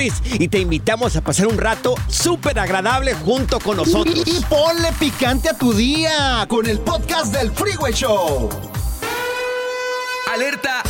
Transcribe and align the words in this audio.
Morris 0.00 0.22
y 0.24 0.48
te 0.48 0.58
invitamos 0.58 1.14
a 1.16 1.20
pasar 1.20 1.46
un 1.46 1.58
rato 1.58 1.94
súper 2.08 2.58
agradable 2.58 3.12
junto 3.14 3.60
con 3.60 3.76
nosotros. 3.76 4.22
Y, 4.26 4.38
y 4.38 4.40
ponle 4.44 4.92
picante 4.98 5.50
a 5.50 5.54
tu 5.54 5.74
día 5.74 6.46
con 6.48 6.66
el 6.66 6.80
podcast 6.80 7.34
del 7.34 7.50
Freeway 7.50 7.92
Show. 7.92 8.48
Alerta, 10.32 10.82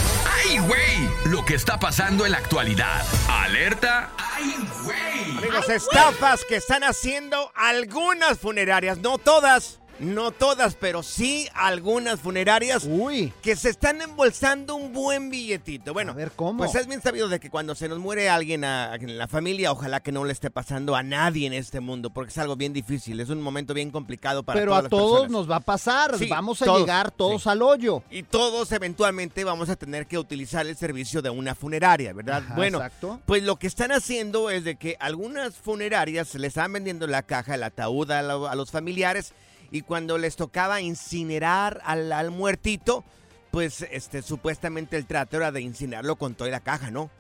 ¡ay, 0.46 0.58
güey! 0.58 1.10
Lo 1.24 1.44
que 1.44 1.54
está 1.54 1.78
pasando 1.80 2.24
en 2.24 2.32
la 2.32 2.38
actualidad. 2.38 3.04
Alerta, 3.28 4.10
¡ay, 4.16 4.54
güey! 4.84 5.38
Amigos, 5.38 5.68
estafas 5.68 6.44
que 6.48 6.56
están 6.56 6.84
haciendo 6.84 7.50
algunas 7.56 8.38
funerarias, 8.38 8.98
no 8.98 9.18
todas. 9.18 9.80
No 10.00 10.30
todas, 10.30 10.74
pero 10.76 11.02
sí 11.02 11.46
algunas 11.54 12.20
funerarias 12.20 12.84
Uy. 12.88 13.32
que 13.42 13.54
se 13.54 13.68
están 13.68 14.00
embolsando 14.00 14.74
un 14.74 14.92
buen 14.92 15.28
billetito. 15.30 15.92
Bueno, 15.92 16.12
A 16.12 16.14
ver, 16.14 16.32
¿cómo? 16.34 16.58
pues 16.58 16.74
es 16.74 16.86
bien 16.86 17.02
sabido 17.02 17.28
de 17.28 17.38
que 17.38 17.50
cuando 17.50 17.74
se 17.74 17.86
nos 17.88 17.98
muere 17.98 18.30
alguien 18.30 18.64
a- 18.64 18.94
en 18.94 19.18
la 19.18 19.28
familia, 19.28 19.72
ojalá 19.72 20.00
que 20.00 20.10
no 20.10 20.24
le 20.24 20.32
esté 20.32 20.50
pasando 20.50 20.96
a 20.96 21.02
nadie 21.02 21.46
en 21.46 21.52
este 21.52 21.80
mundo, 21.80 22.10
porque 22.10 22.30
es 22.30 22.38
algo 22.38 22.56
bien 22.56 22.72
difícil, 22.72 23.20
es 23.20 23.28
un 23.28 23.42
momento 23.42 23.74
bien 23.74 23.90
complicado 23.90 24.42
para 24.42 24.58
Pero 24.58 24.70
todas 24.70 24.78
a 24.78 24.82
las 24.84 24.90
todos 24.90 25.10
personas. 25.20 25.30
nos 25.32 25.50
va 25.50 25.56
a 25.56 25.60
pasar. 25.60 26.16
Sí, 26.18 26.26
Vamos 26.28 26.62
a 26.62 26.64
todos, 26.64 26.80
llegar 26.80 27.10
todos 27.10 27.42
sí. 27.42 27.48
al 27.50 27.60
hoyo. 27.60 28.02
Y 28.10 28.22
todos 28.22 28.72
eventualmente 28.72 29.44
vamos 29.44 29.68
a 29.68 29.76
tener 29.76 30.06
que 30.06 30.16
utilizar 30.18 30.66
el 30.66 30.76
servicio 30.76 31.20
de 31.20 31.28
una 31.30 31.54
funeraria, 31.54 32.12
¿verdad? 32.14 32.42
Ajá, 32.44 32.54
bueno, 32.56 32.78
exacto. 32.78 33.20
pues 33.26 33.42
lo 33.42 33.56
que 33.56 33.66
están 33.66 33.92
haciendo 33.92 34.48
es 34.48 34.64
de 34.64 34.76
que 34.76 34.96
algunas 34.98 35.56
funerarias 35.56 36.34
le 36.36 36.46
están 36.46 36.72
vendiendo 36.72 37.06
la 37.06 37.22
caja, 37.22 37.54
el 37.54 37.62
ataúd 37.64 38.10
a, 38.10 38.20
a 38.20 38.54
los 38.54 38.70
familiares 38.70 39.34
y 39.70 39.82
cuando 39.82 40.18
les 40.18 40.36
tocaba 40.36 40.80
incinerar 40.80 41.80
al, 41.84 42.30
muertito, 42.30 43.04
pues 43.50 43.86
este 43.90 44.22
supuestamente 44.22 44.96
el 44.96 45.06
trato 45.06 45.36
era 45.36 45.52
de 45.52 45.60
incinerarlo 45.60 46.16
con 46.16 46.34
toda 46.34 46.50
la 46.50 46.60
caja, 46.60 46.90
¿no? 46.90 47.10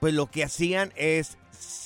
Pues 0.00 0.14
lo 0.14 0.30
que 0.30 0.44
hacían 0.44 0.92
es 0.96 1.38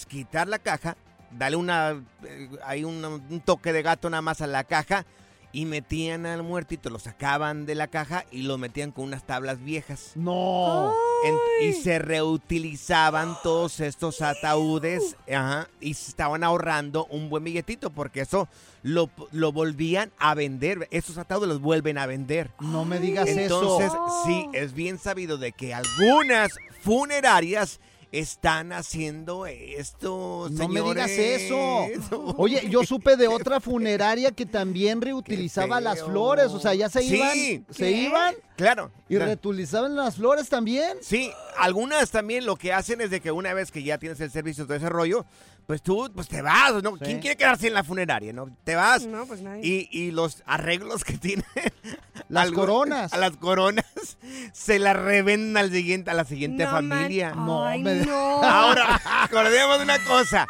quitar 0.09 0.49
la 0.49 0.59
caja, 0.59 0.97
darle 1.31 1.57
una 1.57 2.03
eh, 2.25 2.49
hay 2.65 2.85
un, 2.85 3.05
un 3.05 3.41
toque 3.41 3.73
de 3.73 3.83
gato 3.83 4.09
nada 4.09 4.23
más 4.23 4.41
a 4.41 4.47
la 4.47 4.65
caja 4.65 5.05
y 5.51 5.65
metían 5.65 6.27
al 6.27 6.43
muertito, 6.43 6.91
lo 6.91 6.99
sacaban 6.99 7.65
de 7.65 7.75
la 7.75 7.87
caja 7.89 8.25
y 8.31 8.43
lo 8.43 8.59
metían 8.59 8.91
con 8.93 9.05
unas 9.05 9.25
tablas 9.25 9.63
viejas. 9.65 10.13
No. 10.15 10.93
En- 11.25 11.69
y 11.69 11.73
se 11.73 11.99
reutilizaban 11.99 13.35
todos 13.43 13.81
estos 13.81 14.21
ataúdes 14.23 15.17
ajá, 15.33 15.69
y 15.81 15.95
se 15.95 16.11
estaban 16.11 16.45
ahorrando 16.45 17.07
un 17.07 17.29
buen 17.31 17.45
billetito 17.45 17.91
porque 17.91 18.21
eso 18.21 18.47
lo, 18.83 19.11
lo 19.33 19.51
volvían 19.53 20.13
a 20.19 20.35
vender. 20.35 20.87
Esos 20.91 21.19
ataúdes 21.19 21.49
los 21.49 21.61
vuelven 21.61 21.99
a 21.99 22.07
vender. 22.07 22.51
No 22.61 22.85
me 22.85 22.99
digas 23.01 23.29
Entonces, 23.29 23.87
eso. 23.87 24.23
sí, 24.27 24.49
es 24.53 24.75
bien 24.75 24.99
sabido 24.99 25.39
de 25.39 25.53
que 25.53 25.75
algunas 25.75 26.53
funerarias 26.83 27.81
están 28.13 28.73
haciendo 28.73 29.47
esto, 29.47 30.49
No 30.51 30.69
me 30.69 30.81
digas 30.81 31.11
eso. 31.11 31.57
Oye, 32.39 32.69
yo 32.71 32.85
supe 32.85 33.17
de 33.17 33.29
otra 33.29 33.61
funeraria 33.61 34.31
que 34.33 34.47
también 34.47 35.01
reutilizaba 35.01 35.81
las 35.81 36.03
flores. 36.03 36.47
O 36.47 36.61
sea, 36.61 36.75
ya 36.75 36.89
se 36.89 37.03
Sí. 37.03 37.17
iban. 37.17 37.67
Se 37.71 37.85
¿Qué? 37.85 37.91
iban 37.93 38.35
Claro. 38.57 38.91
y 39.09 39.15
claro. 39.17 39.27
reutilizaban 39.27 39.95
las 39.95 40.17
flores 40.17 40.49
también. 40.49 40.99
Sí, 41.01 41.31
algunas 41.59 42.11
también 42.11 42.47
lo 42.47 42.57
que 42.57 42.73
hacen 42.73 43.01
es 43.01 43.11
de 43.11 43.21
que 43.21 43.31
una 43.31 43.53
vez 43.55 43.71
que 43.71 43.83
ya 43.83 43.99
tienes 43.99 44.21
el 44.21 44.31
servicio 44.31 44.67
de 44.67 44.77
ese 44.79 44.89
rollo, 44.89 45.27
pues 45.69 45.83
tú 45.83 46.11
pues 46.15 46.29
te 46.29 46.41
vas, 46.41 46.83
¿no? 46.83 46.97
¿Quién 46.97 47.21
quiere 47.21 47.37
quedarse 47.37 47.67
en 47.67 47.75
la 47.75 47.85
funeraria, 47.85 48.33
no? 48.33 48.49
Te 48.65 48.75
vas. 48.75 49.05
No, 49.07 49.27
pues 49.27 49.43
nadie. 49.43 49.61
Y, 49.63 49.89
y 49.93 50.11
los 50.13 50.43
arreglos 50.47 51.05
que 51.05 51.19
tienen 51.19 51.45
Las 52.31 52.45
algo- 52.47 52.63
coronas. 52.63 53.13
a 53.13 53.19
las 53.19 53.37
coronas 53.37 53.85
se 54.55 54.79
las 54.79 54.97
revenden 54.97 55.59
al 55.59 55.71
siguiente 55.71 56.11
a 56.11 56.15
la 56.15 56.25
siguiente 56.25 56.65
No 56.65 56.71
familia. 56.71 57.35
man- 57.35 57.47
No, 57.47 57.65
Ay, 57.67 57.83
me- 57.83 57.95
no. 58.07 58.43
Ahora, 58.43 58.99
acordemos 59.23 59.77
de 59.77 59.85
una 59.85 60.03
cosa. 60.05 60.47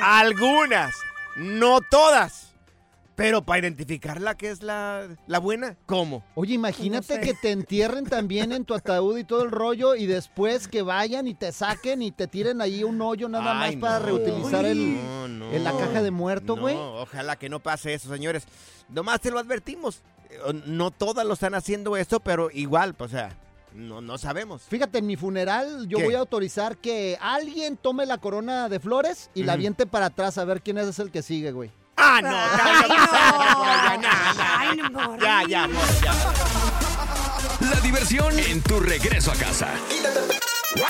Algunas, 0.00 0.94
no 1.36 1.80
todas. 1.82 2.43
Pero 3.16 3.44
para 3.44 3.60
identificar 3.60 4.20
la 4.20 4.36
que 4.36 4.50
es 4.50 4.62
la, 4.62 5.06
la 5.28 5.38
buena, 5.38 5.76
¿cómo? 5.86 6.24
Oye, 6.34 6.54
imagínate 6.54 7.14
No 7.16 7.20
sé. 7.22 7.26
que 7.26 7.34
te 7.34 7.52
entierren 7.52 8.04
también 8.06 8.50
en 8.50 8.64
tu 8.64 8.74
ataúd 8.74 9.16
y 9.18 9.22
todo 9.24 9.44
el 9.44 9.52
rollo 9.52 9.94
y 9.94 10.06
después 10.06 10.66
que 10.66 10.82
vayan 10.82 11.28
y 11.28 11.34
te 11.34 11.52
saquen 11.52 12.02
y 12.02 12.10
te 12.10 12.26
tiren 12.26 12.60
ahí 12.60 12.82
un 12.82 13.00
hoyo 13.00 13.28
nada 13.28 13.60
Ay, 13.62 13.76
más 13.76 13.80
para 13.80 14.04
reutilizar 14.04 14.64
el, 14.64 14.94
No, 15.38 15.52
en 15.52 15.62
la 15.62 15.70
caja 15.70 16.02
de 16.02 16.10
muerto, 16.10 16.56
güey. 16.56 16.74
No, 16.74 17.02
ojalá 17.02 17.36
que 17.36 17.48
no 17.48 17.60
pase 17.60 17.94
eso, 17.94 18.08
señores. 18.12 18.46
Nomás 18.88 19.20
te 19.20 19.30
lo 19.30 19.38
advertimos. 19.38 20.02
Eh, 20.30 20.62
No 20.66 20.90
todas 20.90 21.24
lo 21.24 21.34
están 21.34 21.54
haciendo 21.54 21.96
esto, 21.96 22.18
pero 22.18 22.50
igual, 22.50 22.94
pues, 22.94 23.12
o 23.12 23.16
sea, 23.16 23.38
no, 23.74 24.00
no 24.00 24.18
sabemos. 24.18 24.62
Fíjate, 24.62 24.98
en 24.98 25.06
mi 25.06 25.14
funeral 25.16 25.86
yo 25.86 25.98
¿Qué? 25.98 26.04
voy 26.04 26.14
a 26.14 26.18
autorizar 26.18 26.76
que 26.78 27.16
alguien 27.20 27.76
tome 27.76 28.06
la 28.06 28.18
corona 28.18 28.68
de 28.68 28.80
flores 28.80 29.30
y 29.34 29.44
la 29.44 29.52
aviente 29.52 29.86
para 29.86 30.06
atrás 30.06 30.36
a 30.36 30.44
ver 30.44 30.62
quién 30.62 30.78
es 30.78 30.98
el 30.98 31.12
que 31.12 31.22
sigue, 31.22 31.52
güey. 31.52 31.70
Ah, 31.96 32.20
no, 32.22 32.36
Ay. 32.62 34.00
Ay. 34.58 34.82
Ya, 35.20 35.42
ya, 35.48 35.64
amor, 35.64 35.84
ya. 36.02 36.12
La 37.70 37.80
diversión 37.80 38.38
en 38.38 38.62
tu 38.62 38.80
regreso 38.80 39.32
a 39.32 39.34
casa. 39.36 39.68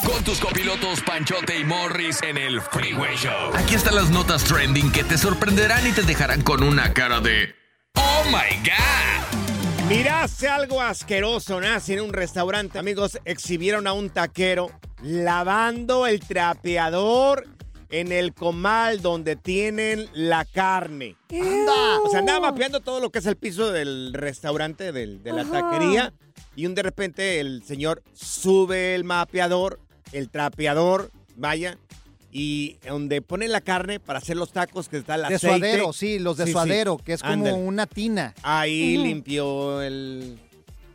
Con 0.07 0.25
tus 0.25 0.41
copilotos 0.41 1.03
Panchote 1.03 1.59
y 1.59 1.65
Morris 1.65 2.23
en 2.23 2.39
el 2.39 2.61
Freeway 2.61 3.17
Show. 3.17 3.55
Aquí 3.55 3.75
están 3.75 3.95
las 3.97 4.09
notas 4.11 4.45
trending 4.45 4.91
que 4.91 5.05
te 5.05 5.19
sorprenderán 5.19 5.87
y 5.87 5.93
te 5.93 6.03
dejarán 6.03 6.43
con 6.43 6.63
una 6.63 6.95
cara 6.95 7.21
de 7.21 7.55
¡Oh 7.97 8.25
my 8.27 8.57
God! 8.65 9.89
Miraste 9.89 10.49
algo 10.49 10.81
asqueroso, 10.81 11.61
nazi, 11.61 11.93
en 11.93 12.01
un 12.01 12.13
restaurante. 12.15 12.79
Amigos, 12.79 13.19
exhibieron 13.27 13.87
a 13.87 13.93
un 13.93 14.09
taquero 14.09 14.71
lavando 15.03 16.07
el 16.07 16.21
trapeador 16.21 17.47
en 18.01 18.11
el 18.11 18.35
comal 18.35 19.03
donde 19.03 19.37
tienen 19.37 20.09
la 20.15 20.45
carne. 20.45 21.17
Anda. 21.31 22.01
O 22.05 22.11
sea, 22.11 22.19
andaba 22.21 22.51
mapeando 22.51 22.81
todo 22.81 22.99
lo 23.01 23.11
que 23.11 23.21
es 23.21 23.27
el 23.27 23.37
piso 23.37 23.71
del 23.71 24.13
restaurante, 24.13 24.91
del- 24.91 25.23
de 25.23 25.33
la 25.33 25.43
Ajá. 25.43 25.61
taquería. 25.71 26.13
Y 26.57 26.67
un 26.67 26.75
de 26.75 26.83
repente 26.83 27.39
el 27.41 27.63
señor 27.65 28.03
sube 28.13 28.95
el 28.97 29.05
mapeador, 29.05 29.79
el 30.13 30.29
trapeador, 30.29 31.11
vaya, 31.37 31.79
y 32.33 32.79
donde 32.87 33.23
pone 33.23 33.47
la 33.47 33.61
carne 33.61 34.01
para 34.01 34.19
hacer 34.19 34.37
los 34.37 34.51
tacos, 34.53 34.89
que 34.89 34.97
está 34.97 35.15
el 35.15 35.23
De 35.23 35.35
aceite. 35.37 35.47
suadero, 35.59 35.93
sí, 35.93 36.19
los 36.19 36.37
de 36.37 36.45
Sí, 36.45 36.49
sí. 36.49 36.53
suadero, 36.53 36.97
que 36.99 37.13
es 37.13 37.23
como 37.23 37.55
una 37.57 37.87
tina. 37.87 38.35
Ahí 38.43 38.97
limpió 38.97 39.83
el, 39.83 40.37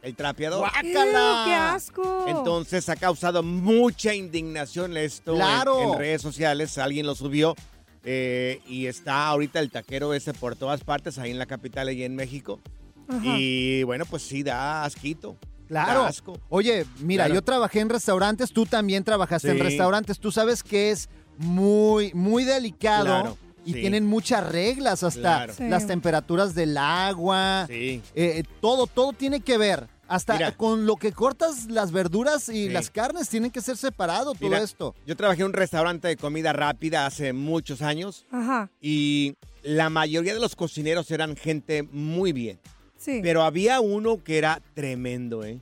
el 0.01 0.15
trapeador. 0.15 0.59
¡Guácala! 0.59 1.43
¡Qué 1.45 1.53
asco! 1.53 2.25
Entonces 2.27 2.87
ha 2.89 2.95
causado 2.95 3.43
mucha 3.43 4.13
indignación 4.13 4.95
esto 4.97 5.31
en- 5.31 5.37
¡Claro! 5.37 5.93
en, 5.93 5.99
redes 5.99 6.21
sociales. 6.21 6.77
Alguien 6.77 7.05
lo 7.05 7.15
subió 7.15 7.55
eh, 8.03 8.61
y 8.67 8.85
está 8.87 9.27
ahorita 9.27 9.59
el 9.59 9.71
taquero 9.71 10.13
ese 10.13 10.33
por 10.33 10.55
todas 10.55 10.83
partes, 10.83 11.17
ahí 11.17 11.31
en 11.31 11.39
la 11.39 11.45
capital, 11.45 11.91
y 11.91 12.03
en 12.03 12.15
México. 12.15 12.59
Ajá. 13.07 13.21
Y 13.25 13.83
bueno, 13.83 14.05
pues 14.05 14.23
sí, 14.23 14.43
da 14.43 14.83
asquito. 14.83 15.35
Claro. 15.67 16.01
Da 16.03 16.07
asco. 16.07 16.39
Oye, 16.49 16.85
mira, 16.99 17.25
Claro. 17.25 17.35
yo 17.35 17.41
trabajé 17.43 17.79
en 17.81 17.89
restaurantes, 17.89 18.51
tú 18.51 18.65
también 18.65 19.03
trabajaste 19.03 19.51
en 19.51 19.59
restaurantes, 19.59 20.19
tú 20.19 20.31
sabes 20.31 20.63
que 20.63 20.91
es 20.91 21.09
muy, 21.37 22.11
muy 22.13 22.43
delicado 22.43 23.05
Claro, 23.05 23.37
y 23.69 23.73
sí. 23.73 23.81
tienen 23.81 24.05
muchas 24.05 24.47
reglas, 24.49 25.03
hasta 25.03 25.19
Claro. 25.21 25.53
Sí. 25.53 25.67
las 25.69 25.87
temperaturas 25.87 26.55
del 26.55 26.77
agua, 26.77 27.65
Sí. 27.67 28.01
eh, 28.15 28.43
todo, 28.61 28.87
todo 28.87 29.13
tiene 29.13 29.39
que 29.41 29.57
ver. 29.57 29.87
Hasta 30.07 30.33
Mira. 30.33 30.57
con 30.57 30.87
lo 30.87 30.95
que 30.95 31.11
cortas 31.11 31.65
las 31.67 31.91
verduras 31.91 32.49
y 32.49 32.65
Sí. 32.65 32.69
las 32.69 32.89
carnes 32.89 33.29
tienen 33.29 33.51
que 33.51 33.61
ser 33.61 33.77
separado 33.77 34.33
todo 34.33 34.49
Mira, 34.49 34.59
esto. 34.63 34.95
Yo 35.05 35.15
trabajé 35.15 35.41
en 35.41 35.47
un 35.47 35.53
restaurante 35.53 36.07
de 36.07 36.17
comida 36.17 36.51
rápida 36.51 37.05
hace 37.05 37.31
muchos 37.31 37.83
años 37.83 38.25
Ajá, 38.31 38.71
y 38.81 39.35
la 39.61 39.91
mayoría 39.91 40.33
de 40.33 40.39
los 40.39 40.55
cocineros 40.55 41.11
eran 41.11 41.35
gente 41.35 41.83
muy 41.83 42.31
bien. 42.33 42.59
sí. 42.97 43.19
Pero 43.21 43.43
había 43.43 43.79
uno 43.81 44.23
que 44.23 44.39
era 44.39 44.61
tremendo, 44.73 45.43
¿eh? 45.45 45.59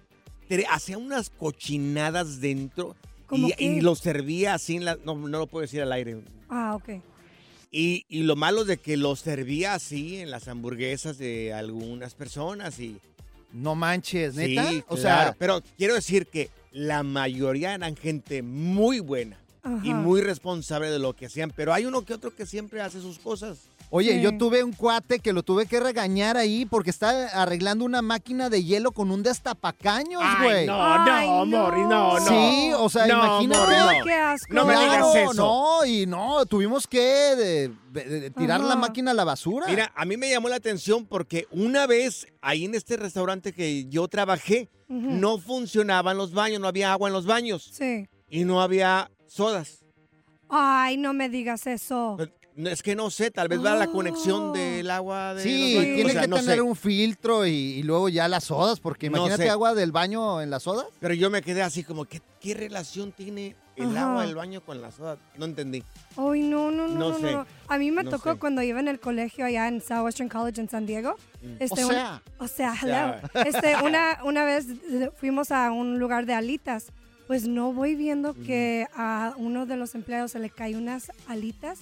Hacía 0.71 0.98
unas 0.98 1.30
cochinadas 1.30 2.39
dentro 2.39 2.95
¿Cómo 3.27 3.50
y, 3.50 3.54
y 3.63 3.81
lo 3.81 3.95
servía 3.95 4.54
así 4.54 4.77
en 4.77 4.86
la... 4.86 4.98
No, 5.04 5.13
no 5.15 5.39
lo 5.39 5.48
puedo 5.48 5.62
decir 5.63 5.81
al 5.81 5.92
aire. 5.92 6.21
Ah, 6.50 6.74
ok. 6.75 7.01
Y, 7.79 8.07
y 8.09 8.24
lo 8.24 8.35
malo 8.35 8.65
de 8.65 8.77
que 8.77 8.97
lo 8.97 9.15
servía 9.15 9.75
así 9.75 10.18
en 10.18 10.31
las 10.31 10.47
hamburguesas 10.47 11.19
de 11.19 11.53
algunas 11.53 12.15
personas 12.15 12.79
y... 12.79 12.97
No 13.53 13.75
manches, 13.75 14.33
neta. 14.33 14.68
Sí, 14.68 14.83
o 14.88 14.95
claro. 14.95 15.01
sea, 15.01 15.35
Pero 15.38 15.62
quiero 15.77 15.94
decir 15.94 16.25
que 16.25 16.50
la 16.71 17.03
mayoría 17.03 17.75
eran 17.75 17.95
gente 17.95 18.41
muy 18.41 19.00
buena 19.00 19.38
y 19.83 19.94
muy 19.94 20.21
responsable 20.21 20.89
de 20.89 20.97
lo 20.97 21.13
que 21.13 21.27
hacían. 21.27 21.53
Pero 21.56 21.71
hay 21.71 21.85
uno 21.85 22.03
que 22.03 22.15
otro 22.15 22.35
que 22.35 22.47
siempre 22.47 22.81
hace 22.81 23.00
sus 23.00 23.19
cosas. 23.19 23.59
Oye, 23.89 24.15
Sí. 24.15 24.21
yo 24.21 24.37
tuve 24.37 24.63
un 24.63 24.73
cuate 24.73 25.19
que 25.19 25.31
lo 25.31 25.43
tuve 25.43 25.65
que 25.65 25.79
regañar 25.79 26.35
ahí 26.35 26.65
porque 26.65 26.89
está 26.89 27.27
arreglando 27.41 27.85
una 27.85 28.01
máquina 28.01 28.49
de 28.49 28.61
hielo 28.63 28.91
con 28.91 29.11
un 29.11 29.23
destapacaños, 29.23 30.21
güey. 30.43 30.65
no, 30.67 30.75
Ay, 30.83 31.27
no, 31.27 31.45
no. 31.45 31.63
Mori, 31.63 31.81
no, 31.81 32.19
no. 32.19 32.25
Sí, 32.27 32.71
o 32.77 32.89
sea, 32.89 33.07
No, 33.07 33.13
imagínate. 33.43 33.59
Mori, 33.83 33.97
no. 33.99 34.03
qué 34.05 34.13
asco. 34.13 34.53
No 34.53 34.65
me 34.65 34.73
Claro, 34.73 34.91
digas 35.11 35.15
eso. 35.15 35.33
No, 35.35 35.85
y 35.85 36.05
no, 36.05 36.45
tuvimos 36.45 36.85
que 36.85 36.99
de- 37.01 37.71
de- 37.91 38.19
de 38.19 38.29
tirar 38.31 38.59
Ajá. 38.59 38.69
la 38.69 38.75
máquina 38.75 39.11
a 39.11 39.13
la 39.13 39.23
basura. 39.23 39.67
Mira, 39.67 39.91
a 39.95 40.03
mí 40.05 40.17
me 40.17 40.29
llamó 40.29 40.49
la 40.49 40.57
atención 40.57 41.05
porque 41.05 41.47
una 41.51 41.87
vez 41.87 42.27
ahí 42.41 42.65
en 42.65 42.75
este 42.75 42.97
restaurante 42.97 43.53
que 43.53 43.85
yo 43.85 44.07
trabajé, 44.09 44.69
no 44.89 45.37
funcionaban 45.37 46.17
los 46.17 46.33
baños, 46.33 46.59
no 46.59 46.67
había 46.67 46.91
agua 46.91 47.07
en 47.09 47.13
los 47.13 47.25
baños 47.25 47.69
Sí. 47.73 48.07
y 48.29 48.43
no 48.43 48.61
había 48.61 49.09
sodas. 49.27 49.79
Ay, 50.49 50.97
no 50.97 51.13
me 51.13 51.29
digas 51.29 51.67
eso. 51.67 52.17
No, 52.57 52.69
Es 52.69 52.81
que 52.81 52.95
no 52.95 53.09
sé, 53.12 53.30
tal 53.31 53.48
vez 53.48 53.63
va 53.63 53.75
la 53.75 53.86
Oh. 53.86 53.92
conexión 53.92 54.51
del 54.51 54.89
agua 54.89 55.36
de 55.36 55.44
sí, 55.44 55.74
los 55.75 55.83
tiene 55.83 56.06
O 56.06 56.09
sea, 56.09 56.21
que 56.21 56.27
no 56.27 56.36
tener 56.38 56.56
sé. 56.56 56.62
un 56.62 56.75
filtro 56.75 57.45
y, 57.45 57.51
y 57.51 57.83
luego 57.83 58.09
ya 58.09 58.27
las 58.27 58.45
sodas, 58.45 58.80
porque 58.80 59.09
No 59.12 59.18
imagínate 59.18 59.44
sé. 59.44 59.50
agua 59.51 59.75
del 59.75 59.92
baño 59.92 60.42
en 60.42 60.50
las 60.50 60.63
sodas. 60.63 60.88
Pero 61.00 61.13
yo 61.13 61.30
me 61.30 61.42
quedé 61.44 61.62
así 61.62 61.83
como, 61.83 62.06
¿qué, 62.06 62.19
qué 62.42 62.56
relación 62.56 63.12
tiene 63.12 63.56
el 63.75 63.95
Ajá. 63.95 64.09
agua 64.09 64.25
del 64.25 64.33
baño 64.33 64.62
con 64.62 64.81
la 64.81 64.92
soda? 64.92 65.18
No 65.38 65.45
entendí. 65.45 65.83
Ay, 66.18 66.42
no, 66.42 66.71
no, 66.71 66.88
no, 66.88 66.95
No 66.95 67.09
no, 67.12 67.19
sé. 67.19 67.31
no. 67.31 67.45
A 67.68 67.77
mí 67.77 67.92
me 67.92 68.04
No 68.04 68.09
tocó 68.09 68.33
sé. 68.33 68.39
cuando 68.39 68.63
iba 68.63 68.80
en 68.80 68.88
el 68.88 69.00
colegio 69.00 69.45
allá 69.45 69.68
en 69.68 69.80
Southwestern 69.80 70.27
College 70.30 70.59
en 70.59 70.68
San 70.69 70.88
Diego. 70.88 71.15
Este, 71.59 71.83
O 71.86 71.89
sea. 71.89 72.24
o 72.39 72.48
sea, 72.48 72.74
O 72.74 72.75
sea. 72.88 73.21
hello. 73.36 73.45
Este, 73.45 73.75
una, 73.86 74.18
una 74.25 74.44
vez 74.45 74.65
fuimos 75.19 75.51
a 75.51 75.71
un 75.71 76.00
lugar 76.00 76.25
de 76.25 76.33
alitas. 76.33 76.88
Pues 77.27 77.45
no 77.47 77.74
voy 77.74 77.95
viendo 77.95 78.33
que 78.33 78.88
a 78.95 79.33
uno 79.38 79.65
de 79.65 79.75
los 79.75 79.95
empleados 79.95 80.31
se 80.31 80.39
le 80.39 80.50
cae 80.50 80.75
unas 80.77 81.12
alitas. 81.27 81.79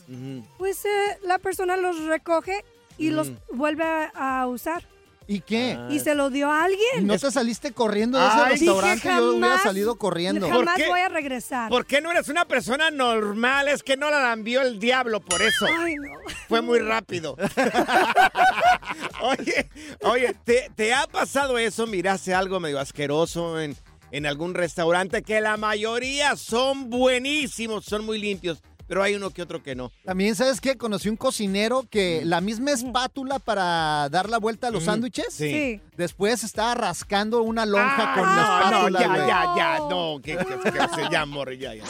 Pues 0.57 0.83
eh, 0.85 0.89
la 1.23 1.37
persona 1.37 1.77
los 1.77 2.03
recoge 2.05 2.65
y 2.97 3.11
los 3.11 3.31
vuelve 3.53 3.83
a, 3.83 4.41
a 4.41 4.47
usar. 4.47 4.83
¿Y 5.27 5.41
qué? 5.41 5.75
Ah. 5.77 5.87
Y 5.91 5.99
se 5.99 6.13
lo 6.13 6.29
dio 6.29 6.51
a 6.51 6.63
alguien. 6.65 7.07
¿No 7.07 7.17
te 7.17 7.31
saliste 7.31 7.71
corriendo 7.71 8.19
de 8.19 8.27
ese 8.27 8.35
Ay, 8.37 8.53
dije, 8.59 8.65
restaurante? 8.71 9.07
Yo 9.07 9.29
hubiera 9.31 9.47
jamás- 9.49 9.63
salido 9.63 9.95
corriendo. 9.97 10.47
¿Por 10.47 10.57
Jamás 10.59 10.75
qué? 10.77 10.87
voy 10.87 10.99
a 10.99 11.09
regresar. 11.09 11.69
¿Por 11.69 11.85
qué 11.87 11.99
no 11.99 12.11
eres 12.11 12.29
una 12.29 12.45
persona 12.45 12.91
normal? 12.91 13.67
Es 13.67 13.81
que 13.81 13.97
no 13.97 14.11
la 14.11 14.21
lambió 14.21 14.61
el 14.61 14.79
diablo 14.79 15.21
por 15.21 15.41
eso. 15.41 15.65
Ay, 15.79 15.95
no. 15.95 16.09
Fue 16.47 16.61
muy 16.61 16.77
rápido. 16.79 17.35
oye, 19.21 19.69
oye, 20.03 20.35
¿te, 20.43 20.69
te 20.75 20.93
ha 20.93 21.07
pasado 21.07 21.57
eso? 21.57 21.87
Miraste 21.87 22.33
algo 22.33 22.59
medio 22.59 22.79
asqueroso 22.79 23.59
en, 23.59 23.75
en 24.15 24.25
algún 24.25 24.53
restaurante 24.53 25.23
que 25.23 25.41
la 25.41 25.57
mayoría 25.57 26.35
son 26.37 26.89
buenísimos, 26.89 27.83
son 27.85 28.05
muy 28.05 28.17
limpios, 28.17 28.61
pero 28.87 29.03
hay 29.03 29.15
uno 29.15 29.31
que 29.31 29.41
otro 29.41 29.61
que 29.61 29.75
no. 29.75 29.91
También, 30.05 30.35
¿sabes 30.35 30.61
qué? 30.61 30.77
Conocí 30.77 31.09
un 31.09 31.17
cocinero 31.17 31.83
que 31.89 32.21
la 32.23 32.39
misma 32.39 32.71
espátula 32.71 33.39
para 33.39 34.07
dar 34.09 34.29
la 34.29 34.37
vuelta 34.37 34.67
a 34.67 34.71
los 34.71 34.83
sándwiches, 34.83 35.33
Sí. 35.33 35.81
Después 35.97 36.43
estaba 36.43 36.75
rascando 36.75 37.41
una 37.41 37.65
lonja 37.65 38.13
Ah, 38.13 38.15
con 38.15 38.25
no, 38.25 38.35
la 38.35 38.45
no, 38.71 38.87
espátula. 38.87 38.99
ya, 38.99 39.07
güey. 39.07 39.27
ya, 39.27 39.53
ya, 39.57 39.79
no, 39.89 40.19
que, 40.23 40.37
que- 40.37 40.71
que 40.71 40.87
se 40.95 41.09
llama, 41.11 41.43
ya, 41.59 41.73
ya. 41.75 41.83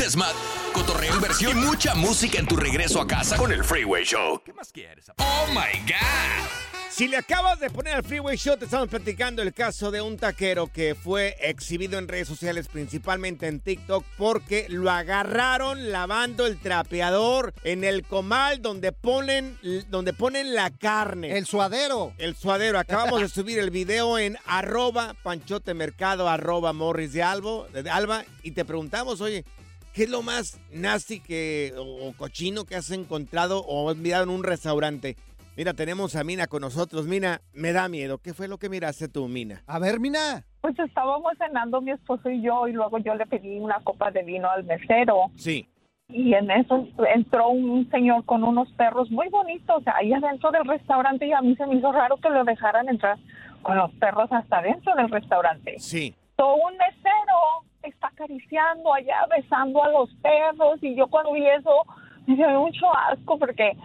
Desmat, 0.00 0.34
cotorreo, 0.72 1.14
inversión 1.14 1.58
y 1.58 1.60
mucha 1.60 1.94
música 1.94 2.38
en 2.38 2.46
tu 2.46 2.56
regreso 2.56 3.02
a 3.02 3.06
casa 3.06 3.36
con 3.36 3.52
el 3.52 3.62
Freeway 3.62 4.02
Show. 4.02 4.40
¿Qué 4.42 4.54
más 4.54 4.72
quieres? 4.72 5.10
¡Oh, 5.18 5.46
my 5.48 5.78
God! 5.80 6.48
Si 6.88 7.06
le 7.06 7.18
acabas 7.18 7.60
de 7.60 7.68
poner 7.68 7.96
al 7.96 8.02
Freeway 8.02 8.38
Show, 8.38 8.56
te 8.56 8.64
estamos 8.64 8.88
platicando 8.88 9.42
el 9.42 9.52
caso 9.52 9.90
de 9.90 10.00
un 10.00 10.16
taquero 10.16 10.68
que 10.68 10.94
fue 10.94 11.36
exhibido 11.40 11.98
en 11.98 12.08
redes 12.08 12.28
sociales, 12.28 12.68
principalmente 12.68 13.46
en 13.46 13.60
TikTok, 13.60 14.02
porque 14.16 14.66
lo 14.70 14.90
agarraron 14.90 15.92
lavando 15.92 16.46
el 16.46 16.58
trapeador 16.58 17.52
en 17.62 17.84
el 17.84 18.02
comal 18.02 18.62
donde 18.62 18.92
ponen, 18.92 19.58
donde 19.90 20.14
ponen 20.14 20.54
la 20.54 20.70
carne. 20.70 21.36
El 21.36 21.44
suadero. 21.44 22.14
El 22.16 22.34
suadero. 22.36 22.78
Acabamos 22.78 23.20
de 23.20 23.28
subir 23.28 23.58
el 23.58 23.70
video 23.70 24.18
en 24.18 24.38
arroba 24.46 25.14
panchotemercado, 25.22 26.26
arroba 26.26 26.72
morris 26.72 27.12
de, 27.12 27.22
Albo, 27.22 27.68
de 27.68 27.88
Alba, 27.90 28.24
y 28.42 28.52
te 28.52 28.64
preguntamos, 28.64 29.20
oye, 29.20 29.44
¿qué 29.94 30.04
es 30.04 30.10
lo 30.10 30.22
más 30.22 30.60
nasty 30.72 31.20
que, 31.20 31.72
o, 31.76 32.08
o 32.08 32.12
cochino 32.16 32.64
que 32.64 32.76
has 32.76 32.90
encontrado 32.90 33.60
o 33.66 33.90
has 33.90 33.96
mirado 33.96 34.24
en 34.24 34.30
un 34.30 34.44
restaurante? 34.44 35.16
Mira, 35.56 35.74
tenemos 35.74 36.16
a 36.16 36.24
Mina 36.24 36.46
con 36.46 36.62
nosotros. 36.62 37.06
Mina, 37.06 37.42
me 37.52 37.72
da 37.72 37.88
miedo. 37.88 38.18
¿Qué 38.18 38.32
fue 38.32 38.48
lo 38.48 38.56
que 38.58 38.68
miraste 38.70 39.08
tú, 39.08 39.28
Mina? 39.28 39.62
A 39.66 39.78
ver, 39.78 40.00
Mina. 40.00 40.44
Pues 40.62 40.78
estábamos 40.78 41.32
cenando 41.38 41.80
mi 41.80 41.90
esposo 41.90 42.30
y 42.30 42.40
yo 42.42 42.66
y 42.68 42.72
luego 42.72 42.98
yo 42.98 43.14
le 43.14 43.26
pedí 43.26 43.58
una 43.58 43.80
copa 43.80 44.10
de 44.10 44.22
vino 44.22 44.48
al 44.50 44.64
mesero 44.64 45.30
Sí. 45.36 45.68
y 46.08 46.34
en 46.34 46.50
eso 46.50 46.86
entró 47.14 47.48
un 47.48 47.88
señor 47.90 48.24
con 48.26 48.44
unos 48.44 48.70
perros 48.72 49.10
muy 49.10 49.28
bonitos 49.28 49.82
ahí 49.94 50.12
adentro 50.12 50.50
del 50.50 50.64
restaurante 50.66 51.26
y 51.26 51.32
a 51.32 51.40
mí 51.40 51.56
se 51.56 51.66
me 51.66 51.76
hizo 51.76 51.90
raro 51.92 52.16
que 52.18 52.28
lo 52.30 52.44
dejaran 52.44 52.88
entrar 52.88 53.18
con 53.62 53.76
los 53.76 53.90
perros 53.94 54.30
hasta 54.32 54.58
adentro 54.58 54.94
del 54.94 55.08
restaurante. 55.10 55.76
Sí. 55.78 56.14
So, 56.36 56.54
un 56.54 56.72
mesero 56.76 57.66
está 57.82 58.08
acariciando 58.08 58.92
allá, 58.92 59.26
besando 59.34 59.82
a 59.82 59.88
los 59.90 60.12
perros 60.16 60.82
y 60.82 60.94
yo 60.94 61.06
cuando 61.08 61.32
vi 61.32 61.46
eso 61.46 61.84
me 62.26 62.36
dio 62.36 62.60
mucho 62.60 62.86
asco 62.94 63.38
porque 63.38 63.76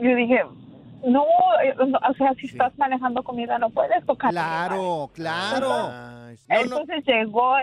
yo 0.00 0.14
dije, 0.14 0.44
no, 1.06 1.24
eh, 1.62 1.74
o 1.78 2.14
sea, 2.14 2.34
si 2.34 2.46
estás 2.46 2.76
manejando 2.78 3.22
comida 3.22 3.58
no 3.58 3.70
puedes 3.70 4.04
tocar. 4.06 4.30
Claro, 4.30 5.10
claro. 5.14 5.72
Ay, 5.72 6.36
no, 6.48 6.54
no. 6.54 6.80
Entonces 6.80 7.04
llegó 7.06 7.54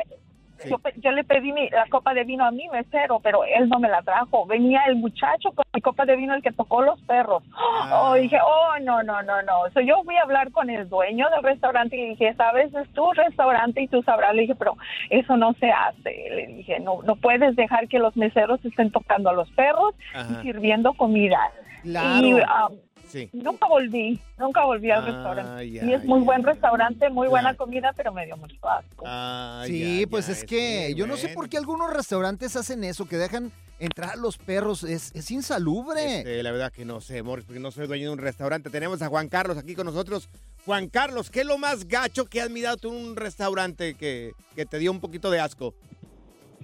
Yo, 0.69 0.77
pe- 0.79 0.93
yo 0.97 1.12
le 1.12 1.24
pedí 1.24 1.51
mi- 1.51 1.69
la 1.69 1.85
copa 1.88 2.13
de 2.13 2.24
vino 2.24 2.45
a 2.45 2.51
mi 2.51 2.67
mesero, 2.69 3.19
pero 3.19 3.43
él 3.43 3.67
no 3.69 3.79
me 3.79 3.89
la 3.89 4.01
trajo. 4.01 4.45
Venía 4.45 4.81
el 4.88 4.95
muchacho 4.95 5.51
con 5.51 5.65
mi 5.74 5.81
copa 5.81 6.05
de 6.05 6.15
vino, 6.15 6.33
el 6.33 6.41
que 6.41 6.51
tocó 6.51 6.81
los 6.81 7.00
perros. 7.01 7.43
Oh, 7.91 8.13
dije, 8.15 8.38
oh, 8.43 8.79
no, 8.81 9.03
no, 9.03 9.21
no, 9.24 9.41
no. 9.41 9.53
So, 9.74 9.81
yo 9.81 10.01
fui 10.03 10.15
a 10.17 10.21
hablar 10.24 10.51
con 10.51 10.69
el 10.69 10.88
dueño 10.88 11.29
del 11.29 11.43
restaurante 11.43 11.97
y 11.97 12.01
le 12.01 12.07
dije, 12.09 12.33
sabes, 12.35 12.74
es 12.74 12.88
tu 12.93 13.12
restaurante 13.12 13.81
y 13.81 13.88
tú 13.88 14.01
sabrás. 14.03 14.33
Le 14.33 14.43
dije, 14.43 14.55
pero 14.55 14.75
eso 15.09 15.35
no 15.38 15.53
se 15.59 15.71
hace. 15.71 16.27
Le 16.29 16.47
dije, 16.47 16.79
no, 16.79 17.01
no 17.03 17.15
puedes 17.17 17.55
dejar 17.55 17.88
que 17.88 18.00
los 18.00 18.15
meseros 18.15 18.63
estén 18.63 18.91
tocando 18.91 19.29
a 19.29 19.33
los 19.33 19.50
perros 19.51 19.93
Ajá. 20.13 20.39
y 20.39 20.43
sirviendo 20.43 20.93
comida. 20.93 21.39
Claro. 21.83 22.25
Y, 22.27 22.39
ah, 22.47 22.69
Sí. 23.15 23.29
Nunca 23.31 23.65
volví, 23.67 24.19
nunca 24.38 24.65
volví 24.65 24.91
al 24.91 25.05
Ay, 25.05 25.12
restaurante. 25.13 25.65
y 25.65 25.93
es 25.93 26.03
muy 26.03 26.19
buen 26.19 26.43
restaurante, 26.43 27.10
muy 27.10 27.29
buena 27.29 27.53
comida, 27.55 27.93
pero 27.95 28.12
me 28.12 28.25
dio 28.25 28.36
mucho 28.36 28.57
asco. 28.69 29.05
Ay, 29.07 29.72
Sí, 29.72 30.01
ya, 30.01 30.07
pues 30.07 30.27
ya, 30.27 30.34
es 30.34 30.43
que 30.43 30.93
yo 30.98 31.07
no 31.07 31.15
sé 31.15 31.29
por 31.29 31.48
qué 31.48 31.57
algunos 31.57 31.93
restaurantes 31.93 32.57
hacen 32.57 32.84
eso, 32.84 33.07
que 33.07 33.15
dejan 33.15 33.53
entrar 33.79 34.12
a 34.12 34.15
los 34.17 34.38
perros. 34.38 34.84
Es, 34.84 35.13
es 35.15 35.31
insalubre. 35.31 36.17
Este, 36.17 36.43
la 36.43 36.51
verdad 36.51 36.74
que 36.74 36.84
no 36.84 37.00
sé, 37.00 37.24
Morris, 37.24 37.45
porque 37.45 37.62
no 37.62 37.72
soy 37.72 37.88
dueño 37.88 38.07
de 38.07 38.13
un 38.13 38.19
restaurante. 38.19 38.69
Tenemos 38.69 39.01
a 39.01 39.07
Juan 39.07 39.29
Carlos 39.29 39.57
aquí 39.57 39.75
con 39.75 39.86
nosotros. 39.86 40.27
Juan 40.65 40.89
Carlos, 40.89 41.29
¿qué 41.29 41.41
es 41.41 41.45
lo 41.45 41.57
más 41.57 41.88
gacho 41.88 42.25
que 42.25 42.41
has 42.41 42.50
mirado 42.50 42.75
tú 42.75 42.89
en 42.89 43.05
un 43.05 43.15
restaurante 43.15 43.93
que, 43.93 44.34
que 44.55 44.65
te 44.65 44.77
dio 44.77 44.91
un 44.91 45.00
poquito 45.00 45.31
de 45.31 45.39
asco? 45.39 45.74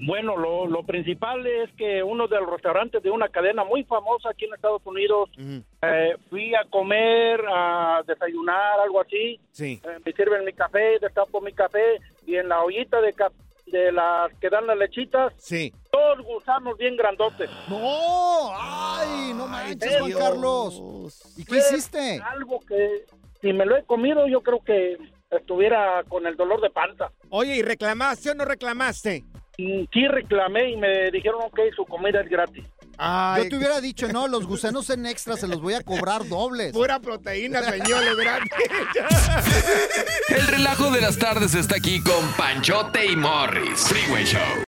Bueno, 0.04 0.36
lo, 0.36 0.66
lo 0.66 0.84
principal 0.84 1.46
es 1.46 1.72
que 1.78 2.02
uno 2.02 2.28
de 2.28 2.40
los 2.40 2.50
restaurantes 2.50 3.04
de 3.04 3.12
una 3.12 3.30
cadena 3.30 3.64
muy 3.64 3.84
famosa 3.84 4.30
aquí 4.30 4.46
en 4.46 4.54
Estados 4.56 4.82
Unidos, 4.86 5.30
eh, 5.38 6.16
fui 6.30 6.56
a 6.56 6.64
comer, 6.70 7.40
a 7.48 8.02
desayunar, 8.08 8.80
algo 8.80 9.02
así. 9.02 9.40
Sí. 9.52 9.80
Eh, 9.84 10.00
me 10.04 10.12
sirven 10.14 10.44
mi 10.46 10.54
café, 10.54 10.98
destapo 11.00 11.40
mi 11.42 11.54
café 11.54 12.00
y 12.26 12.36
en 12.36 12.50
la 12.50 12.64
ollita 12.64 13.00
de, 13.00 13.14
ca- 13.14 13.32
de 13.68 13.92
las 13.92 14.34
que 14.40 14.50
dan 14.50 14.66
las 14.68 14.78
lechitas, 14.78 15.34
Sí. 15.38 15.72
dos 15.92 16.26
gusanos 16.26 16.78
bien 16.78 16.98
grandotes. 16.98 17.50
¡No! 17.70 18.50
¡Ay, 18.58 19.34
no 19.36 19.48
manches, 19.48 20.00
Juan. 20.00 20.12
Carlos! 20.14 21.36
¿Y 21.38 21.46
qué 21.46 21.58
hiciste? 21.58 22.20
Algo 22.26 22.60
que 22.68 23.06
si 23.40 23.54
me 23.54 23.66
lo 23.66 23.78
he 23.78 23.84
comido 23.84 24.28
yo 24.28 24.42
creo 24.42 24.64
que 24.64 24.98
estuviera 25.30 26.04
con 26.10 26.28
el 26.28 26.36
dolor 26.36 26.60
de 26.60 26.70
panza. 26.70 27.10
Oye, 27.30 27.56
¿y 27.56 27.62
reclamaste 27.62 28.32
o 28.32 28.36
no 28.36 28.44
reclamaste? 28.46 29.24
Mm, 29.62 29.86
Sí 29.94 30.08
reclamé 30.08 30.72
y 30.72 30.78
me 30.78 31.12
dijeron, 31.12 31.42
ok, 31.44 31.60
su 31.76 31.86
comida 31.86 32.22
es 32.22 32.30
gratis. 32.30 32.64
Yo 33.38 33.50
te 33.50 33.58
hubiera 33.58 33.82
dicho, 33.82 34.08
no, 34.10 34.28
los 34.28 34.46
gusanos 34.46 34.90
en 34.92 35.08
extra 35.08 35.36
se 35.36 35.48
los 35.48 35.60
voy 35.62 35.74
a 35.74 35.82
cobrar 35.82 36.28
dobles. 36.28 36.72
Pura 36.72 37.00
proteína, 37.00 37.64
señores, 37.64 38.10
El 40.30 40.48
relajo 40.48 40.92
de 40.92 41.02
las 41.02 41.18
tardes 41.18 41.56
está 41.56 41.78
aquí 41.78 42.02
con 42.02 42.32
Panchote 42.38 43.06
y 43.06 43.16
Morris. 43.16 43.88
Freeway 43.88 44.26
Show. 44.26 44.64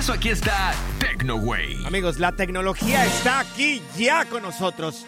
Eso 0.00 0.14
aquí 0.14 0.30
está 0.30 0.72
TecnoWay. 0.98 1.84
Amigos, 1.84 2.18
la 2.18 2.32
tecnología 2.32 3.04
está 3.04 3.40
aquí 3.40 3.82
ya 3.98 4.24
con 4.24 4.42
nosotros. 4.42 5.04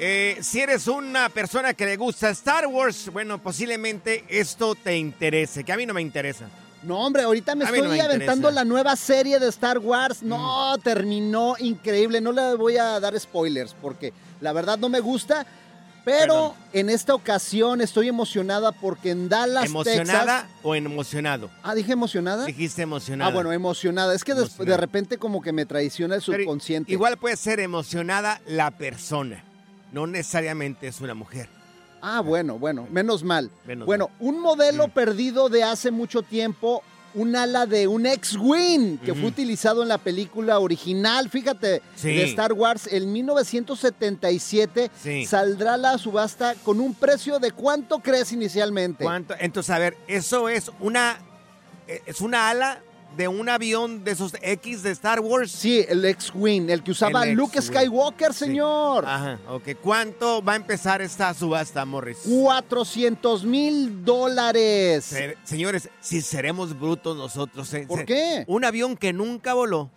Eh, 0.00 0.38
si 0.40 0.58
eres 0.58 0.88
una 0.88 1.28
persona 1.28 1.72
que 1.72 1.86
le 1.86 1.96
gusta 1.96 2.30
Star 2.30 2.66
Wars, 2.66 3.10
bueno, 3.12 3.40
posiblemente 3.40 4.24
esto 4.28 4.74
te 4.74 4.96
interese, 4.96 5.62
que 5.62 5.72
a 5.72 5.76
mí 5.76 5.86
no 5.86 5.94
me 5.94 6.02
interesa. 6.02 6.46
No, 6.82 6.98
hombre, 7.06 7.22
ahorita 7.22 7.54
me 7.54 7.64
A 7.64 7.68
estoy 7.68 7.82
no 7.82 7.90
me 7.90 8.00
aventando 8.00 8.48
interesa. 8.48 8.50
la 8.50 8.64
nueva 8.64 8.96
serie 8.96 9.38
de 9.38 9.48
Star 9.50 9.78
Wars. 9.78 10.20
No, 10.20 10.76
terminó 10.82 11.54
increíble. 11.60 12.20
No 12.20 12.32
le 12.32 12.56
voy 12.56 12.76
a 12.76 12.98
dar 12.98 13.16
spoilers 13.20 13.72
porque 13.80 14.12
la 14.40 14.52
verdad 14.52 14.78
no 14.78 14.88
me 14.88 14.98
gusta. 14.98 15.46
Pero 16.04 16.54
en 16.72 16.90
esta 16.90 17.14
ocasión 17.14 17.80
estoy 17.80 18.08
emocionada 18.08 18.72
porque 18.72 19.10
en 19.10 19.28
Dallas, 19.28 19.64
¿Emocionada 19.66 20.42
Texas... 20.42 20.58
o 20.62 20.74
emocionado? 20.74 21.50
Ah, 21.62 21.74
dije 21.74 21.92
emocionada. 21.92 22.44
Dijiste 22.44 22.82
emocionada. 22.82 23.30
Ah, 23.30 23.34
bueno, 23.34 23.52
emocionada. 23.52 24.14
Es 24.14 24.22
que 24.22 24.34
des- 24.34 24.56
de 24.58 24.76
repente 24.76 25.16
como 25.18 25.40
que 25.40 25.52
me 25.52 25.64
traiciona 25.64 26.16
el 26.16 26.22
Pero 26.24 26.38
subconsciente. 26.42 26.92
Igual 26.92 27.16
puede 27.16 27.36
ser 27.36 27.58
emocionada 27.60 28.40
la 28.46 28.70
persona, 28.72 29.42
no 29.92 30.06
necesariamente 30.06 30.88
es 30.88 31.00
una 31.00 31.14
mujer. 31.14 31.48
Ah, 32.02 32.20
bueno, 32.20 32.58
bueno, 32.58 32.86
menos 32.90 33.24
mal. 33.24 33.50
Menos 33.66 33.86
bueno, 33.86 34.10
un 34.20 34.38
modelo 34.40 34.88
perdido 34.88 35.48
de 35.48 35.62
hace 35.64 35.90
mucho 35.90 36.20
tiempo, 36.20 36.82
un 37.14 37.36
ala 37.36 37.66
de 37.66 37.86
un 37.86 38.06
X-Wing 38.06 38.98
que 38.98 39.14
fue 39.14 39.26
utilizado 39.26 39.82
en 39.82 39.88
la 39.88 39.98
película 39.98 40.58
original, 40.58 41.30
fíjate, 41.30 41.80
Sí. 41.94 42.08
de 42.08 42.24
Star 42.24 42.52
Wars, 42.52 42.88
en 42.90 43.12
1977 43.12 44.90
Sí. 45.02 45.24
saldrá 45.26 45.76
la 45.76 45.98
subasta 45.98 46.54
con 46.64 46.80
un 46.80 46.94
precio 46.94 47.38
de 47.38 47.52
cuánto 47.52 48.00
crees 48.00 48.32
inicialmente. 48.32 49.04
¿Cuánto? 49.04 49.34
Entonces, 49.38 49.70
a 49.70 49.78
ver, 49.78 49.96
eso 50.06 50.48
es 50.48 50.70
una 50.80 51.18
eh, 51.86 52.00
es 52.06 52.20
una 52.22 52.48
ala 52.48 52.80
de 53.16 53.28
un 53.28 53.48
avión 53.48 54.02
de 54.04 54.10
esos 54.12 54.32
X 54.42 54.82
de 54.82 54.90
Star 54.90 55.20
Wars. 55.20 55.50
Sí, 55.52 55.84
el 55.88 56.04
X-Wing, 56.04 56.68
el 56.70 56.82
que 56.82 56.90
usaba 56.90 57.24
El 57.24 57.34
Luke. 57.34 57.60
Skywalker, 57.62 58.32
señor. 58.34 59.04
Ajá, 59.06 59.38
ok. 59.48 59.70
¿Cuánto 59.82 60.42
va 60.42 60.54
a 60.54 60.56
empezar 60.56 61.00
esta 61.02 61.32
subasta, 61.34 61.84
Morris? 61.84 62.18
400 62.28 63.44
mil 63.44 64.04
dólares. 64.04 65.04
Se- 65.04 65.36
señores, 65.44 65.88
si 66.00 66.20
seremos 66.20 66.78
brutos 66.78 67.16
nosotros. 67.16 67.72
eh, 67.74 67.84
¿Por 67.86 68.04
qué? 68.04 68.44
Un 68.46 68.64
avión 68.64 68.96
que 68.96 69.12
nunca 69.12 69.54
voló. 69.54 69.90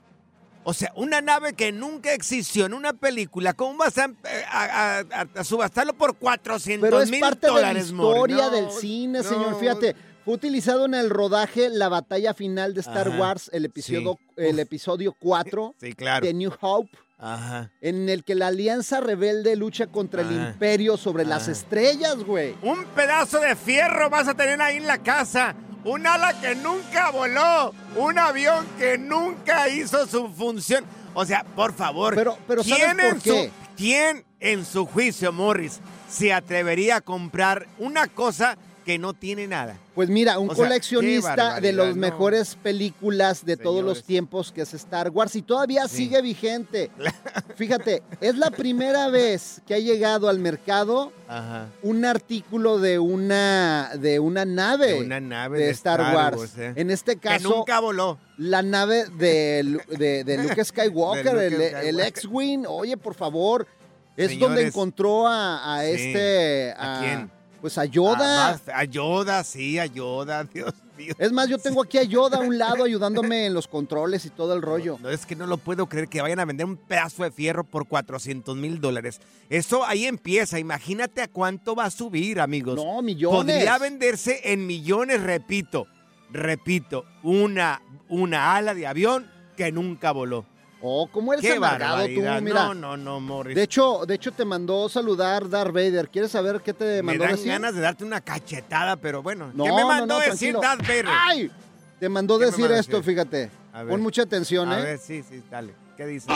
O 0.70 0.74
sea, 0.74 0.92
una 0.98 1.22
nave 1.22 1.54
que 1.54 1.72
nunca 1.72 2.12
existió 2.14 2.66
en 2.66 2.74
una 2.74 2.92
película. 2.92 3.54
¿Cómo 3.54 3.78
vas 3.78 3.98
a, 3.98 4.12
a- 4.52 5.00
a- 5.00 5.28
a 5.40 5.44
subastarlo 5.46 5.94
por 5.94 6.18
400 6.18 6.86
Pero 6.90 7.02
es 7.02 7.10
mil 7.10 7.22
parte 7.22 7.48
dólares, 7.48 7.88
de 7.88 7.92
la 7.94 7.98
Morris? 7.98 8.36
historia 8.36 8.46
No, 8.50 8.52
del 8.52 8.72
cine, 8.82 9.24
señor. 9.24 9.52
no. 9.52 9.60
Fíjate, 9.60 9.96
fue 10.28 10.34
utilizado 10.36 10.84
en 10.84 10.94
el 10.94 11.10
rodaje 11.10 11.70
La 11.70 11.88
batalla 11.88 12.34
final 12.34 12.74
de 12.74 12.82
Star 12.82 13.08
Ajá, 13.08 13.18
Wars, 13.18 13.50
el 13.54 13.64
episodio, 13.64 14.20
sí. 14.36 14.44
el 14.44 14.60
episodio 14.60 15.16
4 15.18 15.76
Sí, 15.80 15.94
claro. 15.94 16.26
de 16.28 16.34
New 16.34 16.52
Hope, 16.60 16.92
Ajá. 17.18 17.72
en 17.80 18.10
el 18.10 18.26
que 18.26 18.36
la 18.36 18.48
alianza 18.48 19.00
rebelde 19.00 19.56
lucha 19.56 19.88
contra 19.88 20.24
el 20.24 20.32
imperio 20.34 20.98
sobre 20.98 21.24
las 21.24 21.48
estrellas, 21.48 22.18
güey. 22.26 22.56
Un 22.62 22.84
pedazo 22.94 23.40
de 23.40 23.56
fierro 23.56 24.10
vas 24.10 24.28
a 24.28 24.34
tener 24.34 24.62
ahí 24.62 24.76
en 24.76 24.86
la 24.88 24.98
casa. 24.98 25.56
Un 25.86 26.06
ala 26.06 26.38
que 26.42 26.56
nunca 26.56 27.10
voló. 27.12 27.74
Un 27.96 28.20
avión 28.20 28.66
que 28.78 28.98
nunca 28.98 29.70
hizo 29.70 30.06
su 30.08 30.28
función. 30.28 30.84
O 31.14 31.26
sea, 31.26 31.46
por 31.56 31.72
favor. 31.74 32.16
Pero- 32.16 32.38
pero 32.46 32.66
¿sabes 32.66 32.84
¿quién, 32.84 32.98
por 32.98 33.06
en 33.06 33.22
qué? 33.22 33.46
Su, 33.46 33.52
¿Quién 33.78 34.26
en 34.42 34.66
su 34.66 34.86
juicio, 34.86 35.32
Morris, 35.32 35.80
se 36.10 36.34
atrevería 36.34 36.98
a 36.98 37.02
comprar 37.02 37.66
una 37.80 38.08
cosa 38.08 38.58
que 38.88 38.98
no 38.98 39.14
tiene 39.14 39.48
nada? 39.48 39.78
Pues 39.94 40.08
mira, 40.10 40.40
un 40.40 40.50
O 40.50 40.56
sea, 40.56 40.64
qué 40.64 40.70
coleccionista 40.70 41.60
de 41.60 41.74
las 41.74 41.90
no. 41.90 41.96
mejores 41.98 42.56
películas 42.56 43.46
de 43.46 43.58
todos 43.58 43.84
los 43.84 44.04
tiempos 44.04 44.54
que 44.54 44.62
es 44.62 44.74
Star 44.74 45.10
Wars 45.10 45.36
y 45.36 45.42
todavía 45.42 45.88
sigue 45.90 46.22
vigente. 46.22 46.90
Fíjate, 47.56 48.02
es 48.22 48.38
la 48.38 48.50
primera 48.50 49.10
vez 49.10 49.62
que 49.68 49.74
ha 49.74 49.80
llegado 49.80 50.30
al 50.30 50.40
mercado 50.40 51.12
Ajá. 51.28 51.68
un 51.84 52.06
artículo 52.06 52.80
de 52.80 52.98
una 53.00 53.92
de 54.00 54.20
una 54.20 54.46
nave 54.46 54.94
De 54.94 55.02
una 55.02 55.20
nave 55.20 55.60
de 55.60 55.66
de 55.66 55.72
Star, 55.72 56.00
Star 56.00 56.16
Wars. 56.16 56.38
Wars, 56.38 56.58
eh. 56.58 56.74
En 56.78 56.90
este 56.90 57.16
Que 57.16 57.28
caso 57.28 57.50
nunca 57.50 57.80
voló. 57.82 58.18
la 58.38 58.62
nave 58.62 59.06
de, 59.18 59.80
de, 59.98 60.24
de 60.24 60.38
Luke 60.38 60.64
Skywalker, 60.64 61.36
el. 61.38 62.00
X-Wing. 62.00 62.66
Oye, 62.68 62.96
por 62.96 63.16
favor, 63.16 63.68
es 64.16 64.30
Señores. 64.30 64.40
donde 64.40 64.68
encontró 64.68 65.28
a, 65.28 65.76
a 65.78 65.84
Sí. 65.84 65.92
este... 65.94 66.74
¿A 66.78 67.00
quién? 67.02 67.37
Pues 67.68 67.78
a 67.80 67.84
Yoda. 67.84 68.52
Ah, 68.52 68.60
A, 68.76 68.84
Yoda, 68.86 69.44
sí, 69.44 69.78
a 69.78 69.86
Yoda, 69.88 70.44
Dios 70.54 70.74
mío. 70.98 71.14
Es 71.20 71.34
más, 71.34 71.50
yo 71.50 71.58
tengo 71.58 71.84
aquí 71.84 71.98
a 71.98 72.04
Yoda 72.04 72.38
a 72.38 72.40
un 72.40 72.58
lado 72.58 72.86
ayudándome 72.86 73.46
en 73.46 73.54
los 73.54 73.68
controles 73.68 74.24
y 74.26 74.30
todo 74.30 74.54
el 74.54 74.62
rollo. 74.62 74.98
No, 75.02 75.10
es 75.10 75.26
que 75.26 75.36
no 75.36 75.46
lo 75.48 75.58
puedo 75.58 75.88
creer 75.88 76.08
que 76.08 76.22
vayan 76.22 76.40
a 76.40 76.46
vender 76.46 76.66
un 76.66 76.78
pedazo 76.78 77.24
de 77.24 77.32
fierro 77.32 77.66
por 77.66 77.86
400 77.86 78.56
mil 78.56 78.80
dólares. 78.80 79.20
Eso 79.50 79.84
ahí 79.86 80.06
empieza. 80.06 80.60
Imagínate 80.60 81.22
a 81.22 81.28
cuánto 81.28 81.76
va 81.76 81.84
a 81.84 81.92
subir, 81.92 82.40
amigos. 82.40 82.78
No, 82.78 83.02
millones. 83.02 83.38
Podría 83.38 83.78
venderse 83.80 84.40
en 84.46 84.66
millones, 84.66 85.22
repito. 85.22 85.88
Repito, 86.32 87.04
una, 87.22 87.82
una 88.08 88.56
ala 88.56 88.74
de 88.76 88.88
avión 88.88 89.30
que 89.58 89.74
nunca 89.74 90.14
voló. 90.14 90.46
Oh, 90.90 91.08
¿cómo 91.12 91.34
eres 91.34 91.44
Qué 91.46 91.54
amargado 91.54 91.96
tú? 92.08 92.22
barbaridad. 92.22 92.42
Mira. 92.42 92.64
No, 92.66 92.74
no, 92.74 92.96
no, 92.98 93.20
Morris. 93.20 93.56
De 93.56 93.64
hecho, 93.64 94.06
de 94.08 94.16
hecho 94.16 94.32
te 94.32 94.46
mandó 94.46 94.88
saludar 94.88 95.50
Darth 95.50 95.74
Vader. 95.74 96.08
¿Quieres 96.10 96.32
saber 96.32 96.62
qué 96.62 96.74
te 96.74 96.86
me 96.86 97.04
mandó 97.04 97.24
dan 97.26 97.32
decir? 97.34 97.48
ganas 97.50 97.76
de 97.76 97.82
darte 97.82 98.06
una 98.06 98.22
cachetada, 98.22 98.96
pero 98.96 99.22
bueno. 99.22 99.52
No, 99.54 99.66
¿Qué 99.66 99.72
me 99.72 99.82
no, 99.82 99.88
mandó 99.88 100.06
no, 100.16 100.20
decir 100.20 100.54
tranquilo. 100.58 100.62
Darth 100.62 100.82
Vader? 100.82 101.06
¡Ay! 101.10 101.52
Te 102.00 102.08
mandó 102.10 102.36
¿Qué 102.38 102.46
me 102.46 102.52
decir 102.52 102.62
mandó 102.66 102.76
esto, 102.80 102.98
decir? 102.98 103.12
fíjate. 103.14 103.52
A 103.74 103.84
ver. 103.84 103.90
Pon 103.92 104.02
mucha 104.02 104.22
atención, 104.22 104.72
A 104.72 104.80
¿eh? 104.80 104.84
ver, 104.84 104.98
sí, 105.00 105.24
sí, 105.28 105.44
dale. 105.52 105.74
¿Qué 105.98 106.06
dice? 106.06 106.32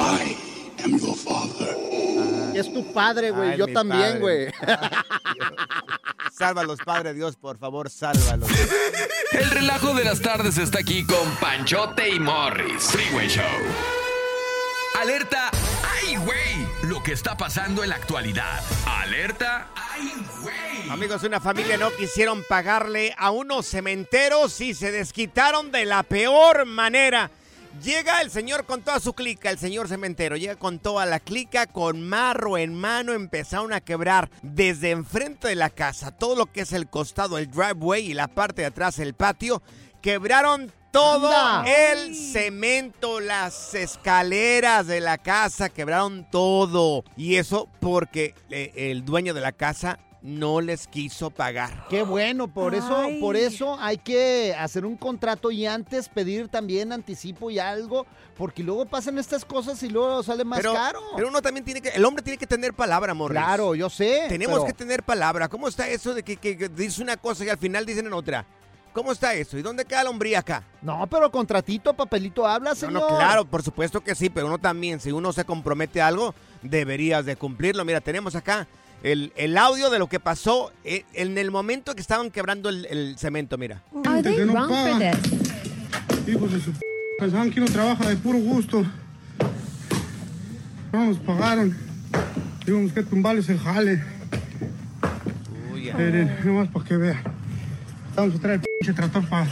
Es 2.53 2.73
tu 2.73 2.91
padre, 2.93 3.31
güey. 3.31 3.51
Ay, 3.51 3.57
Yo 3.57 3.67
mi 3.67 3.73
también, 3.73 4.19
güey. 4.19 4.47
Sálvalos, 6.37 6.79
Padre 6.83 7.13
Dios, 7.13 7.35
por 7.35 7.57
favor, 7.59 7.89
sálvalos. 7.89 8.49
El 9.31 9.49
relajo 9.51 9.93
de 9.93 10.03
las 10.03 10.19
tardes 10.21 10.57
está 10.57 10.79
aquí 10.79 11.05
con 11.05 11.29
Panchote 11.39 12.09
y 12.09 12.19
Morris. 12.19 12.83
Freeway 12.85 13.27
Show. 13.27 13.43
Alerta. 15.01 15.49
¡Ay, 15.83 16.15
güey! 16.17 16.67
Lo 16.83 17.01
que 17.01 17.13
está 17.13 17.35
pasando 17.35 17.81
en 17.81 17.89
la 17.89 17.95
actualidad. 17.95 18.61
Alerta. 18.85 19.71
¡Ay, 19.75 20.13
güey! 20.43 20.91
Amigos, 20.91 21.23
una 21.23 21.39
familia 21.39 21.75
no 21.75 21.89
quisieron 21.95 22.43
pagarle 22.47 23.15
a 23.17 23.31
unos 23.31 23.65
cementeros 23.65 24.61
y 24.61 24.75
se 24.75 24.91
desquitaron 24.91 25.71
de 25.71 25.85
la 25.85 26.03
peor 26.03 26.67
manera. 26.67 27.31
Llega 27.81 28.21
el 28.21 28.29
señor 28.29 28.67
con 28.67 28.83
toda 28.83 28.99
su 28.99 29.13
clica, 29.13 29.49
el 29.49 29.57
señor 29.57 29.87
cementero, 29.87 30.37
llega 30.37 30.55
con 30.55 30.77
toda 30.77 31.07
la 31.07 31.19
clica, 31.19 31.65
con 31.65 32.07
marro 32.07 32.59
en 32.59 32.75
mano, 32.75 33.13
empezaron 33.13 33.73
a 33.73 33.81
quebrar 33.81 34.29
desde 34.43 34.91
enfrente 34.91 35.47
de 35.47 35.55
la 35.55 35.71
casa, 35.71 36.11
todo 36.11 36.35
lo 36.35 36.45
que 36.45 36.61
es 36.61 36.73
el 36.73 36.87
costado, 36.87 37.39
el 37.39 37.49
driveway 37.49 38.11
y 38.11 38.13
la 38.13 38.27
parte 38.27 38.61
de 38.61 38.67
atrás, 38.67 38.99
el 38.99 39.15
patio, 39.15 39.63
quebraron 40.03 40.71
todo 40.91 41.27
Anda. 41.31 41.63
el 41.93 42.15
cemento, 42.15 43.19
las 43.19 43.73
escaleras 43.73 44.87
de 44.87 44.99
la 45.01 45.17
casa, 45.17 45.69
quebraron 45.69 46.25
todo. 46.29 47.03
Y 47.15 47.35
eso 47.37 47.67
porque 47.79 48.35
eh, 48.49 48.71
el 48.75 49.05
dueño 49.05 49.33
de 49.33 49.41
la 49.41 49.51
casa 49.51 49.99
no 50.21 50.61
les 50.61 50.85
quiso 50.85 51.31
pagar. 51.31 51.87
Qué 51.89 52.03
bueno, 52.03 52.47
por 52.47 52.75
eso, 52.75 52.95
Ay. 52.95 53.19
por 53.19 53.35
eso 53.35 53.75
hay 53.79 53.97
que 53.97 54.53
hacer 54.55 54.85
un 54.85 54.95
contrato 54.95 55.49
y 55.49 55.65
antes 55.65 56.09
pedir 56.09 56.47
también 56.47 56.91
anticipo 56.91 57.49
y 57.49 57.57
algo, 57.57 58.05
porque 58.37 58.61
luego 58.61 58.85
pasan 58.85 59.17
estas 59.17 59.43
cosas 59.45 59.81
y 59.81 59.89
luego 59.89 60.21
sale 60.21 60.43
más 60.45 60.59
pero, 60.59 60.73
caro. 60.73 60.99
pero 61.15 61.27
uno 61.27 61.41
también 61.41 61.65
tiene 61.65 61.81
que, 61.81 61.89
el 61.89 62.05
hombre 62.05 62.21
tiene 62.21 62.37
que 62.37 62.45
tener 62.45 62.73
palabra, 62.75 63.15
Morris. 63.15 63.39
Claro, 63.39 63.73
yo 63.73 63.89
sé. 63.89 64.25
Tenemos 64.29 64.57
pero- 64.59 64.67
que 64.67 64.73
tener 64.73 65.01
palabra. 65.01 65.47
¿Cómo 65.49 65.67
está 65.67 65.87
eso 65.89 66.13
de 66.13 66.21
que, 66.21 66.37
que- 66.37 66.55
que 66.55 66.69
dice 66.69 67.01
una 67.01 67.17
cosa 67.17 67.43
y 67.43 67.49
al 67.49 67.57
final 67.57 67.83
dicen 67.85 68.05
en 68.05 68.13
otra? 68.13 68.45
¿Cómo 68.93 69.11
está 69.13 69.33
eso? 69.33 69.57
¿Y 69.57 69.61
dónde 69.61 69.85
queda 69.85 70.03
la 70.03 70.09
hombría 70.09 70.39
acá? 70.39 70.63
No, 70.81 71.07
pero 71.07 71.31
contratito, 71.31 71.93
papelito 71.93 72.45
habla, 72.45 72.71
No, 72.71 72.75
señor. 72.75 72.93
no, 72.93 73.07
claro, 73.07 73.45
por 73.45 73.63
supuesto 73.63 74.01
que 74.01 74.15
sí, 74.15 74.29
pero 74.29 74.47
uno 74.47 74.57
también, 74.57 74.99
si 74.99 75.11
uno 75.11 75.31
se 75.31 75.45
compromete 75.45 76.01
a 76.01 76.07
algo, 76.07 76.35
deberías 76.61 77.25
de 77.25 77.37
cumplirlo. 77.37 77.85
Mira, 77.85 78.01
tenemos 78.01 78.35
acá 78.35 78.67
el, 79.01 79.31
el 79.37 79.57
audio 79.57 79.89
de 79.89 79.97
lo 79.97 80.07
que 80.09 80.19
pasó 80.19 80.73
eh, 80.83 81.05
en 81.13 81.37
el 81.37 81.51
momento 81.51 81.95
que 81.95 82.01
estaban 82.01 82.31
quebrando 82.31 82.67
el, 82.67 82.85
el 82.85 83.15
cemento, 83.17 83.57
mira. 83.57 83.81
No. 83.93 84.03
Hijos 86.27 86.51
de 86.51 86.59
su 86.59 86.71
p- 86.73 86.79
pensaban 87.17 87.49
que 87.49 87.61
uno 87.61 87.71
trabaja 87.71 88.09
de 88.09 88.17
puro 88.17 88.37
gusto. 88.39 88.85
No 90.91 91.05
nos 91.05 91.17
pagaron. 91.19 91.75
Tuvimos 92.65 92.91
que 92.91 93.03
tumbarles 93.03 93.47
el 93.49 93.57
jale. 93.57 94.03
Miren, 95.97 96.37
nomás 96.43 96.67
para 96.67 96.85
que 96.85 96.97
vean. 96.97 97.23
Vamos 98.15 98.35
a 98.35 98.39
traer 98.39 98.61
el 98.81 98.85
pinche 98.87 98.93
tractor 98.93 99.27
para 99.29 99.47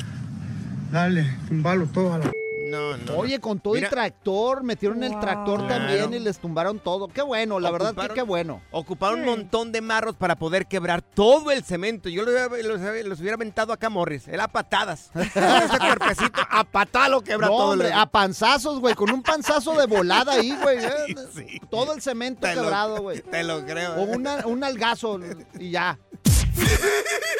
darle, 0.92 1.26
tumbarlo 1.48 1.86
todo 1.88 2.14
a 2.14 2.18
la... 2.20 2.32
No, 2.66 2.96
no. 2.98 3.16
Oye, 3.18 3.40
con 3.40 3.60
todo 3.60 3.74
Mira. 3.74 3.88
el 3.88 3.92
tractor, 3.92 4.62
metieron 4.64 5.04
el 5.04 5.20
tractor 5.20 5.66
Claro. 5.66 5.86
también 5.88 6.14
y 6.14 6.20
les 6.24 6.38
tumbaron 6.38 6.78
todo. 6.78 7.08
Qué 7.08 7.24
bueno, 7.24 7.60
la 7.60 7.72
verdad 7.72 7.96
que 7.96 8.02
Ocuparon- 8.02 8.14
qué 8.14 8.22
bueno. 8.22 8.62
Ocuparon 8.70 9.20
un 9.22 9.26
montón 9.26 9.72
de 9.72 9.82
marros 9.82 10.16
para 10.16 10.36
poder 10.36 10.68
quebrar 10.68 11.02
todo 11.02 11.50
el 11.50 11.64
cemento. 11.64 12.10
Yo 12.10 12.22
los, 12.24 12.32
hubiera- 12.32 12.68
los, 12.68 13.06
los 13.08 13.20
hubiera 13.22 13.34
aventado 13.36 13.74
acá, 13.74 13.90
Morris. 13.90 14.28
Era 14.28 14.44
a 14.44 14.48
patadas. 14.50 15.10
Ese 15.16 15.80
cuerpecito, 15.80 16.42
a 16.48 16.64
patada 16.64 17.10
lo 17.10 17.22
quebra 17.22 17.48
No, 17.48 17.54
todo. 17.58 17.72
hombre, 17.72 17.88
el- 17.88 17.94
a 17.94 18.06
panzazos, 18.06 18.80
güey, 18.80 18.94
con 18.94 19.10
un 19.10 19.24
panzazo 19.24 19.74
de 19.76 19.88
volada 19.88 20.34
ahí, 20.34 20.56
güey. 20.62 20.78
eh. 20.86 21.60
Todo 21.72 21.94
el 21.96 22.04
cemento 22.04 22.42
Te 22.42 22.54
lo- 22.56 22.62
quebrado, 22.62 23.02
güey. 23.02 23.22
Te 23.22 23.44
lo 23.44 23.66
creo. 23.66 23.96
O 23.96 24.04
una- 24.04 24.46
un 24.46 24.64
algazo 24.64 25.20
y 25.58 25.72
ya. 25.72 25.98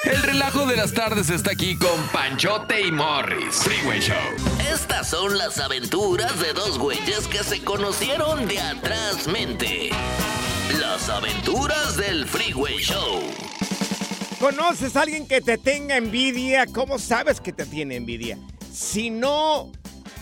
El 0.04 0.24
relajo 0.24 0.66
de 0.66 0.76
las 0.76 0.94
tardes 0.94 1.30
está 1.30 1.52
aquí 1.52 1.78
con 1.78 2.02
Panchote 2.14 2.82
y 2.82 2.92
Morris. 2.92 3.58
Freeway 3.58 4.00
Show. 4.00 4.16
Estas 4.72 5.10
son 5.10 5.38
las 5.38 5.60
aventuras 5.60 6.40
de 6.40 6.54
dos 6.54 6.80
güeyes 6.80 7.28
que 7.28 7.44
se 7.44 7.64
conocieron 7.64 8.48
de 8.48 8.60
atrás 8.60 9.28
mente. 9.28 9.90
Las 10.80 11.10
aventuras 11.10 11.98
del 11.98 12.26
Freeway 12.26 12.78
Show. 12.78 13.22
¿Conoces 14.40 14.96
a 14.96 15.02
alguien 15.02 15.28
que 15.28 15.42
te 15.42 15.58
tenga 15.58 15.98
envidia? 15.98 16.66
¿Cómo 16.66 16.98
sabes 16.98 17.42
que 17.42 17.52
te 17.52 17.66
tiene 17.66 17.98
envidia? 17.98 18.38
Si 18.72 19.10
no 19.10 19.72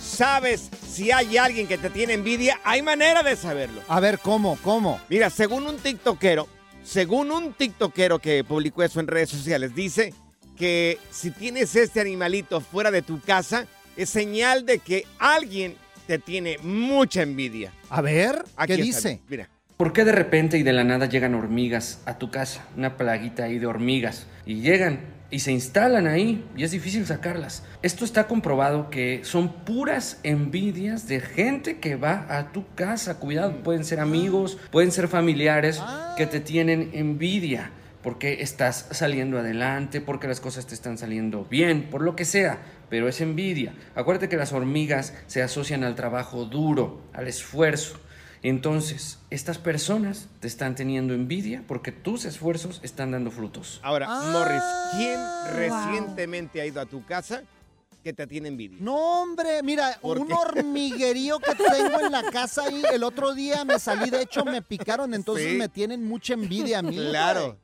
sabes 0.01 0.69
si 0.89 1.12
hay 1.12 1.38
alguien 1.38 1.67
que 1.67 1.77
te 1.77 1.91
tiene 1.91 2.13
envidia, 2.13 2.60
hay 2.63 2.81
manera 2.81 3.21
de 3.21 3.36
saberlo. 3.36 3.81
A 3.88 3.99
ver, 3.99 4.17
¿cómo? 4.17 4.57
¿Cómo? 4.63 4.99
Mira, 5.10 5.29
según 5.29 5.67
un 5.67 5.77
tiktokero, 5.77 6.47
según 6.88 7.32
un 7.32 7.54
tiktokero 7.54 8.19
que 8.19 8.45
publicó 8.45 8.82
eso 8.82 9.02
en 9.02 9.08
redes 9.08 9.30
sociales, 9.30 9.76
dice 9.76 10.13
que 10.56 10.97
si 11.12 11.32
tienes 11.32 11.76
este 11.76 12.00
animalito 12.00 12.62
fuera 12.62 12.91
de 12.91 13.02
tu 13.02 13.19
casa, 13.19 13.67
es 13.97 14.10
señal 14.10 14.65
de 14.65 14.80
que 14.80 15.06
alguien 15.19 15.76
te 16.08 16.17
tiene 16.17 16.58
mucha 16.63 17.23
envidia. 17.23 17.73
A 17.89 18.02
ver, 18.02 18.41
Aquí 18.56 18.76
¿qué 18.76 18.82
está, 18.82 18.86
dice? 18.86 19.21
Mira. 19.28 19.50
¿Por 19.76 19.91
qué 19.91 20.06
de 20.06 20.13
repente 20.13 20.58
y 20.58 20.63
de 20.63 20.71
la 20.71 20.86
nada 20.86 21.08
llegan 21.08 21.36
hormigas 21.36 22.02
a 22.06 22.17
tu 22.17 22.32
casa? 22.32 22.65
Una 22.78 22.95
plaguita 22.95 23.43
ahí 23.43 23.60
de 23.60 23.67
hormigas. 23.67 24.26
Y 24.45 24.62
llegan 24.62 25.02
y 25.29 25.39
se 25.39 25.51
instalan 25.51 26.07
ahí 26.07 26.45
y 26.55 26.63
es 26.63 26.71
difícil 26.71 27.05
sacarlas. 27.05 27.63
Esto 27.81 28.05
está 28.05 28.27
comprobado 28.27 28.89
que 28.89 29.21
son 29.23 29.51
puras 29.65 30.19
envidias 30.23 31.07
de 31.07 31.19
gente 31.19 31.79
que 31.79 31.95
va 31.95 32.25
a 32.29 32.51
tu 32.51 32.65
casa. 32.75 33.19
Cuidado, 33.19 33.63
pueden 33.63 33.83
ser 33.83 33.99
amigos, 33.99 34.57
pueden 34.71 34.91
ser 34.91 35.07
familiares 35.07 35.81
que 36.15 36.25
te 36.25 36.39
tienen 36.39 36.91
envidia 36.93 37.71
porque 38.03 38.41
estás 38.41 38.87
saliendo 38.91 39.37
adelante, 39.37 39.99
porque 39.99 40.29
las 40.29 40.39
cosas 40.39 40.65
te 40.65 40.75
están 40.75 40.97
saliendo 40.97 41.45
bien, 41.49 41.89
por 41.89 42.01
lo 42.01 42.15
que 42.15 42.23
sea, 42.23 42.59
pero 42.89 43.09
es 43.09 43.19
envidia. 43.19 43.73
Acuérdate 43.95 44.29
que 44.29 44.37
las 44.37 44.53
hormigas 44.53 45.13
se 45.27 45.41
asocian 45.41 45.83
al 45.83 45.95
trabajo 45.95 46.45
duro, 46.45 47.01
al 47.11 47.27
esfuerzo. 47.27 47.99
Entonces, 48.43 49.19
estas 49.30 49.58
personas 49.58 50.28
te 50.39 50.47
están 50.47 50.76
teniendo 50.76 51.13
envidia 51.13 51.63
porque 51.67 51.91
tus 51.91 52.26
esfuerzos 52.26 52.80
están 52.84 53.12
dando 53.12 53.32
frutos. 53.32 53.80
Ahora, 53.84 54.08
Ah, 54.10 54.30
Morris, 54.32 54.63
¿quién 54.97 55.19
recientemente 55.56 56.62
ha 56.62 56.65
ido 56.65 56.80
a 56.82 56.86
tu 56.86 57.04
casa 57.06 57.43
que 58.04 58.13
te 58.13 58.28
tiene 58.28 58.47
envidia? 58.50 58.78
No, 58.80 58.95
hombre, 59.23 59.62
mira, 59.63 59.97
¿Por 60.02 60.19
un 60.19 60.28
qué? 60.28 60.34
hormiguerío 60.34 61.39
que 61.39 61.56
tengo 61.56 62.00
en 62.00 62.12
la 62.12 62.23
casa 62.32 62.63
ahí. 62.65 62.82
El 62.93 63.04
otro 63.04 63.34
día 63.34 63.65
me 63.65 63.80
salí, 63.80 64.10
de 64.10 64.21
hecho 64.21 64.45
me 64.45 64.62
picaron, 64.62 65.13
entonces 65.13 65.52
Sí. 65.52 65.58
me 65.58 65.67
tienen 65.67 66.06
mucha 66.06 66.34
envidia 66.34 66.80
a 66.80 66.82
mí. 66.84 66.95
Claro. 66.95 67.58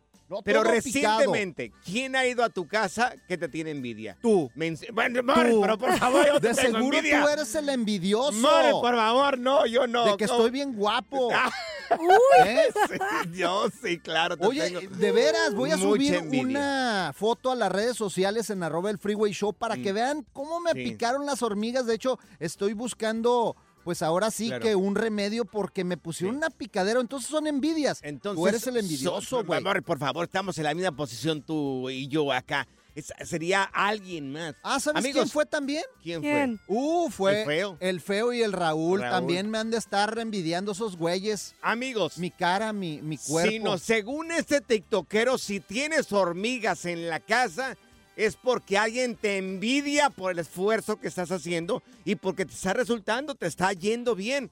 Pero 0.43 0.61
todo 0.63 0.71
recientemente, 0.71 1.71
¿quién 1.85 2.15
ha 2.15 2.25
ido 2.25 2.43
a 2.43 2.49
tu 2.49 2.67
casa 2.67 3.13
que 3.27 3.37
te 3.37 3.47
tiene 3.49 3.71
envidia? 3.71 4.17
Tú. 4.21 4.49
Bueno, 4.93 5.21
More, 5.23 5.49
Tú. 5.51 5.61
pero 5.61 5.77
por 5.77 5.97
favor, 5.99 6.25
yo 6.25 6.39
te 6.39 6.47
De 6.49 6.53
tengo 6.55 6.77
seguro 6.79 6.97
envidia. 6.97 7.21
tú 7.21 7.27
eres 7.29 7.55
el 7.55 7.69
envidioso. 7.69 8.31
More, 8.33 8.71
por 8.71 8.95
favor, 8.95 9.37
no, 9.37 9.65
yo 9.67 9.85
no. 9.85 10.05
De 10.05 10.17
que 10.17 10.25
¿Cómo? 10.27 10.39
estoy 10.39 10.51
bien 10.51 10.73
guapo. 10.75 11.29
¿Eh? 12.45 12.63
Sí, 12.89 13.31
yo 13.37 13.67
sí, 13.83 13.99
claro. 13.99 14.35
te 14.37 14.47
Oye, 14.47 14.71
tengo 14.71 14.95
de 14.95 15.11
veras, 15.11 15.53
voy 15.53 15.71
a 15.71 15.77
mucha 15.77 15.89
subir 15.89 16.15
envidia. 16.15 16.43
una 16.47 17.11
foto 17.15 17.51
a 17.51 17.55
las 17.55 17.71
redes 17.71 17.95
sociales 17.95 18.49
en 18.49 18.63
arroba 18.63 18.89
el 18.89 18.97
Freeway 18.97 19.31
Show 19.33 19.53
para 19.53 19.77
que 19.77 19.93
vean 19.93 20.25
cómo 20.33 20.59
me 20.59 20.71
Mm. 20.73 20.77
Sí. 20.77 20.83
picaron 20.85 21.25
las 21.25 21.43
hormigas. 21.43 21.85
De 21.85 21.93
hecho, 21.93 22.17
estoy 22.39 22.73
buscando, 22.73 23.55
pues 23.83 24.01
ahora 24.01 24.31
sí 24.31 24.47
Claro. 24.47 24.63
que 24.63 24.75
un 24.75 24.95
remedio 24.95 25.45
porque 25.45 25.83
me 25.83 25.97
pusieron 25.97 26.37
una 26.37 26.49
picadera. 26.49 26.99
Entonces 26.99 27.29
son 27.29 27.47
envidias. 27.47 27.99
Entonces, 28.03 28.39
tú 28.41 28.47
eres 28.47 28.65
el 28.67 28.77
envidioso, 28.77 29.21
so- 29.21 29.43
güey. 29.43 29.61
Por 29.83 29.99
favor, 29.99 30.25
estamos 30.25 30.57
en 30.57 30.63
la 30.65 30.73
misma 30.73 30.91
posición 30.95 31.41
tú 31.41 31.89
y 31.89 32.07
yo 32.07 32.31
acá. 32.31 32.67
Es- 32.95 33.11
sería 33.25 33.63
alguien 33.63 34.31
más. 34.31 34.53
Ah, 34.61 34.79
¿sabes 34.79 35.03
Amigos, 35.03 35.23
quién 35.23 35.29
fue 35.31 35.45
también? 35.47 35.83
¿Quién 36.03 36.21
¿Quién? 36.21 36.59
Uh, 36.67 37.09
fue 37.09 37.39
El 37.41 37.47
feo. 37.47 37.77
el 37.79 38.01
feo 38.01 38.33
y 38.33 38.43
el 38.43 38.53
Raúl. 38.53 39.01
Raúl. 39.01 39.11
También 39.11 39.49
me 39.49 39.57
han 39.57 39.71
de 39.71 39.77
estar 39.77 40.17
envidiando 40.19 40.73
esos 40.73 40.95
güeyes. 40.95 41.55
Amigos. 41.63 42.19
Mi 42.19 42.29
cara, 42.29 42.71
mi, 42.71 43.01
mi 43.01 43.17
cuerpo. 43.17 43.49
Si 43.51 43.57
no, 43.59 43.79
según 43.79 44.31
este 44.31 44.61
tiktokero, 44.61 45.39
si 45.39 45.59
tienes 45.59 46.13
hormigas 46.13 46.85
en 46.85 47.09
la 47.09 47.19
casa, 47.19 47.75
es 48.15 48.35
porque 48.35 48.77
alguien 48.77 49.15
te 49.15 49.37
envidia 49.37 50.09
por 50.09 50.31
el 50.31 50.39
esfuerzo 50.39 50.99
que 50.99 51.07
estás 51.07 51.31
haciendo 51.31 51.81
y 52.05 52.15
porque 52.15 52.45
te 52.45 52.53
está 52.53 52.73
resultando, 52.73 53.35
te 53.35 53.47
está 53.47 53.73
yendo 53.73 54.15
bien. 54.15 54.49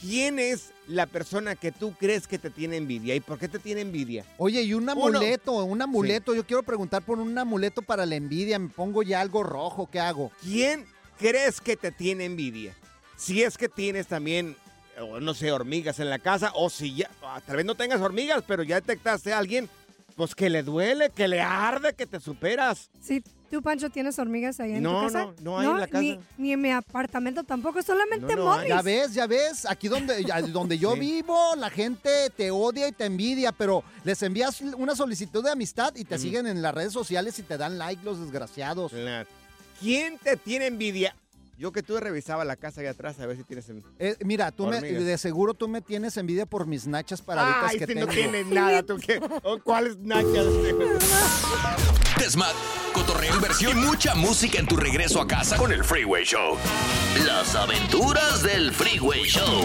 ¿Quién 0.00 0.38
es 0.38 0.70
la 0.86 1.06
persona 1.06 1.54
que 1.54 1.72
tú 1.72 1.94
crees 1.98 2.26
que 2.26 2.38
te 2.38 2.50
tiene 2.50 2.76
envidia 2.76 3.14
y 3.14 3.20
por 3.20 3.38
qué 3.38 3.48
te 3.48 3.58
tiene 3.58 3.80
envidia? 3.80 4.24
Oye, 4.36 4.60
y 4.62 4.74
un 4.74 4.82
Uno. 4.82 4.92
amuleto, 4.92 5.64
un 5.64 5.80
amuleto. 5.80 6.34
Yo 6.34 6.44
quiero 6.44 6.62
preguntar 6.62 7.02
por 7.02 7.18
un 7.18 7.36
amuleto 7.38 7.80
para 7.80 8.04
la 8.04 8.16
envidia. 8.16 8.58
Me 8.58 8.68
pongo 8.68 9.02
ya 9.02 9.20
algo 9.20 9.42
rojo, 9.42 9.88
¿qué 9.90 10.00
hago? 10.00 10.30
¿Quién 10.42 10.84
crees 11.18 11.60
que 11.60 11.76
te 11.76 11.90
tiene 11.90 12.26
envidia? 12.26 12.74
Si 13.16 13.42
es 13.42 13.56
que 13.56 13.68
tienes 13.68 14.06
también, 14.06 14.56
no 15.20 15.32
sé, 15.32 15.52
hormigas 15.52 15.98
en 16.00 16.10
la 16.10 16.18
casa, 16.18 16.52
o 16.54 16.68
si 16.68 16.96
ya, 16.96 17.10
ah, 17.22 17.40
tal 17.46 17.56
vez 17.56 17.64
no 17.64 17.74
tengas 17.74 18.00
hormigas, 18.00 18.44
pero 18.46 18.62
ya 18.62 18.74
detectaste 18.74 19.32
a 19.32 19.38
alguien, 19.38 19.70
pues 20.16 20.34
que 20.34 20.48
le 20.50 20.62
duele, 20.62 21.10
que 21.10 21.28
le 21.28 21.40
arde, 21.40 21.94
que 21.94 22.06
te 22.06 22.20
superas. 22.20 22.90
Sí, 23.00 23.22
tú, 23.50 23.60
Pancho, 23.62 23.90
tienes 23.90 24.18
hormigas 24.18 24.60
ahí 24.60 24.74
en 24.74 24.82
No, 24.82 25.00
tu 25.00 25.06
casa. 25.06 25.24
no, 25.24 25.34
no 25.42 25.58
hay 25.58 25.66
en 25.68 25.80
la 25.80 25.86
casa. 25.88 26.04
ni 26.38 26.52
en 26.52 26.60
mi 26.60 26.70
apartamento 26.70 27.42
tampoco, 27.44 27.82
solamente 27.82 28.36
No, 28.36 28.36
no. 28.36 28.44
Morris. 28.44 28.68
Ya 28.68 28.82
ves, 28.82 29.14
ya 29.14 29.26
ves, 29.26 29.66
aquí 29.66 29.88
donde, 29.88 30.22
donde 30.52 30.78
yo 30.78 30.94
Sí. 30.94 31.00
vivo, 31.00 31.56
la 31.56 31.70
gente 31.70 32.30
te 32.36 32.50
odia 32.50 32.88
y 32.88 32.92
te 32.92 33.04
envidia, 33.06 33.52
pero 33.52 33.82
les 34.04 34.22
envías 34.22 34.60
una 34.60 34.94
solicitud 34.94 35.42
de 35.44 35.50
amistad 35.50 35.92
y 35.96 36.04
te 36.04 36.18
siguen 36.18 36.46
en 36.46 36.62
las 36.62 36.74
redes 36.74 36.92
sociales 36.92 37.38
y 37.38 37.42
te 37.42 37.56
dan 37.58 37.78
like 37.78 38.02
los 38.04 38.20
desgraciados. 38.20 38.92
Claro. 38.92 39.28
¿Quién 39.80 40.18
te 40.18 40.36
tiene 40.36 40.66
envidia? 40.68 41.16
Yo 41.56 41.70
que 41.70 41.82
tú 41.82 41.96
revisaba 41.98 42.44
la 42.44 42.56
casa 42.56 42.80
allá 42.80 42.90
atrás 42.90 43.20
a 43.20 43.26
ver 43.26 43.36
si 43.36 43.44
tienes. 43.44 43.66
Eh, 43.98 44.16
mira, 44.24 44.50
tú 44.50 44.66
me, 44.66 44.80
de 44.80 45.18
seguro 45.18 45.54
tú 45.54 45.68
me 45.68 45.80
tienes 45.80 46.16
envidia 46.16 46.46
por 46.46 46.66
mis 46.66 46.86
nachas 46.86 47.22
paraditas 47.22 47.70
Ay, 47.70 47.78
que 47.78 47.86
si 47.86 47.94
tengo. 47.94 48.06
no 48.06 48.12
tienes 48.12 48.46
nada, 48.46 48.82
¿tú 48.82 48.98
qué? 48.98 49.20
¿O 49.44 49.58
¿Cuáles 49.60 49.96
nachas? 49.98 50.46
Desmat, 52.18 52.54
cotorreo, 52.92 53.34
inversión 53.36 53.78
y 53.78 53.82
mucha 53.86 54.14
música 54.14 54.58
en 54.58 54.66
tu 54.66 54.76
regreso 54.76 55.20
a 55.20 55.26
casa 55.26 55.56
con 55.56 55.72
el 55.72 55.84
Freeway 55.84 56.24
Show. 56.24 56.56
Las 57.24 57.54
aventuras 57.54 58.42
del 58.42 58.72
Freeway 58.72 59.22
Show. 59.24 59.62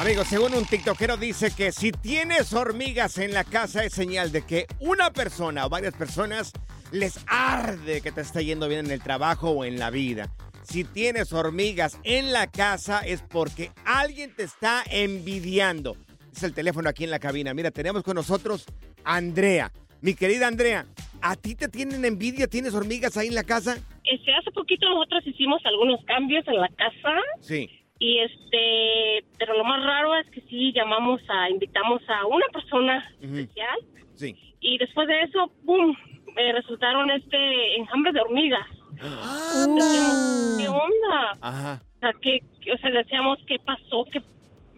Amigos, 0.00 0.28
según 0.28 0.54
un 0.54 0.66
tiktokero 0.66 1.16
dice 1.16 1.52
que 1.52 1.72
si 1.72 1.92
tienes 1.92 2.52
hormigas 2.52 3.16
en 3.18 3.32
la 3.32 3.44
casa 3.44 3.84
es 3.84 3.94
señal 3.94 4.32
de 4.32 4.42
que 4.42 4.66
una 4.80 5.10
persona 5.12 5.64
o 5.64 5.70
varias 5.70 5.94
personas 5.94 6.52
les 6.90 7.18
arde 7.26 8.00
que 8.00 8.12
te 8.12 8.20
está 8.20 8.42
yendo 8.42 8.68
bien 8.68 8.86
en 8.86 8.90
el 8.92 9.00
trabajo 9.00 9.50
o 9.50 9.64
en 9.64 9.78
la 9.78 9.90
vida. 9.90 10.34
Si 10.64 10.82
tienes 10.84 11.32
hormigas 11.32 12.00
en 12.04 12.32
la 12.32 12.46
casa 12.50 13.00
es 13.06 13.22
porque 13.22 13.70
alguien 13.84 14.34
te 14.34 14.42
está 14.44 14.82
envidiando. 14.90 15.96
Es 16.34 16.42
el 16.42 16.52
teléfono 16.54 16.88
aquí 16.88 17.04
en 17.04 17.10
la 17.10 17.18
cabina. 17.20 17.54
Mira, 17.54 17.70
tenemos 17.70 18.02
con 18.02 18.16
nosotros 18.16 18.66
a 19.04 19.16
Andrea. 19.16 19.70
Mi 20.00 20.14
querida 20.14 20.48
Andrea, 20.48 20.86
¿a 21.22 21.36
ti 21.36 21.54
te 21.54 21.68
tienen 21.68 22.04
envidia? 22.04 22.46
¿Tienes 22.46 22.74
hormigas 22.74 23.16
ahí 23.16 23.28
en 23.28 23.34
la 23.34 23.44
casa? 23.44 23.76
Este, 24.04 24.34
hace 24.34 24.50
poquito 24.50 24.88
nosotros 24.88 25.26
hicimos 25.26 25.62
algunos 25.64 26.04
cambios 26.04 26.46
en 26.48 26.56
la 26.60 26.68
casa 26.68 27.14
Sí. 27.40 27.70
y 27.98 28.18
este, 28.18 29.24
pero 29.38 29.56
lo 29.56 29.64
más 29.64 29.82
raro 29.84 30.14
es 30.16 30.28
que 30.30 30.40
sí 30.42 30.72
llamamos 30.74 31.22
a, 31.28 31.48
invitamos 31.48 32.02
a 32.08 32.26
una 32.26 32.46
persona 32.52 32.98
especial 33.20 33.78
Sí. 34.14 34.34
y 34.60 34.76
después 34.78 35.08
de 35.08 35.22
eso, 35.22 35.50
¡pum! 35.64 35.94
eh, 36.36 36.52
resultaron 36.52 37.10
este 37.12 37.76
enjambres 37.76 38.12
de 38.12 38.20
hormigas. 38.20 38.66
Decíamos, 38.94 40.56
¿Qué 40.58 40.68
onda? 40.68 41.38
Ajá. 41.40 41.82
O 41.96 41.98
sea, 42.00 42.12
que, 42.20 42.40
o 42.72 42.78
sea, 42.78 42.90
decíamos 42.90 43.38
qué 43.46 43.58
pasó, 43.58 44.04
qué, 44.10 44.22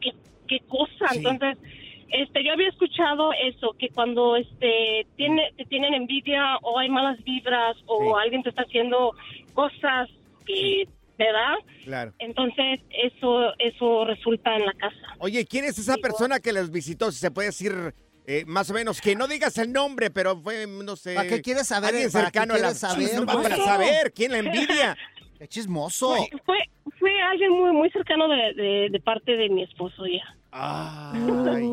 qué, 0.00 0.12
qué 0.46 0.61
cosa. 0.68 1.09
Sí. 1.11 1.18
Entonces, 1.18 1.59
este, 2.11 2.44
yo 2.44 2.52
había 2.52 2.68
escuchado 2.68 3.33
eso, 3.33 3.74
que 3.79 3.88
cuando 3.88 4.37
este 4.37 5.07
tiene, 5.16 5.52
te 5.57 5.64
tienen 5.64 5.94
envidia 5.94 6.57
o 6.62 6.79
hay 6.79 6.88
malas 6.88 7.22
vibras 7.24 7.76
o 7.87 8.16
alguien 8.16 8.42
te 8.42 8.50
está 8.50 8.62
haciendo 8.62 9.12
cosas 9.55 10.09
que, 10.46 10.88
¿verdad? 11.18 11.57
Claro. 11.85 12.12
Entonces, 12.18 12.81
eso, 12.90 13.52
eso 13.59 14.05
resulta 14.05 14.55
en 14.55 14.66
la 14.66 14.72
casa. 14.74 14.96
Oye, 15.18 15.44
¿quién 15.46 15.64
es 15.64 15.79
esa 15.79 15.96
persona 15.96 16.38
que 16.38 16.52
les 16.52 16.70
visitó? 16.70 17.11
Si 17.11 17.18
se 17.18 17.31
puede 17.31 17.48
decir 17.48 17.72
eh, 18.27 18.45
más 18.47 18.71
o 18.71 18.75
menos, 18.75 19.01
que 19.01 19.15
no 19.15 19.27
digas 19.29 19.57
el 19.59 19.73
nombre, 19.73 20.11
pero 20.11 20.37
fue, 20.37 20.67
no 20.67 20.97
sé. 20.97 21.15
¿Para 21.15 21.29
qué 21.29 21.41
quieres 21.43 21.69
saber? 21.69 21.91
Alguien 21.91 22.11
¿Para 22.11 22.31
qué 22.31 22.39
cercano 22.41 22.55
a 22.55 22.57
la 22.59 22.62
quieres 22.62 22.79
saber, 22.79 23.09
Sí, 23.09 23.27
para, 23.27 23.57
saber 23.57 24.12
quién 24.12 24.33
la 24.33 24.39
envidia. 24.39 24.97
¡Qué 25.39 25.47
chismoso! 25.49 26.15
Fue, 26.45 26.59
fue 26.99 27.23
alguien 27.23 27.53
muy, 27.53 27.73
muy 27.73 27.91
cercano 27.91 28.27
de, 28.29 28.55
de, 28.55 28.89
de 28.91 29.01
parte 29.01 29.37
de 29.37 29.49
mi 29.51 29.62
esposo 29.62 30.07
ya. 30.07 30.25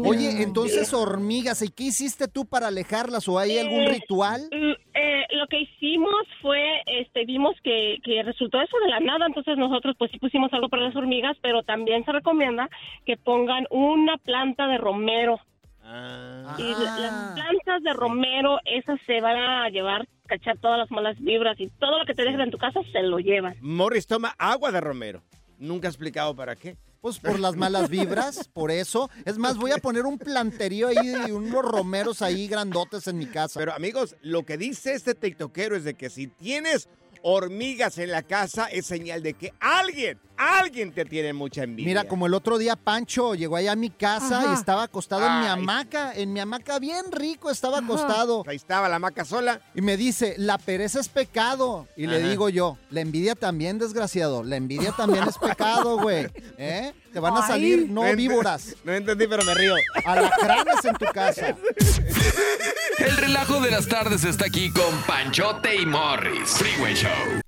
Oye, 0.06 0.44
entonces 0.44 0.94
hormigas, 0.94 1.62
¿y 1.62 1.70
qué 1.70 1.86
hiciste 1.86 2.28
tú 2.28 2.46
para 2.46 2.68
alejarlas 2.68 3.28
o 3.28 3.40
hay 3.40 3.58
algún 3.58 3.82
Eh, 3.84 3.90
ritual? 3.90 4.42
eh, 4.52 5.24
lo 5.32 5.48
que 5.48 5.62
hicimos 5.62 6.14
fue, 6.42 6.82
este, 6.86 7.26
vimos 7.26 7.56
que, 7.64 7.98
que 8.04 8.22
resultó 8.24 8.62
eso 8.62 8.78
de 8.84 8.90
la 8.90 9.00
nada, 9.00 9.26
entonces 9.26 9.58
nosotros 9.58 9.96
pues 9.98 10.12
sí 10.12 10.20
pusimos 10.20 10.52
algo 10.54 10.70
para 10.70 10.84
las 10.84 10.96
hormigas, 10.96 11.38
pero 11.42 11.64
también 11.64 12.04
se 12.06 12.12
recomienda 12.12 12.70
que 13.06 13.16
pongan 13.18 13.66
una 13.70 14.18
planta 14.18 14.68
de 14.68 14.78
romero. 14.78 15.40
Ah. 15.84 16.56
Y 16.58 16.64
la- 16.72 16.98
las 17.00 17.34
plantas 17.34 17.84
de 17.84 17.94
romero, 17.94 18.58
esas 18.66 19.00
se 19.06 19.20
van 19.22 19.36
a 19.38 19.70
llevar, 19.70 20.08
cachar 20.28 20.58
todas 20.60 20.78
las 20.78 20.90
malas 20.92 21.20
vibras 21.20 21.60
y 21.60 21.68
todo 21.80 22.00
lo 22.00 22.06
que 22.06 22.14
te 22.14 22.24
dejen 22.24 22.42
en 22.42 22.52
tu 22.52 22.58
casa 22.58 22.80
se 22.92 23.02
lo 23.04 23.20
llevan. 23.20 23.56
Morris 23.62 24.08
toma 24.08 24.34
agua 24.38 24.72
de 24.72 24.80
romero. 24.82 25.22
Nunca 25.60 25.88
ha 25.88 25.92
explicado 25.92 26.36
para 26.36 26.56
qué. 26.56 26.78
Pues 27.02 27.20
por 27.20 27.38
las 27.38 27.56
malas 27.58 27.90
vibras, 27.90 28.48
por 28.54 28.72
eso. 28.72 29.10
Es 29.26 29.38
más, 29.38 29.58
voy 29.58 29.72
a 29.72 29.78
poner 29.78 30.06
un 30.06 30.18
planterío 30.18 30.88
ahí 30.88 31.14
y 31.28 31.32
unos 31.32 31.62
romeros 31.64 32.22
ahí 32.22 32.48
grandotes 32.48 33.08
en 33.08 33.18
mi 33.18 33.26
casa. 33.26 33.60
Pero 33.60 33.74
amigos, 33.74 34.16
lo 34.22 34.44
que 34.44 34.58
dice 34.58 34.94
este 34.94 35.14
tiktokero 35.14 35.76
es 35.76 35.84
de 35.84 35.96
que 35.96 36.10
si 36.10 36.28
tienes 36.28 36.88
hormigas 37.22 37.98
en 37.98 38.12
la 38.12 38.22
casa 38.24 38.68
es 38.68 38.86
señal 38.86 39.22
de 39.22 39.34
que 39.34 39.52
alguien, 39.60 40.18
alguien 40.38 40.92
te 40.92 41.06
tiene 41.06 41.34
mucha 41.34 41.64
envidia. 41.64 41.88
Mira, 41.88 42.04
como 42.08 42.26
el 42.28 42.34
otro 42.34 42.58
día 42.58 42.76
Pancho 42.76 43.36
llegó 43.36 43.56
allá 43.56 43.74
a 43.74 43.76
mi 43.76 43.90
casa 43.90 44.40
Ajá. 44.42 44.52
y 44.52 44.54
estaba 44.54 44.84
acostado 44.84 45.26
en 45.26 45.40
mi 45.42 45.48
hamaca, 45.48 46.14
en 46.14 46.34
mi 46.34 46.40
hamaca 46.40 46.80
bien 46.80 47.12
rico 47.12 47.50
estaba 47.52 47.80
acostado. 47.80 48.44
Ahí 48.48 48.56
estaba 48.56 48.90
la 48.90 48.96
hamaca 48.98 49.26
sola. 49.26 49.62
Y 49.76 49.82
me 49.82 49.98
dice, 49.98 50.36
la 50.38 50.58
pereza 50.58 51.00
es 51.00 51.10
pecado. 51.10 51.88
Y 51.96 52.08
le 52.08 52.22
digo 52.22 52.50
yo, 52.50 52.78
la 52.90 53.02
envidia 53.02 53.36
también, 53.36 53.80
desgraciado. 53.80 54.44
La 54.44 54.56
envidia 54.56 54.92
también 54.92 55.28
es 55.28 55.38
pecado, 55.38 55.98
güey. 56.00 56.28
¿Eh? 56.58 56.94
Te 57.12 57.20
van 57.20 57.38
a 57.38 57.42
Ay. 57.42 57.48
salir 57.48 57.90
no 57.90 58.04
víboras. 58.16 58.76
No 58.84 58.92
entendí, 58.92 59.28
pero 59.28 59.44
me 59.46 59.54
río. 59.54 59.76
Alacranes 60.04 60.84
en 60.84 60.96
tu 60.96 61.06
casa. 61.14 61.56
El 62.98 63.18
relajo 63.18 63.62
de 63.62 63.72
las 63.72 63.88
tardes 63.88 64.24
está 64.24 64.46
aquí 64.46 64.72
con 64.72 64.94
Panchote 65.08 65.76
y 65.76 65.86
Morris. 65.86 66.50
Freeway 66.52 66.94
Show. 66.96 67.43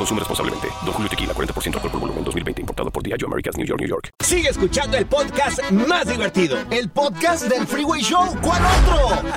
Consume 0.00 0.18
responsablemente. 0.18 0.68
Don 0.82 0.94
Julio 0.94 1.10
Tequila, 1.10 1.34
40% 1.34 1.74
alcohol 1.74 1.90
por 1.90 2.00
volumen, 2.00 2.24
2020. 2.24 2.62
Importado 2.62 2.90
por 2.90 3.02
Diageo 3.02 3.26
Americas, 3.26 3.58
New 3.58 3.66
York, 3.66 3.80
New 3.80 3.88
York. 3.88 4.08
Sigue 4.24 4.48
escuchando 4.48 4.96
el 4.96 5.04
podcast 5.04 5.60
más 5.70 6.08
divertido. 6.08 6.56
El 6.70 6.88
podcast 6.88 7.44
del 7.44 7.66
Freeway 7.66 8.00
Show. 8.00 8.34
¿Cuál 8.40 8.62
otro? 8.64 9.28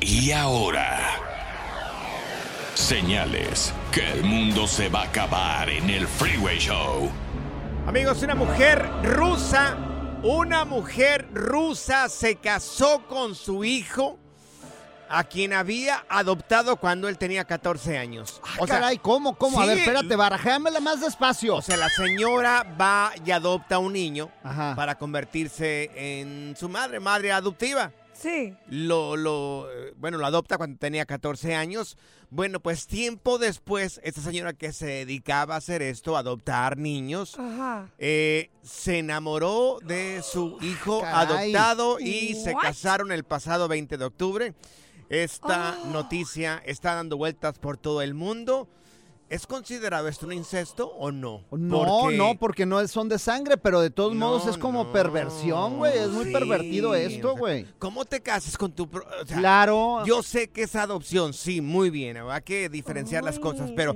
Y 0.00 0.32
ahora, 0.32 0.98
señales 2.74 3.72
que 3.92 4.10
el 4.10 4.24
mundo 4.24 4.66
se 4.66 4.88
va 4.88 5.02
a 5.02 5.04
acabar 5.04 5.70
en 5.70 5.88
el 5.88 6.08
Freeway 6.08 6.58
Show. 6.58 7.08
Amigos, 7.86 8.24
una 8.24 8.34
mujer 8.34 8.90
rusa, 9.04 9.76
una 10.24 10.64
mujer 10.64 11.28
rusa 11.32 12.08
se 12.08 12.36
casó 12.36 13.06
con 13.06 13.36
su 13.36 13.62
hijo, 13.62 14.18
a 15.10 15.24
quien 15.24 15.52
había 15.52 16.04
adoptado 16.08 16.76
cuando 16.76 17.08
él 17.08 17.18
tenía 17.18 17.44
14 17.44 17.98
años. 17.98 18.40
Ah, 18.44 18.64
caray, 18.66 18.98
¿cómo? 18.98 19.36
¿Cómo? 19.36 19.60
A 19.60 19.66
ver, 19.66 19.78
espérate, 19.78 20.14
barajéamela 20.14 20.80
más 20.80 21.00
despacio. 21.00 21.56
O 21.56 21.62
sea, 21.62 21.76
la 21.76 21.88
señora 21.90 22.64
va 22.80 23.12
y 23.24 23.30
adopta 23.32 23.74
a 23.74 23.78
un 23.80 23.92
niño 23.92 24.30
para 24.42 24.96
convertirse 24.96 25.90
en 25.94 26.54
su 26.56 26.68
madre, 26.68 27.00
madre 27.00 27.32
adoptiva. 27.32 27.92
Sí. 28.12 28.54
Lo, 28.68 29.16
lo, 29.16 29.66
bueno, 29.96 30.18
lo 30.18 30.26
adopta 30.26 30.58
cuando 30.58 30.78
tenía 30.78 31.06
14 31.06 31.54
años. 31.54 31.96
Bueno, 32.28 32.60
pues 32.60 32.86
tiempo 32.86 33.38
después, 33.38 34.00
esta 34.04 34.20
señora 34.20 34.52
que 34.52 34.72
se 34.72 34.86
dedicaba 34.86 35.54
a 35.54 35.58
hacer 35.58 35.82
esto, 35.82 36.16
a 36.16 36.20
adoptar 36.20 36.76
niños, 36.76 37.36
Ajá. 37.36 37.88
eh, 37.98 38.50
se 38.62 38.98
enamoró 38.98 39.78
de 39.82 40.22
su 40.22 40.56
hijo 40.60 41.00
caray. 41.02 41.52
adoptado 41.52 41.98
y 41.98 42.34
se 42.36 42.54
casaron 42.54 43.10
el 43.10 43.24
pasado 43.24 43.66
20 43.66 43.96
de 43.96 44.04
octubre. 44.04 44.54
Esta 45.10 45.76
Oh. 45.82 45.86
noticia 45.88 46.62
está 46.64 46.94
dando 46.94 47.16
vueltas 47.16 47.58
por 47.58 47.76
todo 47.76 48.00
el 48.00 48.14
mundo. 48.14 48.68
¿Es 49.30 49.46
considerado 49.46 50.08
esto 50.08 50.26
un 50.26 50.32
incesto 50.32 50.88
o 50.88 51.12
no? 51.12 51.44
No, 51.52 51.78
Porque- 52.02 52.16
no, 52.16 52.34
porque 52.36 52.66
no 52.66 52.86
son 52.88 53.08
de 53.08 53.16
sangre, 53.16 53.56
pero 53.56 53.80
de 53.80 53.88
todos 53.90 54.12
No, 54.12 54.26
modos 54.26 54.46
es 54.48 54.58
como 54.58 54.82
no, 54.82 54.92
perversión, 54.92 55.76
güey. 55.78 55.96
Es 55.96 56.08
muy 56.08 56.24
sí, 56.26 56.32
pervertido 56.32 56.90
o 56.90 56.94
esto, 56.96 57.30
sea, 57.30 57.38
güey. 57.38 57.66
¿Cómo 57.78 58.04
te 58.04 58.20
casas 58.20 58.58
con 58.58 58.72
tu... 58.72 58.88
pro- 58.90 59.06
o 59.22 59.26
sea, 59.26 59.38
Claro. 59.38 60.04
Yo 60.04 60.24
sé 60.24 60.48
que 60.50 60.62
es 60.62 60.74
adopción, 60.74 61.32
sí, 61.32 61.60
muy 61.60 61.90
bien. 61.90 62.16
Hay 62.16 62.42
que 62.42 62.68
diferenciar 62.68 63.22
las 63.22 63.38
cosas, 63.38 63.70
pero, 63.76 63.94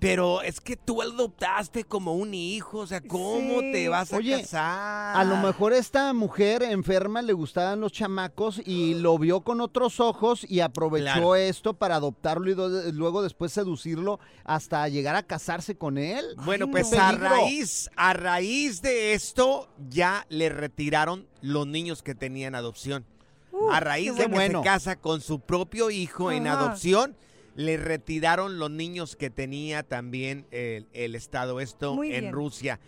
pero 0.00 0.42
es 0.42 0.60
que 0.60 0.76
tú 0.76 1.00
adoptaste 1.00 1.84
como 1.84 2.12
un 2.12 2.34
hijo. 2.34 2.80
O 2.80 2.86
sea, 2.86 3.00
¿cómo 3.00 3.60
Sí. 3.60 3.72
te 3.72 3.88
vas 3.88 4.12
a 4.12 4.16
Oye, 4.18 4.42
casar? 4.42 5.16
A 5.16 5.24
lo 5.24 5.38
mejor 5.38 5.72
esta 5.72 6.12
mujer 6.12 6.62
enferma 6.62 7.22
le 7.22 7.32
gustaban 7.32 7.80
los 7.80 7.90
chamacos 7.92 8.60
y 8.66 8.92
lo 8.96 9.16
vio 9.18 9.40
con 9.40 9.62
otros 9.62 9.98
ojos 9.98 10.44
y 10.46 10.60
aprovechó 10.60 11.04
Claro. 11.04 11.36
esto 11.36 11.72
para 11.72 11.96
adoptarlo 11.96 12.50
y 12.50 12.92
luego 12.92 13.22
después 13.22 13.50
seducirlo 13.50 14.20
hasta 14.44 14.73
llegar 14.88 15.16
a 15.16 15.22
casarse 15.22 15.76
con 15.76 15.98
él. 15.98 16.24
Bueno, 16.44 16.66
Ay, 16.66 16.72
pues 16.72 16.92
no. 16.92 17.00
a 17.00 17.12
raíz, 17.12 17.90
a 17.96 18.12
raíz 18.12 18.82
de 18.82 19.14
esto 19.14 19.68
ya 19.88 20.26
le 20.28 20.48
retiraron 20.48 21.26
los 21.40 21.66
niños 21.66 22.02
que 22.02 22.14
tenían 22.14 22.54
adopción. 22.54 23.04
Uh, 23.52 23.70
a 23.70 23.80
raíz 23.80 24.14
de 24.16 24.26
que 24.26 24.30
bueno. 24.32 24.60
se 24.60 24.64
casa 24.64 24.96
con 24.96 25.20
su 25.20 25.40
propio 25.40 25.90
hijo 25.90 26.32
en 26.32 26.46
adopción, 26.48 27.16
le 27.54 27.76
retiraron 27.76 28.58
los 28.58 28.70
niños 28.70 29.14
que 29.16 29.30
tenía 29.30 29.82
también 29.84 30.46
el, 30.50 30.88
el 30.92 31.14
Estado 31.14 31.60
esto 31.60 31.94
Muy 31.94 32.12
en 32.12 32.22
bien. 32.22 32.32
Rusia. 32.32 32.80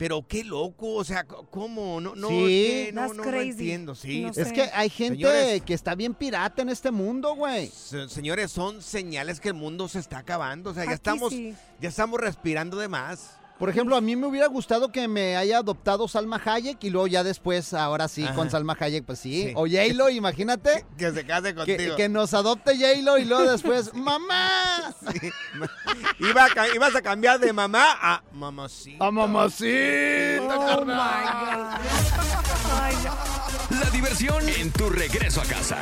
Pero 0.00 0.26
qué 0.26 0.44
loco, 0.44 0.94
o 0.94 1.04
sea, 1.04 1.24
¿cómo? 1.24 2.00
No, 2.00 2.14
no, 2.14 2.28
Sí. 2.28 2.34
es 2.64 2.86
que 2.86 2.92
no, 2.94 3.12
no, 3.12 3.22
entiendo, 3.34 3.94
sí. 3.94 4.22
No 4.22 4.30
Es 4.30 4.50
que 4.50 4.62
hay 4.72 4.88
gente 4.88 5.16
Señores. 5.16 5.60
que 5.60 5.74
está 5.74 5.94
bien 5.94 6.14
pirata 6.14 6.62
en 6.62 6.70
este 6.70 6.90
mundo, 6.90 7.34
güey. 7.34 7.66
Se- 7.68 8.08
Señores, 8.08 8.50
son 8.50 8.80
señales 8.80 9.40
que 9.40 9.48
el 9.48 9.54
mundo 9.54 9.88
se 9.88 9.98
está 9.98 10.16
acabando, 10.16 10.70
o 10.70 10.74
sea, 10.74 10.86
ya 10.86 10.92
estamos, 10.92 11.28
sí. 11.34 11.54
ya 11.82 11.90
estamos 11.90 12.18
respirando 12.18 12.78
de 12.78 12.88
más. 12.88 13.32
Por 13.60 13.68
ejemplo, 13.68 13.94
a 13.94 14.00
mí 14.00 14.16
me 14.16 14.26
hubiera 14.26 14.46
gustado 14.46 14.90
que 14.90 15.06
me 15.06 15.36
haya 15.36 15.58
adoptado 15.58 16.08
Salma 16.08 16.40
Hayek 16.42 16.82
y 16.82 16.88
luego 16.90 17.06
ya 17.06 17.22
después, 17.22 17.74
ahora 17.74 18.08
sí, 18.08 18.24
Ajá. 18.24 18.34
con 18.34 18.50
Salma 18.50 18.74
Hayek, 18.80 19.04
pues 19.04 19.18
sí. 19.18 19.48
Sí. 19.48 19.52
O 19.54 19.66
J-Lo, 19.66 20.08
imagínate. 20.08 20.86
Que 20.96 21.12
se 21.12 21.26
case 21.26 21.54
contigo. 21.54 21.76
Que, 21.76 21.94
que 21.94 22.08
nos 22.08 22.32
adopte 22.32 22.74
J-Lo 22.74 23.18
y 23.18 23.26
luego 23.26 23.50
después, 23.52 23.92
¡mamá! 23.94 24.94
Iba 26.20 26.44
a 26.46 26.48
ca- 26.48 26.74
ibas 26.74 26.96
a 26.96 27.02
cambiar 27.02 27.38
de 27.38 27.52
mamá 27.52 27.98
a 28.00 28.22
mamacita. 28.32 29.04
¡A 29.06 29.10
mamacita, 29.10 30.58
Oh 30.58 30.84
my 30.84 30.92
God. 30.92 31.80
Ay, 32.80 32.94
no. 33.04 33.78
La 33.84 33.90
diversión 33.90 34.48
en 34.48 34.72
tu 34.72 34.88
regreso 34.88 35.42
a 35.42 35.44
casa. 35.44 35.76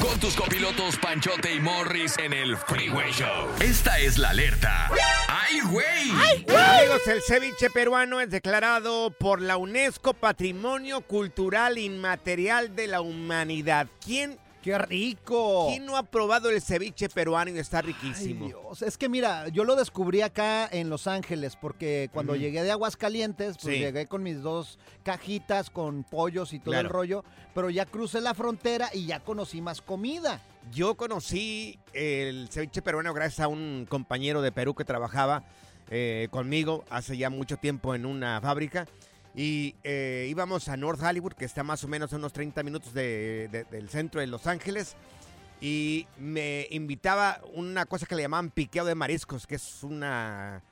Con 0.00 0.18
tus 0.18 0.34
copilotos 0.34 0.96
Panchote 0.96 1.52
y 1.52 1.60
Morris 1.60 2.16
en 2.16 2.32
el 2.32 2.56
Freeway 2.56 3.12
Show. 3.12 3.50
Esta 3.60 3.98
es 3.98 4.16
la 4.16 4.30
alerta. 4.30 4.90
¡Ay, 5.28 5.60
güey! 5.70 6.10
Amigos, 6.48 7.06
el 7.06 7.20
ceviche 7.20 7.68
peruano 7.68 8.22
es 8.22 8.30
declarado 8.30 9.10
por 9.10 9.42
la 9.42 9.58
UNESCO 9.58 10.14
Patrimonio 10.14 11.02
Cultural 11.02 11.76
Inmaterial 11.76 12.74
de 12.74 12.86
la 12.86 13.02
Humanidad. 13.02 13.86
¿Quién, 14.02 14.38
¡Qué 14.66 14.76
rico! 14.78 15.68
quién 15.68 15.86
no 15.86 15.96
ha 15.96 16.02
probado 16.02 16.50
el 16.50 16.60
ceviche 16.60 17.08
peruano 17.08 17.52
y 17.52 17.58
está 17.60 17.78
Ay, 17.78 17.84
riquísimo? 17.92 18.46
Dios, 18.48 18.82
es 18.82 18.98
que 18.98 19.08
mira, 19.08 19.46
yo 19.50 19.62
lo 19.62 19.76
descubrí 19.76 20.22
acá 20.22 20.68
en 20.72 20.90
Los 20.90 21.06
Ángeles 21.06 21.54
porque 21.54 22.10
cuando 22.12 22.34
llegué 22.34 22.64
de 22.64 22.72
Aguascalientes, 22.72 23.58
pues 23.62 23.76
Sí. 23.76 23.80
llegué 23.80 24.06
con 24.08 24.24
mis 24.24 24.42
dos 24.42 24.80
cajitas 25.04 25.70
con 25.70 26.02
pollos 26.02 26.52
y 26.52 26.58
todo 26.58 26.74
el 26.74 26.88
rollo, 26.88 27.22
pero 27.54 27.70
ya 27.70 27.86
crucé 27.86 28.20
la 28.20 28.34
frontera 28.34 28.90
y 28.92 29.06
ya 29.06 29.20
conocí 29.20 29.60
más 29.60 29.80
comida. 29.80 30.42
Yo 30.72 30.96
conocí 30.96 31.78
el 31.92 32.48
ceviche 32.50 32.82
peruano 32.82 33.14
gracias 33.14 33.44
a 33.44 33.48
un 33.48 33.86
compañero 33.88 34.42
de 34.42 34.50
Perú 34.50 34.74
que 34.74 34.84
trabajaba 34.84 35.44
eh, 35.90 36.26
conmigo 36.32 36.84
hace 36.90 37.16
ya 37.16 37.30
mucho 37.30 37.56
tiempo 37.56 37.94
en 37.94 38.04
una 38.04 38.40
fábrica. 38.40 38.88
Y 39.36 39.74
eh, 39.84 40.26
íbamos 40.30 40.68
a 40.68 40.76
North 40.78 41.02
Hollywood, 41.02 41.34
que 41.34 41.44
está 41.44 41.62
más 41.62 41.84
o 41.84 41.88
menos 41.88 42.12
a 42.12 42.16
unos 42.16 42.32
30 42.32 42.62
minutos 42.62 42.94
de- 42.94 43.48
de- 43.52 43.64
del 43.64 43.88
centro 43.90 44.20
de 44.20 44.26
Los 44.26 44.46
Ángeles. 44.46 44.96
Y 45.60 46.06
me 46.18 46.66
invitaba 46.70 47.40
una 47.54 47.84
cosa 47.86 48.06
que 48.06 48.14
le 48.16 48.22
llamaban 48.22 48.50
piqueo 48.50 48.84
de 48.86 48.94
mariscos, 48.94 49.46
que 49.46 49.56
es 49.56 49.82
una 49.82 50.62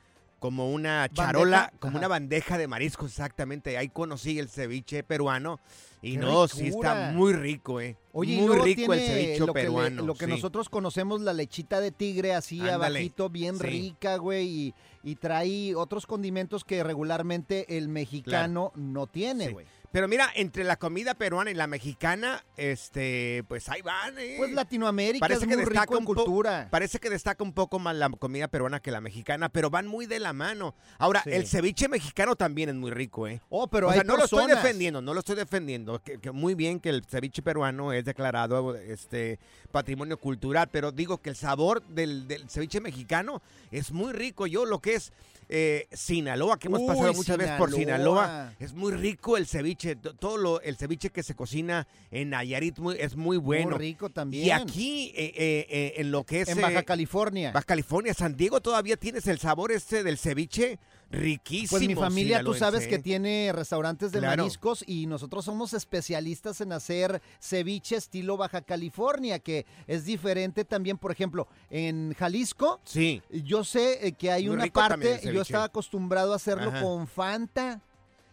como 0.45 0.71
una 0.71 1.09
charola, 1.11 1.57
¿Bandeja? 1.57 1.79
como 1.79 1.89
Ajá. 1.91 1.97
una 1.99 2.07
bandeja 2.07 2.57
de 2.57 2.67
mariscos, 2.67 3.11
exactamente. 3.11 3.77
Ahí 3.77 3.89
conocí 3.89 4.37
el 4.39 4.49
ceviche 4.49 5.03
peruano. 5.03 5.59
Y 6.01 6.11
¡Qué 6.13 6.17
no, 6.19 6.47
sí 6.47 6.65
ricura! 6.65 6.91
está 7.07 7.11
muy 7.13 7.33
rico, 7.33 7.81
eh. 7.81 7.97
Oye, 8.13 8.39
muy 8.39 8.57
rico 8.59 8.93
el 8.93 8.99
ceviche 8.99 9.39
lo 9.39 9.47
que, 9.47 9.59
le- 9.59 9.65
peruano. 9.65 10.03
lo 10.03 10.13
que 10.13 10.25
sí. 10.25 10.31
nosotros 10.31 10.69
conocemos, 10.69 11.21
la 11.21 11.33
lechita 11.33 11.79
de 11.79 11.91
tigre, 11.91 12.33
así 12.35 12.59
Ándale, 12.59 12.75
abajito, 12.99 13.29
bien 13.29 13.57
sí. 13.57 13.63
rica, 13.63 14.17
güey, 14.17 14.47
y, 14.47 14.73
y 15.03 15.15
trae 15.15 15.73
otros 15.75 16.05
condimentos 16.05 16.63
que 16.63 16.83
regularmente 16.83 17.77
el 17.77 17.87
mexicano 17.89 18.71
no 18.75 19.07
tiene, 19.07 19.47
Sí. 19.47 19.53
güey. 19.53 19.65
Pero 19.91 20.07
mira, 20.07 20.29
entre 20.35 20.63
la 20.63 20.75
comida 20.77 21.13
peruana 21.13 21.51
y 21.51 21.53
la 21.53 21.67
mexicana, 21.67 22.43
este, 22.57 23.43
pues 23.47 23.69
ahí 23.69 23.81
van, 23.81 24.17
¿eh? 24.19 24.35
Pues 24.37 24.51
Latinoamérica 24.51 25.19
Parece 25.19 25.43
es 25.45 25.49
que 25.49 25.55
muy 25.55 25.65
destaca 25.65 25.81
rico 25.83 25.97
en 25.97 26.05
cultura. 26.05 26.67
Parece 26.71 26.99
que 26.99 27.09
destaca 27.09 27.43
un 27.43 27.53
poco 27.53 27.79
más 27.79 27.95
la 27.95 28.09
comida 28.09 28.47
peruana 28.47 28.79
que 28.79 28.91
la 28.91 29.01
mexicana, 29.01 29.49
pero 29.49 29.69
van 29.69 29.87
muy 29.87 30.05
de 30.05 30.19
la 30.19 30.33
mano. 30.33 30.75
Ahora, 30.97 31.21
Sí. 31.23 31.31
el 31.31 31.47
ceviche 31.47 31.87
mexicano 31.87 32.35
también 32.35 32.69
es 32.69 32.75
muy 32.75 32.91
rico, 32.91 33.27
¿eh? 33.27 33.41
Oh, 33.49 33.67
pero 33.67 33.87
o 33.87 33.89
hay 33.89 33.95
sea, 33.97 34.03
no 34.03 34.17
lo 34.17 34.25
estoy 34.25 34.47
defendiendo, 34.47 35.01
no 35.01 35.13
lo 35.13 35.19
estoy 35.19 35.35
defendiendo. 35.35 35.99
Que, 36.01 36.19
que 36.19 36.31
muy 36.31 36.55
bien 36.55 36.79
que 36.79 36.89
el 36.89 37.03
ceviche 37.05 37.41
peruano 37.41 37.93
es 37.93 38.05
declarado 38.05 38.75
este 38.75 39.39
patrimonio 39.71 40.17
cultural, 40.19 40.69
pero 40.71 40.91
digo 40.91 41.19
que 41.21 41.29
el 41.29 41.35
sabor 41.35 41.81
del, 41.87 42.27
del 42.27 42.49
ceviche 42.49 42.81
mexicano 42.81 43.41
es 43.71 43.91
muy 43.91 44.13
rico. 44.13 44.47
Yo 44.47 44.65
lo 44.65 44.79
que 44.79 44.95
es 44.95 45.13
eh, 45.49 45.87
Sinaloa, 45.91 46.57
que 46.57 46.67
hemos 46.67 46.81
Uy, 46.81 46.87
pasado 46.87 47.13
muchas 47.13 47.37
veces 47.37 47.55
por 47.57 47.71
Sinaloa. 47.71 48.53
Es 48.59 48.73
muy 48.73 48.93
rico 48.93 49.37
el 49.37 49.45
ceviche 49.45 49.65
ceviche, 49.65 49.95
to- 49.95 50.13
todo 50.15 50.37
lo, 50.37 50.61
el 50.61 50.77
ceviche 50.77 51.09
que 51.09 51.23
se 51.23 51.33
cocina 51.35 51.87
en 52.11 52.29
Nayarit 52.29 52.77
muy- 52.77 52.97
es 52.99 53.15
muy 53.15 53.37
bueno. 53.37 53.71
Muy 53.71 53.79
rico 53.79 54.09
también. 54.09 54.45
Y 54.45 54.51
aquí, 54.51 55.11
eh, 55.15 55.33
eh, 55.35 55.67
eh, 55.69 55.93
en 55.97 56.11
lo 56.11 56.23
que 56.23 56.41
es... 56.41 56.49
En 56.49 56.59
eh, 56.59 56.61
Baja 56.61 56.83
California. 56.83 57.51
Baja 57.51 57.65
California, 57.65 58.13
San 58.13 58.35
Diego, 58.35 58.61
todavía 58.61 58.95
tienes 58.97 59.27
el 59.27 59.39
sabor 59.39 59.71
este 59.71 60.03
del 60.03 60.17
ceviche 60.17 60.77
riquísimo. 61.11 61.69
Pues 61.79 61.87
mi 61.87 61.95
familia, 61.95 62.43
tú 62.43 62.53
sabes 62.53 62.87
que 62.87 62.99
tiene 62.99 63.51
restaurantes 63.53 64.11
de 64.11 64.19
Claro. 64.19 64.43
mariscos 64.43 64.83
y 64.87 65.05
nosotros 65.07 65.45
somos 65.45 65.73
especialistas 65.73 66.61
en 66.61 66.71
hacer 66.73 67.21
ceviche 67.39 67.95
estilo 67.95 68.37
Baja 68.37 68.61
California, 68.61 69.39
que 69.39 69.65
es 69.87 70.05
diferente 70.05 70.65
también, 70.65 70.97
por 70.97 71.11
ejemplo, 71.11 71.47
en 71.69 72.13
Jalisco. 72.17 72.79
Sí. 72.83 73.21
Yo 73.29 73.63
sé 73.63 74.07
eh, 74.07 74.11
que 74.13 74.31
hay 74.31 74.45
Muy 74.47 74.55
una 74.55 74.67
parte, 74.67 75.21
yo 75.33 75.41
estaba 75.41 75.65
acostumbrado 75.65 76.33
a 76.33 76.37
hacerlo 76.37 76.69
Ajá. 76.69 76.81
con 76.81 77.07
Fanta. 77.07 77.81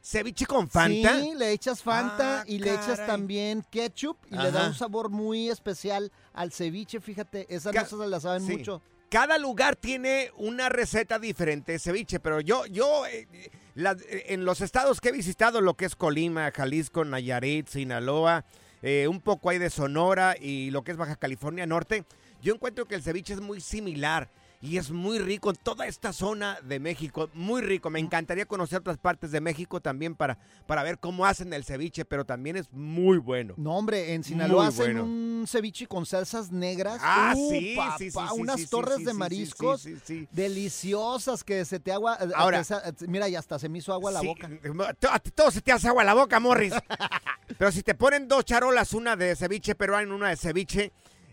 ¿Ceviche 0.05 0.47
con 0.47 0.69
Fanta? 0.69 1.21
Sí, 1.21 1.33
le 1.37 1.53
echas 1.53 1.81
Fanta 1.81 2.41
Ah, 2.41 2.45
y 2.49 2.59
le 2.59 2.75
echas 2.75 3.07
también 3.07 3.65
ketchup 3.71 4.17
y 4.29 4.37
le 4.37 4.51
da 4.51 4.67
un 4.67 4.75
sabor 4.75 5.11
muy 5.11 5.49
especial 5.49 6.11
al 6.33 6.51
ceviche, 6.51 7.01
fíjate, 7.01 7.47
esas 7.55 7.73
Ca- 7.73 7.87
no 7.89 8.03
se 8.03 8.09
las 8.09 8.23
saben 8.25 8.45
Sí. 8.45 8.57
mucho. 8.57 8.83
Cada 9.13 9.37
lugar 9.37 9.77
tiene 9.77 10.31
una 10.39 10.71
receta 10.71 11.19
diferente 11.19 11.73
de 11.73 11.79
ceviche, 11.79 12.19
pero 12.19 12.41
yo, 12.41 12.65
yo 12.65 13.05
eh, 13.05 13.29
eh, 13.31 14.25
en 14.29 14.47
los 14.47 14.63
estados 14.63 15.03
que 15.03 15.11
he 15.11 15.13
visitado, 15.13 15.61
lo 15.61 15.75
que 15.75 15.85
es 15.85 15.97
Colima, 15.97 16.51
Jalisco, 16.51 17.05
Nayarit, 17.05 17.69
Sinaloa, 17.69 18.47
eh, 18.81 19.07
un 19.09 19.21
poco 19.21 19.51
hay 19.51 19.59
de 19.59 19.69
Sonora 19.69 20.35
y 20.41 20.71
lo 20.71 20.83
que 20.83 20.93
es 20.93 20.97
Baja 20.97 21.17
California 21.17 21.67
Norte, 21.67 22.07
yo 22.41 22.55
encuentro 22.55 22.87
que 22.87 22.95
el 22.95 23.03
ceviche 23.03 23.35
es 23.35 23.43
muy 23.43 23.61
similar. 23.61 24.31
Y 24.65 24.77
es 24.77 24.93
muy 24.93 25.19
rico 25.19 25.51
en 25.51 25.57
toda 25.57 25.89
esta 25.89 26.13
zona 26.13 26.57
de 26.63 26.79
México, 26.79 27.29
muy 27.35 27.63
rico. 27.63 27.91
Me 27.91 27.99
encantaría 27.99 28.47
conocer 28.47 28.79
otras 28.79 28.97
partes 28.97 29.33
de 29.33 29.41
México 29.41 29.81
también 29.81 30.15
para, 30.15 30.39
para 30.69 30.85
ver 30.85 31.01
cómo 31.01 31.27
hacen 31.27 31.53
el 31.53 31.65
ceviche, 31.65 32.05
pero 32.05 32.25
también 32.25 32.57
es 32.57 32.73
muy 32.73 33.19
bueno. 33.19 33.55
No, 33.57 33.75
hombre, 33.77 34.15
en 34.15 34.23
Sinaloa 34.23 34.63
Muy 34.67 34.69
hacen 34.69 34.85
bueno. 34.99 35.05
un 35.05 35.47
ceviche 35.49 35.89
con 35.89 36.07
salsas 36.07 36.53
negras. 36.53 37.01
Ah, 37.03 37.35
Uh, 37.37 37.51
sí, 37.51 37.75
papá, 37.77 37.99
sí, 37.99 38.11
sí, 38.13 38.19
Unas 38.39 38.61
sí, 38.61 38.67
torres 38.69 38.99
sí, 38.99 39.05
de 39.05 39.15
mariscos 39.15 39.81
sí, 39.83 39.97
sí, 39.97 40.01
sí. 40.21 40.29
deliciosas 40.31 41.43
que 41.43 41.65
se 41.65 41.81
te 41.81 41.91
agua. 41.91 42.17
eh, 42.21 42.29
Ahora- 42.37 42.59
te 42.59 42.65
sa- 42.65 42.83
mira, 43.09 43.29
y 43.29 43.35
hasta 43.35 43.59
se 43.59 43.69
me 43.69 43.79
hizo 43.79 43.93
agua 43.93 44.13
la 44.13 44.23
boca. 44.23 44.49
Todo 45.35 45.51
se 45.51 45.61
te 45.61 45.73
hace 45.73 45.89
agua 45.89 46.05
la 46.05 46.15
boca, 46.15 46.39
Morris. 46.39 46.73
Pero 47.59 47.73
si 47.73 47.83
te 47.83 47.95
ponen 47.97 48.29
dos 48.29 48.45
charolas, 48.45 48.93
una 48.95 49.17
de 49.17 49.35
ceviche 49.35 49.75
peruano 49.75 50.13
y 50.13 50.17
una 50.17 50.29
de 50.29 50.37
ceviche 50.37 50.93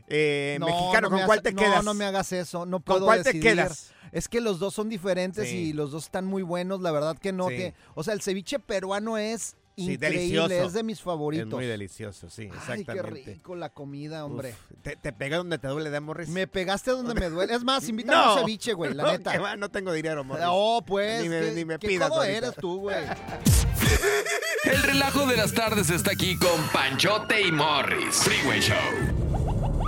eh, 0.10 0.58
No, 0.60 0.66
mexicano, 0.68 1.02
no 1.02 1.10
¿con 1.10 1.20
me 1.20 1.26
cuál 1.26 1.42
te 1.42 1.52
no, 1.54 1.62
quedas? 1.62 1.84
No, 1.84 1.94
me 1.94 2.06
hagas 2.06 2.32
eso. 2.32 2.66
No 2.66 2.78
¿Con 2.78 2.84
puedo 2.84 3.06
cuál 3.06 3.24
te 3.24 3.40
quedas? 3.40 3.92
Es 4.12 4.28
que 4.28 4.42
los 4.42 4.58
dos 4.60 4.74
son 4.74 4.90
diferentes 4.90 5.48
Sí. 5.50 5.56
y 5.70 5.74
los 5.74 5.92
dos 5.92 6.06
están 6.06 6.26
muy 6.26 6.42
buenos. 6.42 6.82
La 6.82 6.92
verdad 6.92 7.18
que 7.18 7.32
no. 7.32 7.48
Sí. 7.50 7.56
que- 7.58 7.74
o 7.94 8.04
sea, 8.04 8.14
el 8.16 8.22
ceviche 8.22 8.58
peruano 8.60 9.18
es 9.20 9.56
Sí, 9.76 9.94
increíble. 9.94 10.10
delicioso. 10.10 10.54
Es 10.68 10.74
de 10.74 10.84
mis 10.84 11.00
favoritos. 11.02 11.48
Es 11.48 11.54
muy 11.54 11.66
delicioso, 11.66 12.30
sí, 12.30 12.42
Ay, 12.42 12.50
qué 12.50 12.82
exactamente. 12.82 13.34
rico 13.36 13.56
la 13.56 13.70
comida, 13.70 14.26
hombre. 14.26 14.50
Uf, 14.50 14.82
¿te, 14.82 14.96
te 14.98 15.14
pega 15.14 15.38
donde 15.38 15.58
te 15.58 15.70
duele 15.70 15.90
de 15.90 16.00
Morris? 16.02 16.28
Me 16.28 16.48
pegaste 16.48 16.92
donde 16.92 17.14
me 17.14 17.30
duele. 17.30 17.54
Es 17.54 17.64
más, 17.64 17.88
invítame 17.88 18.18
No. 18.18 18.24
a 18.24 18.34
un 18.34 18.40
ceviche, 18.40 18.74
güey, 18.74 18.94
la 18.94 19.04
No, 19.04 19.12
neta. 19.14 19.32
que 19.32 19.38
va, 19.38 19.56
no 19.56 19.70
tengo 19.70 19.94
dinero, 19.94 20.24
Morris. 20.26 20.46
Oh, 20.50 20.84
pues. 20.86 21.22
Ni 21.24 21.30
me, 21.30 21.40
¿qué, 21.40 21.52
ni 21.52 21.64
me 21.66 21.80
pidas 21.80 22.12
ahorita. 22.12 22.38
eres 22.38 22.56
tú, 22.56 22.80
güey? 22.80 22.98
El 24.66 24.84
relajo 24.84 25.26
de 25.28 25.38
las 25.38 25.54
tardes 25.54 25.90
está 25.92 26.12
aquí 26.12 26.36
con 26.38 26.62
Panchote 26.74 27.42
y 27.42 27.52
Morris. 27.52 28.16
Freeway 28.18 28.60
Show. 28.60 28.76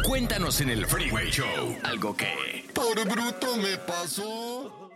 Cuéntanos 0.04 0.62
en 0.62 0.70
el 0.70 0.86
Freeway 0.86 1.30
Show 1.30 1.78
algo 1.84 2.16
que... 2.16 2.66
Por 2.74 3.08
bruto 3.08 3.56
me 3.58 3.78
pasó. 3.78 4.90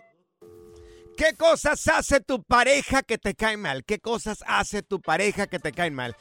¿Qué 1.16 1.34
cosas 1.38 1.88
hace 1.88 2.20
tu 2.20 2.44
pareja 2.44 3.04
que 3.04 3.18
te 3.18 3.36
caen 3.36 3.62
mal? 3.62 3.86
¿Qué 3.86 4.00
cosas 4.00 4.44
hace 4.48 4.82
tu 4.82 5.02
pareja 5.02 5.48
que 5.48 5.60
te 5.60 5.72
caen 5.72 5.94
mal? 5.94 6.16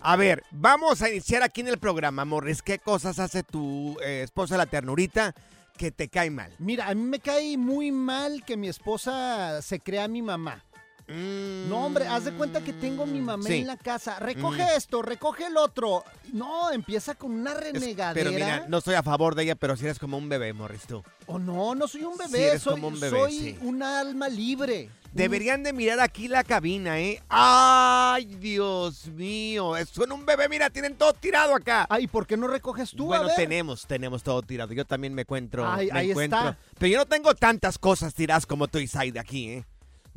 A 0.00 0.16
ver, 0.16 0.42
vamos 0.50 1.02
a 1.02 1.10
iniciar 1.10 1.42
aquí 1.42 1.60
en 1.60 1.68
el 1.68 1.78
programa, 1.78 2.24
Morris. 2.24 2.62
¿Qué 2.62 2.78
cosas 2.78 3.18
hace 3.18 3.42
tu 3.42 3.98
eh, 4.00 4.22
esposa 4.22 4.56
la 4.56 4.66
ternurita 4.66 5.34
que 5.76 5.90
te 5.90 6.08
cae 6.08 6.30
mal? 6.30 6.54
Mira, 6.58 6.88
a 6.88 6.94
mí 6.94 7.02
me 7.02 7.18
cae 7.18 7.58
muy 7.58 7.90
mal 7.90 8.44
que 8.44 8.56
mi 8.56 8.68
esposa 8.68 9.60
se 9.62 9.80
crea 9.80 10.06
mi 10.08 10.22
mamá. 10.22 10.64
No, 11.08 11.86
hombre, 11.86 12.06
haz 12.06 12.24
de 12.24 12.32
cuenta 12.32 12.60
que 12.60 12.72
tengo 12.72 13.06
mi 13.06 13.20
mamá 13.20 13.44
Sí. 13.46 13.54
en 13.60 13.66
la 13.66 13.76
casa. 13.76 14.18
Recoge 14.18 14.62
Mm. 14.62 14.76
esto, 14.76 15.00
recoge 15.02 15.46
el 15.46 15.56
otro. 15.56 16.04
No, 16.32 16.70
empieza 16.70 17.14
con 17.14 17.32
una 17.32 17.54
renegadera. 17.54 18.12
pero 18.14 18.30
mira, 18.30 18.66
no 18.68 18.78
estoy 18.78 18.94
a 18.94 19.02
favor 19.02 19.34
de 19.34 19.44
ella, 19.44 19.54
pero 19.54 19.76
si 19.76 19.84
eres 19.86 19.98
como 19.98 20.18
un 20.18 20.28
bebé, 20.28 20.52
Morris, 20.52 20.82
tú. 20.86 21.02
Oh, 21.26 21.38
no, 21.38 21.74
no 21.74 21.88
soy 21.88 22.04
un 22.04 22.14
Sí, 22.14 22.22
bebé, 22.30 22.46
eres 22.48 22.62
soy, 22.62 22.74
como 22.74 22.88
un 22.88 23.00
bebé, 23.00 23.18
soy 23.18 23.58
un 23.62 23.82
alma 23.82 24.28
libre. 24.28 24.90
Deberían 25.12 25.62
de 25.62 25.72
mirar 25.72 26.00
aquí 26.00 26.28
la 26.28 26.44
cabina, 26.44 27.00
¿eh? 27.00 27.22
¡Ay, 27.30 28.26
Dios 28.26 29.06
mío! 29.06 29.72
Son 29.90 30.12
un 30.12 30.26
bebé, 30.26 30.48
mira, 30.50 30.68
tienen 30.68 30.94
todo 30.96 31.14
tirado 31.14 31.54
acá. 31.54 31.86
Ay, 31.88 32.06
¿por 32.06 32.26
qué 32.26 32.36
no 32.36 32.46
recoges 32.46 32.90
tú? 32.90 33.06
Bueno, 33.06 33.24
a 33.24 33.26
ver. 33.28 33.36
tenemos, 33.36 33.86
tenemos 33.86 34.22
todo 34.22 34.42
tirado. 34.42 34.74
Yo 34.74 34.84
también 34.84 35.14
me 35.14 35.22
encuentro. 35.22 35.66
Ay, 35.66 35.88
me 35.90 35.98
ahí 35.98 36.10
encuentro. 36.10 36.38
está. 36.38 36.58
Pero 36.78 36.92
yo 36.92 36.98
no 36.98 37.06
tengo 37.06 37.34
tantas 37.34 37.78
cosas 37.78 38.12
tiradas 38.12 38.44
como 38.44 38.68
tú 38.68 38.78
y 38.78 38.86
Saida 38.86 39.22
aquí, 39.22 39.48
¿eh? 39.50 39.64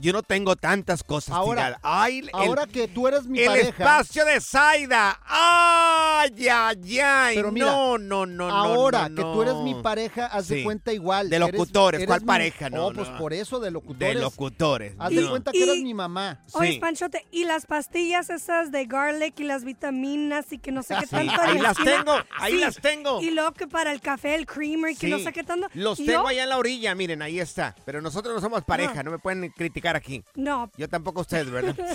Yo 0.02 0.12
no 0.14 0.24
tengo 0.24 0.56
tantas 0.56 1.04
cosas 1.04 1.36
Ahora- 1.36 1.62
tiradas. 1.62 1.80
Ay, 1.84 2.20
el- 2.20 2.30
Ahora 2.34 2.66
que 2.68 2.88
tú 2.88 3.08
eres 3.08 3.26
mi 3.28 3.40
el 3.40 3.46
pareja. 3.48 3.70
espacio 3.70 4.26
de 4.26 4.42
Zaida. 4.42 5.20
¡Ay, 5.26 6.48
ay, 6.50 7.00
ay! 7.00 7.36
Pero 7.36 7.52
mira, 7.52 7.68
no, 7.68 7.98
no, 7.98 8.26
no, 8.26 8.48
no, 8.48 8.56
Ahora 8.56 9.10
no, 9.10 9.16
que 9.16 9.22
tú 9.22 9.42
eres 9.42 9.56
mi 9.56 9.74
no. 9.74 9.82
pareja, 9.82 10.26
haz 10.28 10.48
de 10.48 10.58
Sí. 10.58 10.64
cuenta 10.64 10.92
igual. 10.94 11.30
De 11.30 11.40
locutores, 11.40 12.00
eres 12.00 12.08
¿cuál 12.08 12.22
pareja? 12.22 12.70
No, 12.70 12.88
Oh, 12.88 12.94
pues 12.94 13.10
no. 13.10 13.18
por 13.18 13.34
eso, 13.34 13.60
de 13.60 13.72
locutores. 13.72 14.16
De 14.16 14.22
locutores. 14.22 14.96
Haz 15.00 15.10
de 15.12 15.22
No. 15.22 15.30
cuenta 15.30 15.52
que 15.52 15.60
Y- 15.60 15.64
eres 15.64 15.82
mi 15.84 15.94
mamá. 15.94 16.40
Oye, 16.54 16.80
Panchote, 16.80 17.26
y 17.32 17.46
las 17.46 17.66
pastillas 17.66 18.30
esas 18.30 18.72
de 18.72 18.86
garlic 18.86 19.40
y 19.40 19.44
las 19.44 19.64
vitaminas 19.64 20.52
y 20.52 20.58
que 20.58 20.72
no 20.72 20.84
sé 20.84 20.96
qué 21.00 21.06
Sí, 21.08 21.28
tanto. 21.28 21.42
ahí 21.42 21.60
las 21.60 21.72
esquina. 21.78 21.98
tengo, 21.98 22.14
ahí 22.40 22.58
las 22.58 22.76
tengo. 22.78 23.22
Y 23.22 23.32
luego 23.32 23.52
que 23.54 23.68
para 23.68 23.92
el 23.92 24.02
café, 24.02 24.36
el 24.36 24.46
creamer, 24.46 24.96
que 24.98 25.08
no 25.08 25.18
Sí, 25.18 25.24
sé 25.26 25.32
qué 25.34 25.44
tanto. 25.44 25.68
Los 25.74 26.00
Y 26.00 26.06
tengo 26.06 26.24
yo- 26.24 26.28
allá 26.28 26.44
en 26.44 26.50
la 26.50 26.58
orilla, 26.58 26.96
miren, 26.96 27.22
ahí 27.22 27.40
está. 27.40 27.76
Pero 27.86 28.02
nosotros 28.02 28.34
no 28.34 28.42
somos 28.42 28.64
pareja, 28.64 28.96
No. 28.96 29.04
no 29.04 29.12
me 29.12 29.20
pueden 29.20 29.50
criticar 29.52 29.91
aquí. 29.96 30.24
No. 30.36 30.72
Yo 30.78 30.88
tampoco 30.90 31.22
ustedes, 31.22 31.50
¿verdad? 31.50 31.76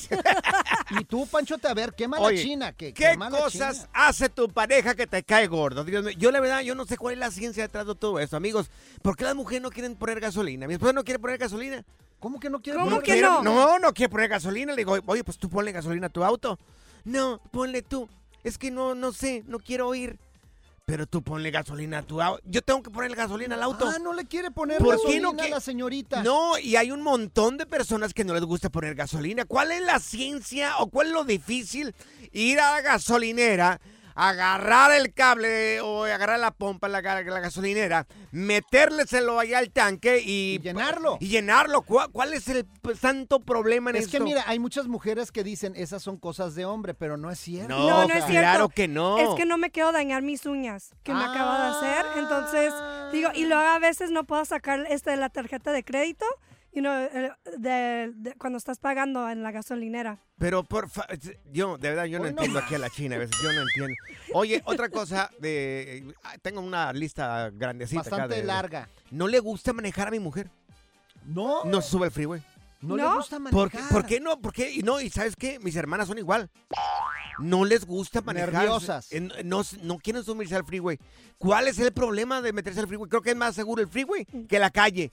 Y 0.91 1.05
tú, 1.05 1.27
Panchote, 1.27 1.67
a 1.67 1.75
ver, 1.75 1.95
qué 1.95 2.07
mala 2.07 2.27
Oye, 2.27 2.43
china. 2.43 2.73
¿Qué 2.73 2.95
qué 2.95 3.17
mala 3.17 3.37
cosas 3.39 3.77
china. 3.79 3.89
hace 3.93 4.29
tu 4.29 4.49
pareja 4.49 4.95
que 4.95 5.07
te 5.09 5.25
cae 5.25 5.49
gordo? 5.49 5.83
Dios 5.83 6.05
mío, 6.05 6.15
yo 6.17 6.31
la 6.31 6.39
verdad, 6.39 6.61
yo 6.61 6.77
no 6.77 6.87
sé 6.87 6.97
cuál 6.97 7.15
es 7.15 7.19
la 7.19 7.31
ciencia 7.33 7.65
detrás 7.65 7.87
de 7.87 7.95
todo 7.97 8.21
esto, 8.21 8.37
amigos. 8.37 8.71
¿Por 9.03 9.17
qué 9.17 9.25
las 9.25 9.35
mujeres 9.35 9.63
no 9.63 9.71
quieren 9.71 9.97
poner 9.97 10.21
gasolina? 10.21 10.69
Mi 10.69 10.75
esposa 10.75 10.93
no 10.93 11.03
quiere 11.03 11.19
poner 11.19 11.39
gasolina. 11.39 11.85
¿Cómo 12.21 12.39
que 12.39 12.49
no 12.51 12.61
quiere 12.63 12.79
¿Cómo 12.79 12.91
poner 12.91 13.05
que 13.05 13.21
no? 13.21 13.43
No, 13.43 13.79
no 13.81 13.93
quiere 13.93 14.11
poner 14.11 14.29
gasolina. 14.29 14.73
Le 14.73 14.79
digo, 14.79 14.97
oye, 15.07 15.25
pues 15.25 15.39
tú 15.39 15.51
ponle 15.51 15.73
gasolina 15.73 16.07
a 16.07 16.11
tu 16.11 16.23
auto. 16.23 16.59
No, 17.05 17.41
ponle 17.51 17.83
tú. 17.83 18.09
Es 18.45 18.57
que 18.57 18.71
no, 18.71 18.95
no 18.95 19.13
sé, 19.13 19.43
no 19.47 19.59
quiero 19.59 19.89
oír. 19.89 20.19
Pero 20.87 21.09
tú 21.09 21.21
ponle 21.21 21.51
gasolina 21.51 21.99
a 21.99 22.03
tu 22.03 22.23
auto. 22.23 22.41
Yo 22.47 22.63
tengo 22.63 22.81
que 22.81 22.91
ponerle 22.91 23.17
gasolina 23.17 23.57
al 23.57 23.63
auto. 23.65 23.89
Ah, 23.89 23.99
no 24.01 24.13
le 24.13 24.25
quiere 24.25 24.53
poner 24.53 24.79
¿Por 24.79 24.87
qué 24.87 24.93
gasolina 24.93 25.33
no 25.33 25.43
a 25.43 25.49
la 25.49 25.61
señorita. 25.61 26.23
No, 26.23 26.57
y 26.61 26.77
hay 26.77 26.93
un 26.93 27.03
montón 27.03 27.57
de 27.57 27.67
personas 27.67 28.15
que 28.15 28.23
no 28.25 28.33
les 28.35 28.45
gusta 28.45 28.71
poner 28.71 28.95
gasolina. 28.95 29.45
¿Cuál 29.45 29.73
es 29.73 29.83
la 29.83 29.99
ciencia 29.99 30.79
o 30.79 30.87
cuál 30.87 31.09
es 31.09 31.13
lo 31.13 31.25
difícil? 31.25 31.93
Ir 32.31 32.61
a 32.61 32.75
la 32.75 32.83
gasolinera, 32.83 33.81
agarrar 34.17 34.93
el 34.93 35.13
cable 35.13 35.81
o 35.83 36.05
agarrar 36.05 36.39
la 36.41 36.51
pompa, 36.51 36.89
la, 36.89 37.01
la 37.03 37.23
gasolinera, 37.41 38.07
metérleselo 38.33 39.39
allá 39.39 39.59
al 39.59 39.71
tanque 39.71 40.21
y... 40.25 40.57
Y 40.57 40.59
llenarlo. 40.61 41.19
Y 41.21 41.29
llenarlo. 41.29 41.83
¿Cuál, 41.83 42.11
cuál 42.11 42.33
es 42.33 42.49
el 42.49 42.67
santo 42.99 43.41
problema 43.41 43.91
en 43.91 43.97
Es 43.97 44.09
que 44.09 44.17
esto? 44.17 44.25
mira, 44.25 44.45
hay 44.47 44.59
muchas 44.59 44.87
mujeres 44.89 45.31
que 45.33 45.45
dicen 45.45 45.75
esas 45.77 46.03
son 46.03 46.17
cosas 46.17 46.55
de 46.55 46.65
hombre, 46.65 46.95
pero 46.95 47.17
no 47.17 47.31
es 47.31 47.39
cierto. 47.39 47.69
No, 47.77 47.87
No, 47.89 48.09
no 48.09 48.15
es 48.15 48.25
cierto. 48.25 48.31
claro 48.41 48.69
que 48.71 48.89
no. 48.89 49.19
Es 49.19 49.29
que 49.37 49.45
no 49.45 49.59
me 49.59 49.71
quiero 49.71 49.93
dañar 49.93 50.23
mis 50.23 50.47
uñas 50.47 50.95
que 51.03 51.13
me 51.13 51.23
acabo 51.23 51.53
de 51.53 51.69
hacer. 51.69 52.07
Entonces, 52.19 52.73
digo, 53.13 53.31
y 53.35 53.45
luego 53.45 53.63
a 53.63 53.79
veces 53.79 54.11
no 54.11 54.25
puedo 54.25 54.45
sacar 54.45 54.87
este 54.89 55.11
de 55.11 55.17
la 55.19 55.29
tarjeta 55.29 55.73
de 55.73 55.85
crédito 55.85 56.25
you 56.77 56.83
know, 56.83 56.93
eh, 56.95 57.33
de, 57.59 58.13
de- 58.15 58.35
cuando 58.37 58.59
estás 58.59 58.79
pagando 58.79 59.29
en 59.29 59.43
la 59.43 59.51
gasolinera. 59.51 60.19
Pero 60.39 60.63
por 60.63 60.89
fa- 60.91 61.07
yo, 61.51 61.79
de 61.79 61.89
verdad, 61.89 62.05
yo 62.05 62.19
no 62.19 62.25
no 62.25 62.31
entiendo 62.31 62.59
aquí 62.59 62.75
a 62.75 62.79
la 62.79 62.91
China 62.91 63.17
a 63.17 63.19
veces, 63.21 63.35
yo 63.43 63.51
no 63.53 63.63
entiendo. 63.63 63.95
Oye, 64.35 64.63
otra 64.67 64.89
cosa, 64.91 65.31
de 65.41 66.15
ah, 66.23 66.37
tengo 66.43 66.61
una 66.61 66.93
lista 66.93 67.51
grandecita 67.51 68.03
Bastante 68.03 68.37
de- 68.37 68.45
larga. 68.45 68.89
No 69.11 69.27
le 69.27 69.41
gusta 69.41 69.73
manejar 69.73 70.09
a 70.09 70.11
mi 70.11 70.21
mujer. 70.21 70.51
No, 71.25 71.65
No 71.65 71.81
se 71.83 71.91
sube 71.91 72.07
el 72.07 72.13
freeway. 72.13 72.43
no, 72.83 72.97
¿No? 72.97 73.11
le 73.11 73.17
gusta 73.17 73.37
¿Por 73.39 73.53
manejar. 73.53 73.71
qué, 73.71 73.95
por 73.95 74.07
qué 74.07 74.21
no? 74.21 74.41
¿Por 74.41 74.53
qué? 74.53 74.71
Y 74.71 74.83
no, 74.83 75.01
y 75.01 75.11
¿sabes 75.11 75.35
qué? 75.35 75.59
Mis 75.59 75.75
hermanas 75.77 76.07
son 76.09 76.19
igual. 76.19 76.51
No 77.39 77.65
les 77.65 77.85
gusta 77.85 78.21
manejar. 78.21 78.53
Nerviosas. 78.53 79.13
Eh, 79.13 79.21
No, 79.45 79.63
no 79.83 79.99
quieren 79.99 80.23
subirse 80.25 80.55
al 80.55 80.65
freeway. 80.65 80.99
¿Cuál 81.39 81.69
es 81.69 81.79
el 81.79 81.93
problema 81.93 82.41
de 82.43 82.53
meterse 82.53 82.81
al 82.81 82.87
freeway? 82.87 83.09
Creo 83.09 83.23
que 83.23 83.31
es 83.31 83.37
más 83.37 83.55
seguro 83.55 83.83
el 83.83 83.89
freeway 83.89 84.25
que 84.49 84.59
la 84.59 84.71
calle. 84.71 85.13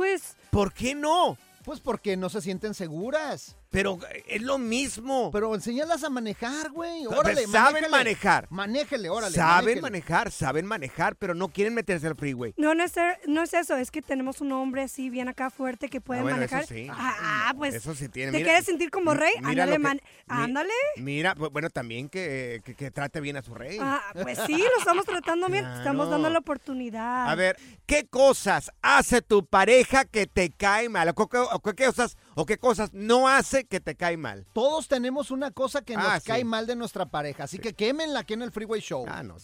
Pues, 0.00 0.34
¿Por 0.48 0.72
qué 0.72 0.94
no? 0.94 1.36
Pues 1.62 1.78
porque 1.80 2.16
no 2.16 2.30
se 2.30 2.40
sienten 2.40 2.72
seguras. 2.72 3.58
Pero 3.70 3.98
eh, 4.12 4.24
es 4.26 4.42
lo 4.42 4.58
mismo. 4.58 5.30
Pero 5.32 5.54
enséñalas 5.54 6.02
a 6.02 6.10
manejar, 6.10 6.70
güey. 6.70 7.04
Pero 7.08 7.20
Órale, 7.20 7.46
saben 7.46 7.52
manéjele. 7.74 7.88
manejar. 7.88 8.46
Manéjele, 8.50 9.08
órale. 9.10 9.34
saben 9.34 9.54
manéjele. 9.64 9.80
manejar, 9.82 10.32
saben 10.32 10.66
manejar, 10.66 11.16
pero 11.16 11.34
no 11.34 11.48
quieren 11.48 11.74
meterse 11.74 12.06
al 12.08 12.16
freeway. 12.16 12.52
No, 12.56 12.74
no 12.74 12.82
es, 12.82 12.92
ser- 12.92 13.18
no 13.28 13.42
es 13.42 13.54
eso, 13.54 13.76
es 13.76 13.90
que 13.92 14.02
tenemos 14.02 14.40
un 14.40 14.50
hombre 14.52 14.82
así 14.82 15.08
bien 15.08 15.28
acá 15.28 15.50
fuerte 15.50 15.88
que 15.88 16.00
puede 16.00 16.20
Ah, 16.20 16.22
bueno, 16.24 16.42
eso 16.42 16.54
manejar. 16.56 16.74
sí. 16.76 16.88
Ah, 16.90 17.54
pues. 17.56 17.74
Eso 17.76 17.94
sí 17.94 18.08
tiene. 18.08 18.32
¿Te 18.32 18.38
mira- 18.38 18.48
quieres 18.48 18.66
sentir 18.66 18.90
como 18.90 19.14
rey? 19.14 19.32
mira 19.38 19.50
Ándale, 19.64 19.72
que- 19.72 19.78
man- 19.78 20.00
mi- 20.28 20.34
ándale. 20.42 20.72
Mira, 20.96 21.34
bu- 21.36 21.50
bueno, 21.52 21.70
también 21.70 22.08
que, 22.08 22.60
que- 22.64 22.74
que 22.74 22.90
trate 22.90 23.20
bien 23.20 23.36
a 23.36 23.42
su 23.42 23.54
rey. 23.54 23.78
Ah, 23.80 24.02
pues 24.20 24.38
sí, 24.46 24.56
lo 24.58 24.78
estamos 24.80 25.04
tratando 25.06 25.48
bien. 25.48 25.64
Estamos 25.64 26.06
Claro. 26.06 26.10
dando 26.10 26.30
la 26.30 26.38
oportunidad. 26.40 27.30
A 27.30 27.34
ver, 27.36 27.56
¿qué 27.86 28.04
cosas 28.08 28.72
hace 28.82 29.22
tu 29.22 29.46
pareja 29.46 30.04
que 30.04 30.26
te 30.26 30.50
cae 30.50 30.88
mal? 30.88 31.12
¿O 31.14 31.28
qué, 31.28 31.38
o 31.38 31.60
qué 31.60 31.84
cosas, 31.86 32.16
o 32.34 32.46
qué 32.46 32.58
cosas 32.58 32.90
no 32.92 33.28
hace 33.28 33.64
que 33.64 33.80
te 33.80 33.94
cae 33.96 34.16
mal? 34.16 34.46
Todos 34.52 34.88
tenemos 34.88 35.30
una 35.30 35.50
cosa 35.50 35.82
que 35.82 35.96
nos 35.96 36.06
Ah, 36.06 36.20
sí. 36.20 36.26
cae 36.26 36.44
mal 36.44 36.66
de 36.66 36.76
nuestra 36.76 37.06
pareja, 37.06 37.44
así 37.44 37.58
que 37.58 37.72
quémenla 37.74 38.20
aquí 38.20 38.34
en 38.34 38.42
el 38.42 38.52
Freeway 38.52 38.80
Show. 38.80 39.04
Ah, 39.08 39.22
no. 39.22 39.36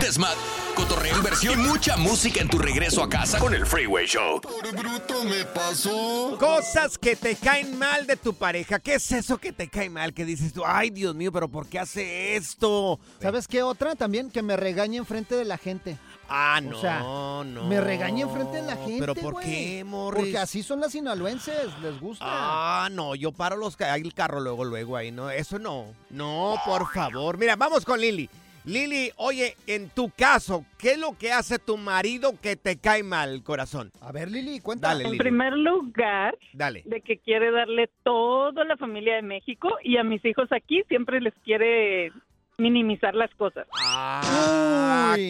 Desmad, 0.00 0.34
cotorreo, 0.76 1.16
inversión 1.16 1.60
y 1.60 1.66
mucha 1.68 1.96
música 1.96 2.40
en 2.40 2.48
tu 2.48 2.58
regreso 2.58 3.02
a 3.02 3.08
casa 3.08 3.38
con 3.38 3.54
el 3.54 3.66
Freeway 3.66 4.06
Show. 4.06 4.40
bruto 4.72 5.24
me 5.24 5.44
pasó. 5.46 6.36
Cosas 6.38 6.96
que 6.98 7.16
te 7.16 7.34
caen 7.34 7.76
mal 7.78 8.06
de 8.06 8.16
tu 8.16 8.34
pareja. 8.34 8.78
¿Qué 8.78 8.94
es 8.94 9.10
eso 9.10 9.38
que 9.38 9.52
te 9.52 9.68
cae 9.68 9.88
mal? 9.90 10.12
Que 10.14 10.24
dices 10.24 10.52
tú, 10.52 10.62
ay, 10.64 10.90
Dios 10.90 11.14
mío, 11.14 11.32
pero 11.32 11.48
¿por 11.48 11.66
qué 11.66 11.78
hace 11.80 12.36
esto? 12.36 13.00
¿Sabes 13.20 13.48
qué 13.48 13.62
otra? 13.62 13.96
También 13.96 14.30
que 14.30 14.42
me 14.42 14.56
regañe 14.56 14.98
enfrente 14.98 15.34
de 15.34 15.44
la 15.44 15.58
gente. 15.58 15.98
Ah, 16.28 16.58
O 16.58 16.70
no, 16.70 16.80
sea, 16.80 16.98
no. 17.00 17.66
Me 17.66 17.80
regañe 17.80 18.22
enfrente 18.22 18.56
de 18.56 18.62
la 18.62 18.76
gente. 18.76 18.96
¿Pero 19.00 19.14
por 19.14 19.40
qué, 19.40 19.84
Morris? 19.84 20.22
Porque 20.24 20.38
así 20.38 20.62
son 20.62 20.80
las 20.80 20.92
sinaloenses, 20.92 21.68
les 21.80 22.00
gusta. 22.00 22.24
Ah, 22.28 22.88
no, 22.90 23.14
yo 23.14 23.32
paro 23.32 23.56
los 23.56 23.76
ca- 23.76 23.94
el 23.96 24.12
carro 24.14 24.40
luego, 24.40 24.64
luego 24.64 24.96
ahí, 24.96 25.10
no, 25.12 25.30
eso 25.30 25.58
no, 25.58 25.86
no, 26.10 26.56
por 26.64 26.86
favor. 26.92 27.38
Mira, 27.38 27.56
vamos 27.56 27.84
con 27.84 28.00
Lili. 28.00 28.28
Lili, 28.64 29.12
oye, 29.18 29.56
en 29.68 29.90
tu 29.90 30.10
caso, 30.10 30.64
¿qué 30.76 30.94
es 30.94 30.98
lo 30.98 31.16
que 31.16 31.30
hace 31.30 31.60
tu 31.60 31.76
marido 31.76 32.34
que 32.42 32.56
te 32.56 32.78
cae 32.78 33.04
mal, 33.04 33.44
corazón? 33.44 33.92
A 34.00 34.10
ver, 34.10 34.28
Lili, 34.28 34.58
cuenta. 34.58 34.88
Dale, 34.88 35.04
En 35.04 35.10
Lili. 35.12 35.18
primer 35.22 35.52
lugar, 35.52 36.36
Dale. 36.52 36.82
de 36.84 37.00
que 37.00 37.18
quiere 37.18 37.52
darle 37.52 37.88
todo 38.02 38.60
a 38.60 38.64
la 38.64 38.76
familia 38.76 39.14
de 39.14 39.22
México 39.22 39.68
y 39.84 39.98
a 39.98 40.02
mis 40.02 40.24
hijos 40.24 40.50
aquí 40.50 40.82
siempre 40.88 41.20
les 41.20 41.34
quiere 41.44 42.10
minimizar 42.58 43.14
las 43.14 43.32
cosas. 43.36 43.68
Ah, 43.80 44.20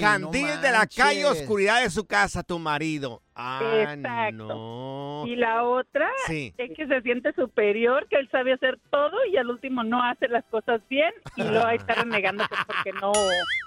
Candil 0.01 0.47
no 0.47 0.61
de 0.61 0.71
la 0.73 0.87
calle, 0.87 1.25
oscuridad 1.27 1.83
de 1.83 1.91
su 1.91 2.05
casa, 2.07 2.43
tu 2.43 2.59
marido. 2.59 3.23
Ah, 3.39 3.61
Exacto. 3.93 4.33
no. 4.47 5.25
Y 5.27 5.37
la 5.37 5.63
otra 5.65 6.09
Sí. 6.27 6.55
es 6.57 6.71
que 6.75 6.87
se 6.87 7.03
siente 7.03 7.35
superior, 7.35 8.07
que 8.09 8.17
él 8.17 8.29
sabe 8.31 8.55
hacer 8.55 8.79
todo 8.91 9.13
y 9.31 9.37
al 9.37 9.51
último 9.51 9.85
no 9.85 10.03
hace 10.03 10.27
las 10.29 10.45
cosas 10.47 10.81
bien 10.89 11.13
y 11.37 11.43
luego 11.43 11.67
ahí 11.67 11.77
está 11.77 11.95
renegando 11.97 12.45
que 12.49 12.57
porque 12.67 12.93
no 12.93 13.13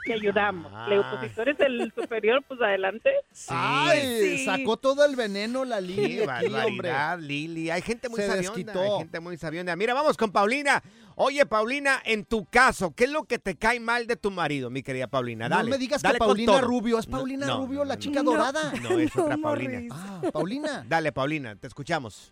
le 0.08 0.14
ayudamos. 0.16 0.72
Le 0.88 0.96
digo, 0.96 1.06
pues 1.12 1.30
si 1.30 1.36
tú 1.36 1.42
eres 1.44 1.60
el 1.60 1.94
superior, 1.94 2.44
pues 2.48 2.60
adelante. 2.62 3.12
Ay, 3.50 4.00
Sí. 4.38 4.46
sacó 4.46 4.78
todo 4.78 5.06
el 5.06 5.16
veneno 5.16 5.66
la 5.66 5.80
Lili 5.82 6.18
Qué 6.20 6.26
barbaridad, 6.26 7.20
Lili. 7.20 7.70
Hay 7.70 7.82
gente 7.84 8.10
muy 8.10 8.20
Se 8.22 8.28
sabionda. 8.28 8.50
desquitó. 8.56 8.82
Hay 8.96 9.00
gente 9.00 9.20
muy 9.20 9.38
sabionda. 9.38 9.76
Mira, 9.76 9.94
vamos 9.94 10.18
con 10.18 10.32
Paulina. 10.32 10.82
Oye, 11.22 11.46
Paulina, 11.46 12.02
en 12.06 12.24
tu 12.24 12.46
caso, 12.46 12.92
¿qué 12.96 13.04
es 13.04 13.10
lo 13.12 13.26
que 13.26 13.40
te 13.40 13.58
cae 13.58 13.82
mal 13.82 14.08
de 14.08 14.16
tu 14.16 14.32
marido, 14.32 14.70
mi 14.70 14.84
querida 14.84 15.08
Paulina? 15.08 15.50
No 15.50 15.58
Dale. 15.58 15.70
me 15.72 15.78
digas 15.78 16.02
dale 16.02 16.14
que 16.14 16.20
Paulina. 16.20 16.62
Rubio, 16.62 16.98
es 16.98 17.10
No, 17.10 17.18
Paulina 17.18 17.46
no, 17.46 17.58
Rubio, 17.58 17.84
la 17.84 17.96
no, 17.96 18.00
chica 18.00 18.24
no. 18.24 18.32
dorada. 18.32 18.72
No, 18.82 18.98
es 18.98 19.14
otra 19.18 19.36
No, 19.36 19.44
Paulina. 19.44 19.82
Ah, 19.94 20.22
Paulina. 20.32 20.86
Dale, 20.88 21.12
Paulina, 21.12 21.58
te 21.58 21.68
escuchamos. 21.68 22.32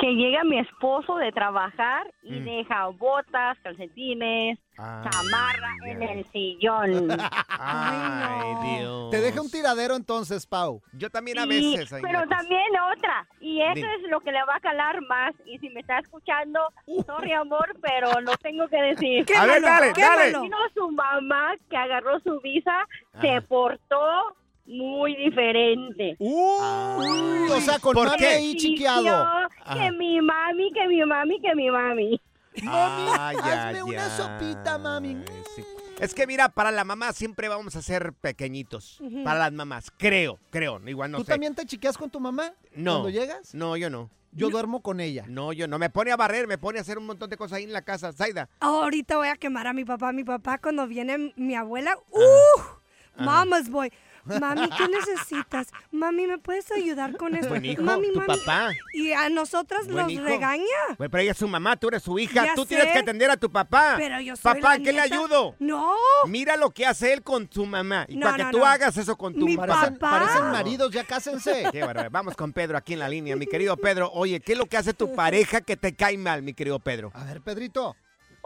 Que 0.00 0.12
llega 0.14 0.42
mi 0.44 0.58
esposo 0.58 1.16
de 1.16 1.30
trabajar 1.32 2.12
y 2.22 2.32
Mm. 2.40 2.44
deja 2.44 2.86
botas, 2.88 3.56
calcetines, 3.62 4.58
Ah, 4.76 5.04
chamarra 5.08 5.68
en 5.86 6.02
el 6.02 6.24
sillón. 6.32 7.08
Ay, 7.48 8.78
Dios. 8.78 9.10
Te 9.10 9.20
deja 9.20 9.40
un 9.40 9.48
tiradero 9.50 9.94
entonces, 9.94 10.46
Pau. 10.46 10.82
Yo 10.94 11.10
también 11.10 11.38
a 11.38 11.44
Y- 11.44 11.48
veces. 11.76 11.92
ahí 11.92 12.02
pero 12.02 12.26
también 12.26 12.66
otra, 12.96 13.24
y 13.40 13.60
eso 13.62 13.74
Dime. 13.74 13.94
es 13.94 14.02
lo 14.10 14.20
que 14.20 14.32
le 14.32 14.42
va 14.44 14.56
a 14.56 14.60
calar 14.60 15.00
más. 15.02 15.32
Y 15.46 15.58
si 15.60 15.70
me 15.70 15.78
está 15.80 16.00
escuchando, 16.00 16.58
sorry 17.06 17.32
amor, 17.32 17.72
pero 17.80 18.20
lo 18.20 18.36
tengo 18.38 18.66
que 18.68 18.82
decir. 18.82 19.24
A 19.38 19.46
ver, 19.46 19.62
dale, 19.62 19.92
dale. 19.96 20.40
Vino 20.40 20.56
su 20.74 20.90
mamá 20.90 21.54
que 21.70 21.76
agarró 21.76 22.18
su 22.20 22.40
visa, 22.40 22.86
se 23.20 23.40
portó 23.42 24.34
muy 24.66 25.14
diferente. 25.16 26.16
Uy, 26.18 27.50
o 27.50 27.60
sea, 27.60 27.78
con 27.78 27.94
¿Por 27.94 28.06
mami 28.06 28.18
qué? 28.18 28.26
ahí 28.28 28.56
chiqueado. 28.56 29.26
Que 29.72 29.90
mi 29.92 30.20
mami, 30.20 30.72
que 30.72 30.88
mi 30.88 31.04
mami, 31.04 31.40
que 31.40 31.54
mi 31.54 31.70
mami. 31.70 32.20
Ah, 32.66 33.32
ya, 33.34 33.68
hazme 33.68 33.82
una 33.82 34.08
sopita, 34.10 34.78
mami. 34.78 35.16
Ay, 35.16 35.42
sí. 35.56 35.64
Es 36.00 36.14
que 36.14 36.26
mira, 36.26 36.48
para 36.48 36.70
la 36.72 36.84
mamá 36.84 37.12
siempre 37.12 37.48
vamos 37.48 37.76
a 37.76 37.82
ser 37.82 38.12
pequeñitos. 38.12 39.00
Para 39.24 39.38
las 39.40 39.52
mamás, 39.52 39.92
creo, 39.96 40.38
creo. 40.50 40.80
Igual 40.86 41.10
no 41.12 41.18
¿Tú 41.18 41.24
sé. 41.24 41.32
también 41.32 41.54
te 41.54 41.66
chiqueas 41.66 41.96
con 41.96 42.10
tu 42.10 42.20
mamá 42.20 42.52
No. 42.74 42.92
cuando 43.02 43.10
llegas? 43.10 43.54
No, 43.54 43.76
yo 43.76 43.90
no. 43.90 44.10
Yo 44.32 44.50
duermo 44.50 44.82
con 44.82 44.98
ella. 44.98 45.24
No, 45.28 45.52
yo 45.52 45.68
no. 45.68 45.78
Me 45.78 45.90
pone 45.90 46.10
a 46.10 46.16
barrer, 46.16 46.48
me 46.48 46.58
pone 46.58 46.78
a 46.78 46.82
hacer 46.82 46.98
un 46.98 47.06
montón 47.06 47.30
de 47.30 47.36
cosas 47.36 47.58
ahí 47.58 47.64
en 47.64 47.72
la 47.72 47.82
casa. 47.82 48.12
Zaida. 48.12 48.48
Ahorita 48.58 49.16
voy 49.16 49.28
a 49.28 49.36
quemar 49.36 49.68
a 49.68 49.72
mi 49.72 49.84
papá. 49.84 50.12
Mi 50.12 50.24
papá 50.24 50.58
cuando 50.58 50.88
viene 50.88 51.32
mi 51.36 51.54
abuela, 51.54 51.96
¡uh! 52.10 53.22
Mama's 53.22 53.70
boy. 53.70 53.92
Mami, 54.26 54.68
¿qué 54.70 54.88
necesitas? 54.88 55.68
Mami, 55.90 56.26
¿me 56.26 56.38
puedes 56.38 56.70
ayudar 56.72 57.16
con 57.16 57.34
esto? 57.34 57.48
Buen 57.48 57.64
hijo, 57.64 57.82
mami, 57.82 58.12
tu 58.12 58.20
mami. 58.20 58.38
papá. 58.38 58.72
Y 58.92 59.12
a 59.12 59.28
nosotras 59.28 59.84
Buen 59.86 59.96
nos 59.96 60.10
hijo. 60.12 60.24
regaña. 60.24 60.64
Güey, 60.96 61.08
pero 61.10 61.22
ella 61.22 61.32
es 61.32 61.38
su 61.38 61.48
mamá, 61.48 61.76
tú 61.76 61.88
eres 61.88 62.02
su 62.02 62.18
hija. 62.18 62.44
Ya 62.46 62.54
tú 62.54 62.64
tienes 62.66 62.92
que 62.92 62.98
atender 62.98 63.30
a 63.30 63.36
tu 63.36 63.50
papá. 63.50 63.94
Pero 63.98 64.20
yo 64.20 64.36
soy 64.36 64.54
Papá, 64.54 64.78
la 64.78 64.78
¿qué 64.78 64.92
le 64.92 65.00
nieta. 65.00 65.14
ayudo? 65.16 65.54
No. 65.58 65.94
Mira 66.26 66.56
lo 66.56 66.70
que 66.70 66.86
hace 66.86 67.12
él 67.12 67.22
con 67.22 67.48
su 67.50 67.66
mamá. 67.66 68.06
Y 68.08 68.16
No, 68.16 68.26
para 68.26 68.36
que 68.36 68.42
no, 68.44 68.50
tú 68.50 68.58
no. 68.58 68.66
hagas 68.66 68.96
eso 68.96 69.16
con 69.16 69.34
tu 69.34 69.44
Mi 69.46 69.56
papá. 69.56 69.74
Parecen, 69.74 69.98
Papá. 69.98 70.18
parecen 70.20 70.50
maridos, 70.50 70.90
ya 70.92 71.04
cásense. 71.04 71.68
Qué 71.72 71.82
bárbaro. 71.84 72.10
Vamos 72.10 72.34
con 72.36 72.52
Pedro 72.52 72.76
aquí 72.78 72.94
en 72.94 73.00
la 73.00 73.08
línea. 73.08 73.36
Mi 73.36 73.46
querido 73.46 73.76
Pedro, 73.76 74.10
oye, 74.12 74.40
¿qué 74.40 74.52
es 74.52 74.58
lo 74.58 74.66
que 74.66 74.76
hace 74.76 74.94
tu 74.94 75.12
pareja 75.14 75.60
que 75.60 75.76
te 75.76 75.94
cae 75.94 76.16
mal, 76.18 76.42
mi 76.42 76.54
querido 76.54 76.78
Pedro? 76.78 77.10
A 77.14 77.24
ver, 77.24 77.40
Pedrito. 77.40 77.96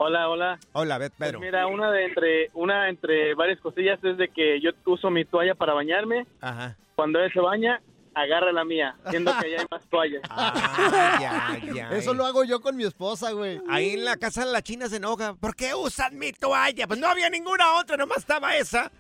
Hola, 0.00 0.28
hola. 0.28 0.58
Hola, 0.74 0.96
Beth, 0.98 1.12
Pues 1.18 1.28
Pedro. 1.30 1.40
mira, 1.40 1.66
una 1.66 1.90
de 1.90 2.04
entre 2.04 2.50
una 2.54 2.88
entre 2.88 3.34
varias 3.34 3.58
cosillas 3.60 3.98
es 4.04 4.16
de 4.16 4.28
que 4.28 4.60
yo 4.60 4.70
uso 4.86 5.10
mi 5.10 5.24
toalla 5.24 5.54
para 5.56 5.72
bañarme. 5.74 6.24
Ajá. 6.40 6.76
Cuando 6.94 7.18
él 7.20 7.32
se 7.32 7.40
baña, 7.40 7.80
agarra 8.14 8.52
la 8.52 8.64
mía, 8.64 8.94
siendo 9.10 9.32
que 9.40 9.50
ya 9.50 9.60
hay 9.60 9.66
más 9.70 9.84
toallas. 9.88 10.22
Ah, 10.30 11.58
ya, 11.60 11.72
ya. 11.74 11.90
Eso 11.90 12.14
lo 12.14 12.24
hago 12.26 12.44
yo 12.44 12.60
con 12.60 12.76
mi 12.76 12.84
esposa, 12.84 13.32
güey. 13.32 13.60
Ahí 13.68 13.90
en 13.94 14.04
la 14.04 14.16
casa 14.16 14.44
de 14.46 14.52
la 14.52 14.62
china 14.62 14.88
se 14.88 14.96
enoja. 14.96 15.34
¿Por 15.34 15.56
qué 15.56 15.74
usan 15.74 16.16
mi 16.16 16.32
toalla? 16.32 16.86
Pues 16.86 17.00
no 17.00 17.08
había 17.08 17.28
ninguna 17.28 17.74
otra, 17.80 17.96
nomás 17.96 18.18
estaba 18.18 18.56
esa. 18.56 18.92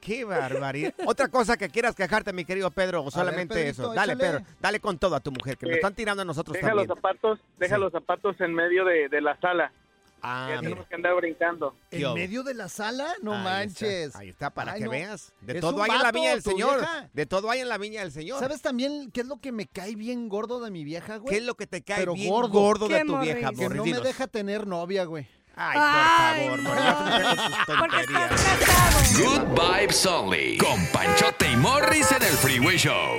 Qué 0.00 0.24
barbaridad. 0.24 0.94
Otra 1.04 1.26
cosa 1.28 1.56
que 1.56 1.68
quieras 1.68 1.96
quejarte, 1.96 2.32
mi 2.32 2.44
querido 2.44 2.70
Pedro, 2.70 3.02
o 3.02 3.10
solamente 3.10 3.54
Pedrito, 3.54 3.82
eso. 3.82 3.94
Dale, 3.94 4.12
échale. 4.12 4.30
Pedro, 4.38 4.44
dale 4.60 4.78
con 4.80 4.98
todo 4.98 5.16
a 5.16 5.20
tu 5.20 5.32
mujer, 5.32 5.56
que 5.56 5.66
nos 5.66 5.72
Eh, 5.74 5.78
están 5.78 5.94
tirando 5.94 6.22
a 6.22 6.24
nosotros 6.24 6.54
Deja 6.54 6.68
también. 6.68 6.86
los 6.88 6.96
zapatos, 6.96 7.40
deja 7.58 7.74
Sí. 7.74 7.80
los 7.80 7.90
zapatos 7.92 8.40
en 8.40 8.54
medio 8.54 8.84
de, 8.84 9.08
de 9.08 9.20
la 9.20 9.36
sala. 9.40 9.72
Ah, 10.22 10.50
ya 10.54 10.60
tenemos 10.60 10.86
que 10.86 10.94
andar 10.94 11.14
brincando. 11.16 11.74
¿Qué 11.90 12.00
¿En 12.02 12.14
medio 12.14 12.42
de 12.42 12.54
la 12.54 12.68
sala? 12.68 13.06
No 13.22 13.34
Ahí 13.34 13.44
manches. 13.44 14.06
Está, 14.08 14.18
ahí 14.18 14.28
está, 14.30 14.50
para 14.50 14.72
Ay, 14.72 14.80
que 14.80 14.84
no. 14.86 14.90
veas. 14.90 15.32
De 15.40 15.54
Es 15.54 15.60
todo 15.60 15.76
un 15.76 15.82
hay 15.82 15.90
en 15.96 16.02
la 16.02 16.12
viña 16.12 16.30
del 16.30 16.42
tu 16.42 16.50
Señor. 16.50 16.76
vieja. 16.78 17.10
De 17.12 17.26
todo 17.26 17.50
hay 17.50 17.60
en 17.60 17.68
la 17.68 17.78
viña 17.78 18.00
del 18.00 18.12
Señor. 18.12 18.40
¿Sabes 18.40 18.60
también 18.62 19.10
qué 19.12 19.20
es 19.20 19.26
lo 19.26 19.38
que 19.38 19.52
me 19.52 19.66
cae 19.66 19.94
bien 19.94 20.28
gordo 20.28 20.60
de 20.60 20.70
mi 20.70 20.84
vieja, 20.84 21.16
güey? 21.18 21.32
¿Qué 21.32 21.38
es 21.40 21.46
lo 21.46 21.54
que 21.54 21.66
te 21.66 21.82
cae 21.82 21.98
Pero 21.98 22.14
bien 22.14 22.30
gordo. 22.30 22.48
gordo, 22.50 22.88
de 22.88 22.98
¿Qué, 22.98 23.04
tu 23.04 23.12
Morris? 23.12 23.34
vieja, 23.34 23.50
Que 23.50 23.56
no 23.56 23.62
Morris? 23.62 23.78
me 23.80 23.84
Dinos. 23.84 24.02
deja 24.02 24.26
tener 24.26 24.66
novia, 24.66 25.04
güey. 25.04 25.26
Ay, 25.60 25.78
Ay, 25.80 26.48
por 26.50 26.60
favor, 26.60 26.62
no. 26.62 26.68
Morris, 26.70 26.84
ya 26.84 27.04
te 27.04 27.10
metes 27.10 27.44
tus 27.66 27.76
Porque 27.78 27.96
tonterías. 27.96 28.30
estás 28.32 28.58
casado. 28.58 29.24
Good 29.24 29.60
Vibes 29.80 30.06
Only. 30.06 30.58
Con 30.58 30.86
Panchote 30.92 31.50
y 31.52 31.56
Morris 31.56 32.12
en 32.12 32.22
el 32.22 32.32
Freeway 32.34 32.76
Show. 32.76 33.18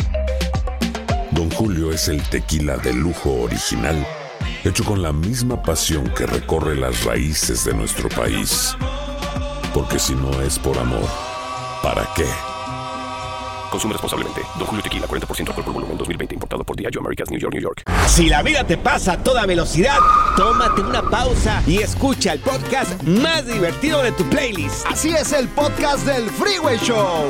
Don 1.31 1.49
Julio 1.51 1.91
es 1.91 2.09
el 2.09 2.21
tequila 2.23 2.75
de 2.77 2.93
lujo 2.93 3.31
original, 3.31 4.05
hecho 4.65 4.83
con 4.83 5.01
la 5.01 5.13
misma 5.13 5.61
pasión 5.63 6.09
que 6.09 6.25
recorre 6.25 6.75
las 6.75 7.05
raíces 7.05 7.63
de 7.63 7.73
nuestro 7.73 8.09
país. 8.09 8.75
Porque 9.73 9.97
si 9.97 10.13
no 10.13 10.41
es 10.41 10.59
por 10.59 10.77
amor, 10.77 11.07
¿para 11.81 12.07
qué? 12.15 12.25
Consume 13.71 13.93
responsablemente. 13.93 14.41
Don 14.57 14.67
Julio 14.67 14.83
Tequila, 14.83 15.07
40% 15.07 15.47
alcohol 15.47 15.63
por 15.63 15.73
volumen, 15.73 15.97
2020. 15.97 16.35
Importado 16.35 16.65
por 16.65 16.75
Diageo 16.75 16.99
Americas, 16.99 17.29
New 17.31 17.39
York, 17.39 17.53
New 17.53 17.63
York. 17.63 17.83
Si 18.07 18.27
la 18.27 18.43
vida 18.43 18.65
te 18.65 18.77
pasa 18.77 19.13
a 19.13 19.23
toda 19.23 19.45
velocidad, 19.45 19.97
tómate 20.35 20.81
una 20.81 21.01
pausa 21.09 21.63
y 21.65 21.77
escucha 21.77 22.33
el 22.33 22.41
podcast 22.41 23.01
más 23.03 23.47
divertido 23.47 24.03
de 24.03 24.11
tu 24.11 24.25
playlist. 24.25 24.85
Así 24.85 25.11
es 25.11 25.31
el 25.31 25.47
podcast 25.47 26.05
del 26.05 26.29
Freeway 26.29 26.77
Show. 26.79 27.29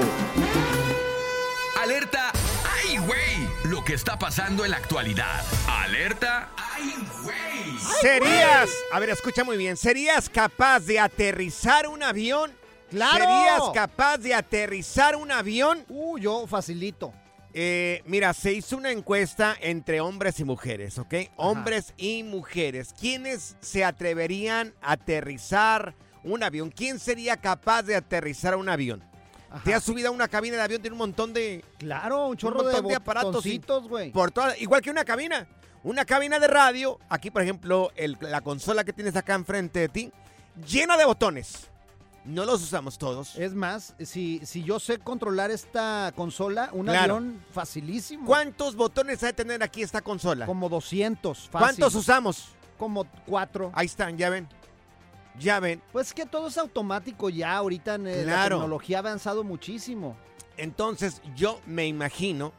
Lo 3.81 3.85
que 3.85 3.93
está 3.95 4.19
pasando 4.19 4.63
en 4.63 4.69
la 4.69 4.77
actualidad. 4.77 5.43
Alerta, 5.67 6.51
¡ay, 6.55 6.93
güey! 7.23 7.79
¿Serías, 7.99 8.69
a 8.91 8.99
ver, 8.99 9.09
escucha 9.09 9.43
muy 9.43 9.57
bien, 9.57 9.75
¿serías 9.75 10.29
capaz 10.29 10.81
de 10.81 10.99
aterrizar 10.99 11.87
un 11.87 12.03
avión? 12.03 12.51
¡Claro! 12.91 13.13
¿Serías 13.13 13.61
capaz 13.73 14.19
de 14.19 14.35
aterrizar 14.35 15.15
un 15.15 15.31
avión? 15.31 15.83
Uh, 15.89 16.19
yo 16.19 16.45
facilito. 16.45 17.11
Eh, 17.55 18.03
mira, 18.05 18.35
se 18.35 18.53
hizo 18.53 18.77
una 18.77 18.91
encuesta 18.91 19.57
entre 19.59 19.99
hombres 19.99 20.39
y 20.39 20.43
mujeres, 20.43 20.99
¿ok? 20.99 21.15
Hombres 21.35 21.95
y 21.97 22.21
mujeres. 22.21 22.93
¿Quiénes 22.93 23.55
se 23.61 23.83
atreverían 23.83 24.75
a 24.83 24.91
aterrizar 24.91 25.95
un 26.23 26.43
avión? 26.43 26.69
¿Quién 26.69 26.99
sería 26.99 27.37
capaz 27.37 27.81
de 27.81 27.95
aterrizar 27.95 28.55
un 28.55 28.69
avión? 28.69 29.03
¿Te 29.63 29.73
has 29.73 29.83
subido 29.83 30.09
a 30.09 30.11
una 30.11 30.27
cabina 30.27 30.57
de 30.57 30.63
avión? 30.63 30.81
Tiene 30.81 30.93
un 30.93 30.99
montón 30.99 31.33
de... 31.33 31.63
Claro, 31.77 32.27
un 32.27 32.37
chorro 32.37 32.59
de, 32.63 32.73
montón 32.73 32.87
de 32.89 32.95
aparatos. 32.95 33.45
y-. 33.45 33.59
Por 34.13 34.31
toda- 34.31 34.57
igual 34.57 34.81
que 34.81 34.89
una 34.89 35.03
cabina. 35.05 35.47
Una 35.83 36.05
cabina 36.05 36.39
de 36.39 36.47
radio. 36.47 36.99
Aquí, 37.09 37.31
por 37.31 37.41
ejemplo, 37.41 37.91
el- 37.95 38.17
la 38.21 38.41
consola 38.41 38.83
que 38.83 38.93
tienes 38.93 39.15
acá 39.15 39.33
enfrente 39.35 39.79
de 39.79 39.89
ti, 39.89 40.11
llena 40.67 40.95
de 40.97 41.05
botones. 41.05 41.67
No 42.23 42.45
los 42.45 42.61
usamos 42.61 42.99
todos. 42.99 43.35
Es 43.35 43.55
más, 43.55 43.95
si, 43.99 44.39
si 44.45 44.63
yo 44.63 44.79
sé 44.79 44.99
controlar 44.99 45.49
esta 45.49 46.13
consola, 46.15 46.69
un 46.71 46.85
Claro. 46.85 47.15
avión 47.15 47.43
facilísimo. 47.51 48.27
¿Cuántos 48.27 48.75
botones 48.75 49.23
hay 49.23 49.29
de 49.29 49.33
tener 49.33 49.63
aquí 49.63 49.81
esta 49.81 50.01
consola? 50.01 50.45
Como 50.45 50.69
200, 50.69 51.49
fácil. 51.49 51.49
¿Cuántos 51.51 51.95
usamos? 51.95 52.49
Como 52.77 53.05
cuatro. 53.25 53.71
Ahí 53.73 53.87
están, 53.87 54.17
ya 54.17 54.29
ven. 54.29 54.47
Ya 55.41 55.59
ven. 55.59 55.81
Pues 55.91 56.13
que 56.13 56.25
todo 56.25 56.47
es 56.47 56.57
automático 56.57 57.29
ya, 57.29 57.55
ahorita 57.55 57.95
en, 57.95 58.07
eh, 58.07 58.23
la 58.25 58.43
tecnología 58.59 58.97
ha 58.97 58.99
avanzado 58.99 59.43
muchísimo. 59.43 60.15
Entonces, 60.57 61.21
yo 61.35 61.59
me 61.65 61.87
imagino 61.87 62.53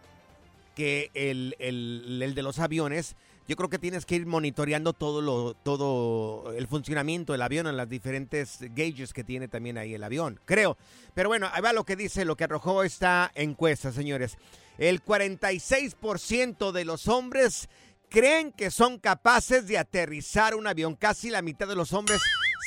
que 0.74 1.10
el, 1.14 1.54
el- 1.58 2.20
el 2.22 2.34
de 2.34 2.42
los 2.42 2.58
aviones, 2.58 3.14
yo 3.46 3.56
creo 3.56 3.68
que 3.68 3.78
tienes 3.78 4.06
que 4.06 4.14
ir 4.16 4.24
monitoreando 4.26 4.92
todo 4.94 5.20
lo, 5.20 5.54
todo 5.54 6.52
el 6.56 6.66
funcionamiento 6.66 7.32
del 7.32 7.42
avión 7.42 7.66
en 7.66 7.76
las 7.76 7.88
diferentes 7.88 8.58
gauges 8.74 9.12
que 9.12 9.22
tiene 9.24 9.48
también 9.48 9.76
ahí 9.78 9.94
el 9.94 10.02
avión, 10.02 10.40
creo. 10.44 10.76
Pero 11.14 11.28
bueno, 11.28 11.48
ahí 11.52 11.60
va 11.60 11.72
lo 11.72 11.84
que 11.84 11.94
dice, 11.96 12.24
lo 12.24 12.36
que 12.36 12.44
arrojó 12.44 12.82
esta 12.84 13.30
encuesta, 13.34 13.92
señores. 13.92 14.38
El 14.78 15.04
46% 15.04 16.72
de 16.72 16.84
los 16.84 17.08
hombres 17.08 17.68
creen 18.08 18.52
que 18.52 18.70
son 18.70 18.98
capaces 18.98 19.66
de 19.66 19.78
aterrizar 19.78 20.54
un 20.54 20.66
avión. 20.66 20.94
Casi 20.96 21.30
la 21.30 21.42
mitad 21.42 21.68
de 21.68 21.76
los 21.76 21.92
hombres 21.92 22.20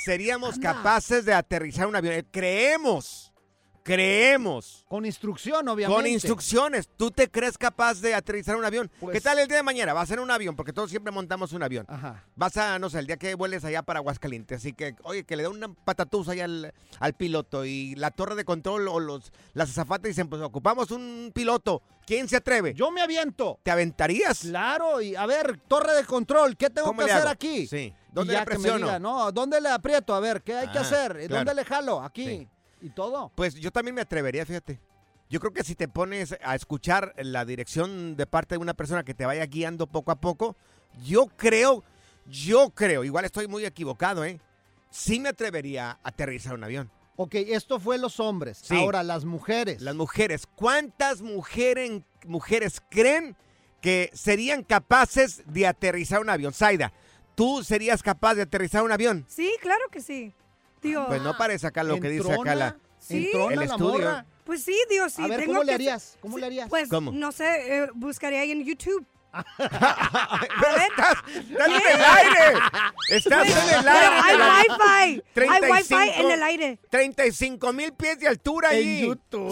seríamos 0.04 0.60
capaces 0.60 1.26
de 1.26 1.34
aterrizar 1.34 1.88
un 1.88 1.96
avión. 1.96 2.14
Eh, 2.16 2.26
Creemos. 2.32 3.32
Creemos. 3.84 4.84
Con 4.90 5.06
instrucción, 5.06 5.68
obviamente. 5.68 5.96
Con 6.02 6.08
instrucciones. 6.12 6.90
¿Tú 6.98 7.12
te 7.12 7.30
crees 7.30 7.56
capaz 7.56 8.02
de 8.02 8.16
aterrizar 8.16 8.56
un 8.56 8.66
avión? 8.66 8.90
¿Qué 9.12 9.22
tal 9.22 9.38
el 9.38 9.48
día 9.48 9.58
de 9.58 9.64
mañana? 9.64 9.94
Vas 9.94 10.10
en 10.10 10.18
un 10.18 10.32
avión, 10.32 10.56
porque 10.56 10.74
todos 10.74 10.90
siempre 10.90 11.12
montamos 11.12 11.54
un 11.54 11.62
avión. 11.62 11.86
Ajá. 11.88 12.24
Vas 12.36 12.58
a, 12.58 12.80
no 12.80 12.90
sé, 12.90 12.98
el 12.98 13.06
día 13.06 13.18
que 13.18 13.36
vueles 13.36 13.64
allá 13.64 13.84
para 13.84 14.00
Aguascalientes. 14.00 14.58
Así 14.58 14.74
que, 14.74 14.96
oye, 15.04 15.24
que 15.24 15.36
le 15.36 15.44
da 15.44 15.50
una 15.50 15.72
patatús 15.72 16.30
allá 16.30 16.46
al, 16.46 16.74
al 17.00 17.14
piloto 17.14 17.64
y 17.64 17.94
la 17.94 18.10
torre 18.10 18.34
de 18.34 18.44
control 18.44 18.88
o 18.88 19.00
los, 19.00 19.32
las 19.54 19.70
azafatas 19.70 20.10
dicen, 20.10 20.30
pues 20.30 20.42
ocupamos 20.42 20.90
un 20.90 21.32
piloto. 21.32 21.84
¿Quién 22.08 22.28
se 22.28 22.38
atreve? 22.38 22.74
Yo 22.74 22.90
me 22.90 23.02
aviento. 23.02 23.60
¿Te 23.62 23.70
aventarías? 23.70 24.40
Claro, 24.40 25.00
y 25.00 25.16
a 25.16 25.28
ver, 25.28 25.60
torre 25.68 25.94
de 25.94 26.06
control, 26.06 26.58
¿qué 26.58 26.72
tengo 26.72 26.88
¿Cómo 26.88 27.06
que 27.06 27.12
hacer 27.12 27.22
hago? 27.22 27.30
aquí? 27.30 27.68
Sí. 27.68 27.94
Y 28.16 28.20
¿Dónde 28.20 28.34
ya 28.34 28.40
le 28.40 28.46
que 28.46 28.52
me 28.54 28.60
presiono? 28.60 28.86
diga, 28.86 29.00
no, 29.00 29.32
¿dónde 29.34 29.60
le 29.60 29.68
aprieto? 29.70 30.16
A 30.16 30.20
ver, 30.22 30.42
¿qué 30.42 30.56
hay 30.56 30.68
que 30.70 30.78
Ah, 30.78 30.82
hacer? 30.82 31.12
claro. 31.28 31.36
¿Dónde 31.36 31.54
le 31.54 31.66
jalo? 31.66 32.02
Aquí. 32.02 32.26
Sí. 32.26 32.48
Y 32.82 32.90
todo. 32.92 33.30
Pues 33.36 33.56
yo 33.56 33.72
también 33.72 33.94
me 33.96 34.02
atrevería, 34.02 34.46
fíjate. 34.46 34.80
Yo 35.30 35.40
creo 35.42 35.52
que 35.52 35.64
si 35.64 35.76
te 35.76 35.88
pones 35.88 36.34
a 36.44 36.56
escuchar 36.56 37.14
la 37.18 37.44
dirección 37.44 38.16
de 38.16 38.26
parte 38.26 38.56
de 38.56 38.60
una 38.60 38.74
persona 38.74 39.04
que 39.04 39.14
te 39.14 39.26
vaya 39.26 39.46
guiando 39.48 39.86
poco 39.88 40.12
a 40.12 40.16
poco, 40.16 40.56
yo 41.04 41.26
creo, 41.36 41.84
yo 42.28 42.70
creo, 42.70 43.04
igual 43.04 43.26
estoy 43.26 43.48
muy 43.48 43.66
equivocado, 43.66 44.24
¿eh? 44.24 44.40
Sí 44.92 45.20
me 45.20 45.30
atrevería 45.30 45.92
a 45.92 46.00
aterrizar 46.04 46.54
un 46.54 46.64
avión. 46.64 46.90
Ok, 47.18 47.36
esto 47.36 47.80
fue 47.80 47.98
los 47.98 48.20
hombres. 48.22 48.60
Sí. 48.64 48.78
Ahora, 48.78 49.04
las 49.04 49.26
mujeres. 49.26 49.82
Las 49.82 49.96
mujeres, 49.96 50.48
¿cuántas 50.56 51.22
mujeres, 51.22 52.02
mujeres 52.26 52.82
creen 52.90 53.36
que 53.82 54.10
serían 54.14 54.64
capaces 54.64 55.44
de 55.48 55.68
aterrizar 55.68 56.22
un 56.22 56.30
avión? 56.30 56.54
Zaida, 56.54 56.94
¿tú 57.36 57.64
serías 57.64 58.02
capaz 58.02 58.36
de 58.36 58.44
aterrizar 58.44 58.84
un 58.84 58.92
avión? 58.92 59.26
Sí, 59.28 59.52
claro 59.62 59.84
que 59.92 60.02
sí. 60.02 60.34
Digo, 60.82 61.06
Pues 61.08 61.22
no 61.22 61.38
parece 61.38 61.68
acá 61.68 61.84
lo 61.84 62.00
que 62.00 62.10
dice 62.10 62.32
acá 62.34 62.56
la, 62.56 62.78
Sí. 63.00 63.30
el 63.52 63.62
estudio. 63.62 64.24
Pues 64.44 64.64
sí, 64.64 64.78
Dios, 64.90 65.14
sí. 65.14 65.24
A 65.24 65.28
ver, 65.28 65.40
tengo 65.40 65.54
¿cómo 65.54 65.64
le 65.64 65.70
que- 65.70 65.74
harías? 65.76 66.18
¿Cómo 66.22 66.38
le 66.38 66.46
harías? 66.46 66.70
Pues, 66.70 66.88
¿Cómo? 66.90 67.12
no 67.12 67.32
sé, 67.32 67.84
eh, 67.84 67.90
buscaría 67.96 68.42
ahí 68.42 68.52
en 68.52 68.64
YouTube. 68.64 69.06
Pero 69.58 70.76
estás, 70.78 71.16
estás 71.28 71.68
en 71.68 71.96
el 71.96 72.02
aire. 72.04 72.60
Estás 73.10 73.48
en 73.48 73.80
el 73.80 73.88
aire. 73.88 74.16
hay 74.24 75.16
wifi. 75.16 75.24
Hay 75.50 75.72
wifi 75.72 76.20
en 76.20 76.32
el 76.32 76.44
aire. 76.44 76.80
35 76.90 77.74
mil 77.74 77.94
pies 77.94 78.20
de 78.20 78.28
altura 78.28 78.70
ahí. 78.70 79.02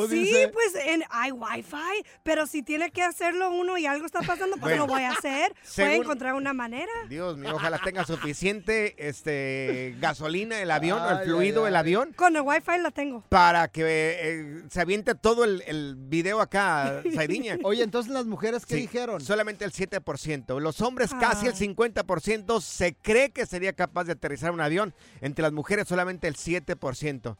Sí, 0.10 0.36
pues 0.52 0.76
en, 0.86 1.04
hay 1.10 1.32
wifi, 1.32 2.04
pero 2.24 2.48
si 2.48 2.64
tiene 2.64 2.92
que 2.92 3.04
hacerlo 3.04 3.52
uno 3.52 3.78
y 3.78 3.86
algo 3.86 4.06
está 4.06 4.22
pasando, 4.22 4.58
pues 4.58 4.62
Bueno. 4.76 4.88
lo 4.88 4.94
voy 4.94 5.04
a 5.04 5.12
hacer. 5.12 5.54
Voy 5.78 5.86
a 5.86 5.96
encontrar 5.96 6.34
una 6.36 6.54
manera. 6.54 6.92
Dios 7.10 7.38
mío, 7.38 7.52
ojalá 7.56 7.80
tenga 7.80 8.06
suficiente 8.06 8.96
este, 9.08 9.96
gasolina 10.00 10.62
el 10.62 10.72
avión, 10.72 11.02
el 11.10 11.26
fluido 11.26 11.66
ay, 11.66 11.70
el 11.70 11.76
ay. 11.76 11.80
avión, 11.80 12.14
Con 12.14 12.36
el 12.36 12.42
wifi 12.44 12.78
la 12.80 12.92
tengo. 12.92 13.22
para 13.30 13.68
que 13.68 13.84
eh, 13.86 14.64
se 14.70 14.82
aviente 14.82 15.16
todo 15.16 15.44
el, 15.44 15.64
el 15.68 15.96
video 15.98 16.40
acá, 16.42 17.02
Saidiña. 17.14 17.58
Oye, 17.64 17.84
entonces 17.84 18.12
las 18.12 18.26
mujeres, 18.26 18.66
¿qué 18.66 18.76
Sí, 18.76 18.82
dijeron? 18.82 19.20
Solamente 19.22 19.66
el 19.66 19.73
7%. 19.74 20.60
Los 20.60 20.82
hombres 20.82 21.12
casi 21.20 21.48
el 21.48 21.54
Ah. 21.54 21.58
50% 21.58 22.62
se 22.62 22.96
cree 22.96 23.32
que 23.32 23.46
sería 23.46 23.74
capaz 23.74 24.06
de 24.06 24.14
aterrizar 24.14 24.52
un 24.52 24.62
avión. 24.62 24.94
Entre 25.22 25.42
las 25.44 25.52
mujeres 25.52 25.88
solamente 25.88 26.28
el 26.28 26.36
7%. 26.36 27.38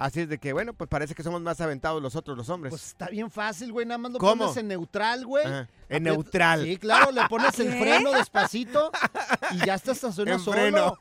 Así 0.00 0.20
es 0.20 0.28
de 0.28 0.38
que, 0.38 0.52
bueno, 0.52 0.74
pues 0.74 0.88
parece 0.88 1.12
que 1.16 1.24
somos 1.24 1.40
más 1.42 1.60
aventados 1.60 2.00
los 2.00 2.14
otros, 2.14 2.36
los 2.36 2.48
hombres. 2.50 2.70
Pues 2.70 2.84
está 2.86 3.08
bien 3.08 3.32
fácil, 3.32 3.72
güey. 3.72 3.84
Nada 3.84 3.98
más 3.98 4.12
lo 4.12 4.20
¿Cómo? 4.20 4.44
pones 4.44 4.56
en 4.56 4.68
neutral, 4.68 5.26
güey. 5.26 5.44
Ajá, 5.44 5.68
en 5.88 6.04
neutral. 6.04 6.62
Sí, 6.62 6.76
claro, 6.76 7.10
le 7.10 7.26
pones 7.26 7.58
el 7.58 7.68
¿Qué? 7.72 7.80
freno 7.80 8.12
despacito 8.12 8.92
y 9.50 9.66
ya 9.66 9.76
te 9.76 9.90
estaciona 9.90 10.34
En 10.34 10.38
solo. 10.38 10.56
freno. 10.56 10.98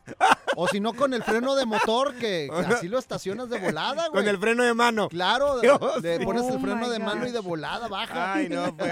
O 0.56 0.68
si 0.68 0.80
no, 0.80 0.94
con 0.94 1.14
el 1.14 1.22
freno 1.22 1.54
de 1.54 1.68
motor, 1.68 2.16
que 2.16 2.50
así 2.82 2.88
lo 2.88 2.98
estacionas 2.98 3.50
de 3.52 3.60
volada, 3.60 4.08
güey. 4.08 4.24
Con 4.24 4.28
el 4.28 4.40
freno 4.40 4.64
de 4.64 4.74
mano. 4.74 5.10
Claro, 5.10 5.60
Dios 5.62 5.80
le 6.02 6.20
pones 6.22 6.46
el 6.48 6.60
freno 6.60 6.88
Oh 6.88 6.90
de 6.90 6.98
my 6.98 7.06
mano 7.06 7.28
y 7.28 7.32
de 7.32 7.40
volada 7.40 7.88
baja. 7.88 8.34
Ay, 8.34 8.50
no, 8.50 8.76
pues, 8.76 8.92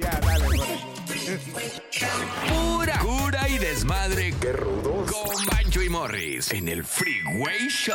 ya, 0.00 0.18
dale. 0.20 1.03
Pura 2.48 2.98
cura 2.98 3.48
y 3.48 3.58
desmadre. 3.58 4.34
Qué 4.40 4.52
rudos. 4.52 5.10
Con 5.10 5.46
Bancho 5.46 5.80
y 5.80 5.88
Morris 5.88 6.50
en 6.52 6.68
el 6.68 6.84
Freeway 6.84 7.68
Show. 7.68 7.94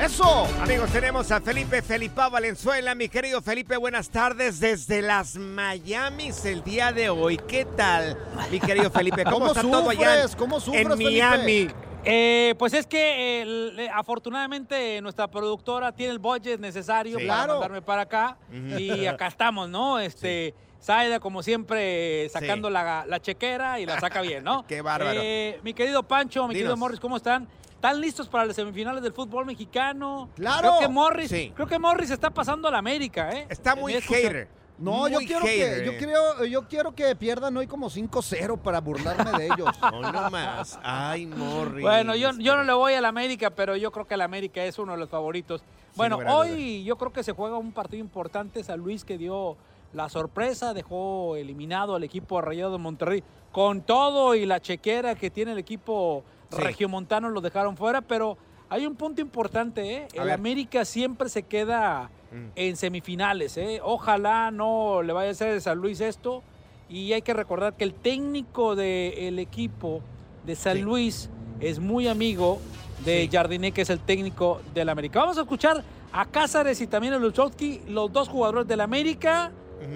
¡Eso! 0.00 0.48
Amigos, 0.60 0.90
tenemos 0.90 1.30
a 1.30 1.40
Felipe 1.40 1.82
Felipao 1.82 2.30
Valenzuela. 2.30 2.94
Mi 2.94 3.08
querido 3.08 3.42
Felipe, 3.42 3.76
buenas 3.76 4.10
tardes 4.10 4.58
desde 4.58 5.02
las 5.02 5.36
Miamis 5.36 6.44
el 6.44 6.64
día 6.64 6.92
de 6.92 7.10
hoy. 7.10 7.36
¿Qué 7.36 7.64
tal, 7.64 8.16
mi 8.50 8.58
querido 8.58 8.90
Felipe? 8.90 9.24
¿Cómo, 9.24 9.38
¿Cómo 9.38 9.46
está 9.48 9.62
todo 9.62 9.90
allá? 9.90 10.26
¿Cómo 10.36 10.60
sufres, 10.60 10.84
en 10.84 10.96
Felipe? 10.96 11.74
Eh, 12.04 12.54
pues 12.58 12.72
es 12.74 12.86
que 12.86 13.42
eh, 13.42 13.44
le- 13.74 13.90
afortunadamente 13.90 15.00
nuestra 15.02 15.28
productora 15.28 15.92
tiene 15.92 16.12
el 16.12 16.18
budget 16.18 16.58
necesario 16.60 17.18
Sí. 17.18 17.26
para 17.26 17.38
Claro. 17.44 17.52
mandarme 17.54 17.82
para 17.82 18.02
acá 18.02 18.36
y 18.52 19.06
acá 19.06 19.26
estamos, 19.26 19.68
¿no? 19.68 19.98
Este, 19.98 20.54
Saida 20.80 21.18
como 21.18 21.42
siempre 21.42 22.28
sacando 22.28 22.68
Sí. 22.68 22.74
la, 22.74 23.04
la 23.06 23.20
chequera 23.20 23.80
y 23.80 23.86
la 23.86 23.98
saca 23.98 24.22
bien, 24.22 24.44
¿no? 24.44 24.64
Qué 24.68 24.80
bárbaro. 24.80 25.20
Eh, 25.22 25.58
mi 25.64 25.74
querido 25.74 26.02
Pancho, 26.04 26.46
mi 26.46 26.54
querido. 26.54 26.76
Morris, 26.76 27.00
¿cómo 27.00 27.16
están? 27.16 27.48
¿Están 27.74 28.00
listos 28.00 28.28
para 28.28 28.44
las 28.46 28.56
semifinales 28.56 29.02
del 29.02 29.12
fútbol 29.12 29.44
mexicano? 29.44 30.28
¡Claro! 30.36 30.60
Creo 30.68 30.78
que 30.80 30.88
Morris, 30.88 31.30
Sí. 31.30 31.52
creo 31.54 31.66
que 31.66 31.78
Morris 31.78 32.10
está 32.10 32.30
pasando 32.30 32.68
a 32.68 32.70
la 32.70 32.78
América, 32.78 33.30
¿eh? 33.32 33.46
Está 33.50 33.74
muy 33.76 33.92
hater. 34.00 34.48
No, 34.78 35.08
yo 35.08 35.18
quiero, 35.18 35.44
que, 35.44 35.82
yo, 35.84 35.96
quiero, 35.98 36.44
yo 36.44 36.68
quiero 36.68 36.94
que 36.94 37.16
pierdan 37.16 37.56
hoy 37.56 37.66
como 37.66 37.90
5-0 37.90 38.58
para 38.58 38.80
burlarme 38.80 39.32
de 39.38 39.46
ellos. 39.46 39.68
No, 39.92 40.12
no 40.12 40.30
más. 40.30 40.78
Ay, 40.82 41.26
Morris. 41.26 41.82
Bueno, 41.82 42.14
yo, 42.14 42.30
yo 42.38 42.56
no 42.56 42.62
le 42.62 42.72
voy 42.72 42.92
a 42.94 43.00
la 43.00 43.08
América, 43.08 43.50
pero 43.50 43.74
yo 43.76 43.90
creo 43.90 44.06
que 44.06 44.14
el 44.14 44.20
América 44.20 44.62
es 44.64 44.78
uno 44.78 44.92
de 44.92 44.98
los 44.98 45.08
favoritos. 45.08 45.62
Bueno, 45.96 46.18
hoy 46.28 46.84
yo 46.84 46.96
creo 46.96 47.12
que 47.12 47.22
se 47.24 47.32
juega 47.32 47.56
un 47.58 47.72
partido 47.72 48.00
importante. 48.00 48.62
San 48.62 48.78
Luis 48.78 49.04
que 49.04 49.18
dio 49.18 49.56
la 49.92 50.08
sorpresa, 50.08 50.74
dejó 50.74 51.34
eliminado 51.36 51.94
al 51.96 52.04
equipo 52.04 52.40
Rayado 52.40 52.72
de 52.72 52.78
Monterrey 52.78 53.22
con 53.50 53.80
todo 53.80 54.34
y 54.34 54.44
la 54.46 54.60
chequera 54.60 55.14
que 55.14 55.30
tiene 55.30 55.52
el 55.52 55.58
equipo 55.58 56.22
Sí. 56.50 56.62
regiomontano 56.62 57.28
lo 57.28 57.40
dejaron 57.42 57.76
fuera, 57.76 58.00
pero 58.00 58.38
hay 58.70 58.86
un 58.86 58.94
punto 58.96 59.20
importante, 59.20 59.94
¿eh? 59.96 60.08
A 60.12 60.16
El 60.22 60.24
ver. 60.24 60.32
América 60.34 60.84
siempre 60.84 61.28
se 61.28 61.42
queda 61.42 62.10
Mm. 62.30 62.48
en 62.56 62.76
semifinales, 62.76 63.56
¿eh? 63.56 63.80
Ojalá 63.82 64.50
no 64.50 65.02
le 65.02 65.14
vaya 65.14 65.30
a 65.30 65.32
hacer 65.32 65.54
de 65.54 65.60
San 65.62 65.78
Luis 65.78 66.00
esto. 66.02 66.42
Y 66.90 67.12
hay 67.14 67.22
que 67.22 67.32
recordar 67.32 67.74
que 67.74 67.84
el 67.84 67.94
técnico 67.94 68.76
del 68.76 69.38
equipo 69.38 70.02
de 70.44 70.54
San 70.54 70.82
Luis 70.82 71.30
es 71.60 71.78
muy 71.80 72.06
amigo 72.06 72.60
de 73.04 73.28
Jardiné, 73.32 73.72
que 73.72 73.80
es 73.82 73.90
el 73.90 74.00
técnico 74.00 74.60
del 74.74 74.88
América. 74.90 75.20
Vamos 75.20 75.38
a 75.38 75.42
escuchar 75.42 75.82
a 76.12 76.26
Cázares 76.26 76.80
y 76.82 76.86
también 76.86 77.14
a 77.14 77.18
Luchowski, 77.18 77.80
los 77.88 78.12
dos 78.12 78.28
jugadores 78.28 78.66
del 78.68 78.80
América, 78.82 79.50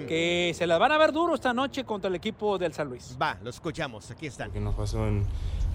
que 0.07 0.53
se 0.55 0.65
las 0.65 0.79
van 0.79 0.91
a 0.91 0.97
ver 0.97 1.11
duro 1.11 1.35
esta 1.35 1.53
noche 1.53 1.83
contra 1.83 2.07
el 2.09 2.15
equipo 2.15 2.57
del 2.57 2.73
San 2.73 2.87
Luis. 2.89 3.15
Va, 3.21 3.37
lo 3.43 3.49
escuchamos. 3.49 4.09
Aquí 4.09 4.25
están. 4.27 4.51
que 4.51 4.59
nos 4.59 4.73
pasó 4.75 5.05
en 5.07 5.23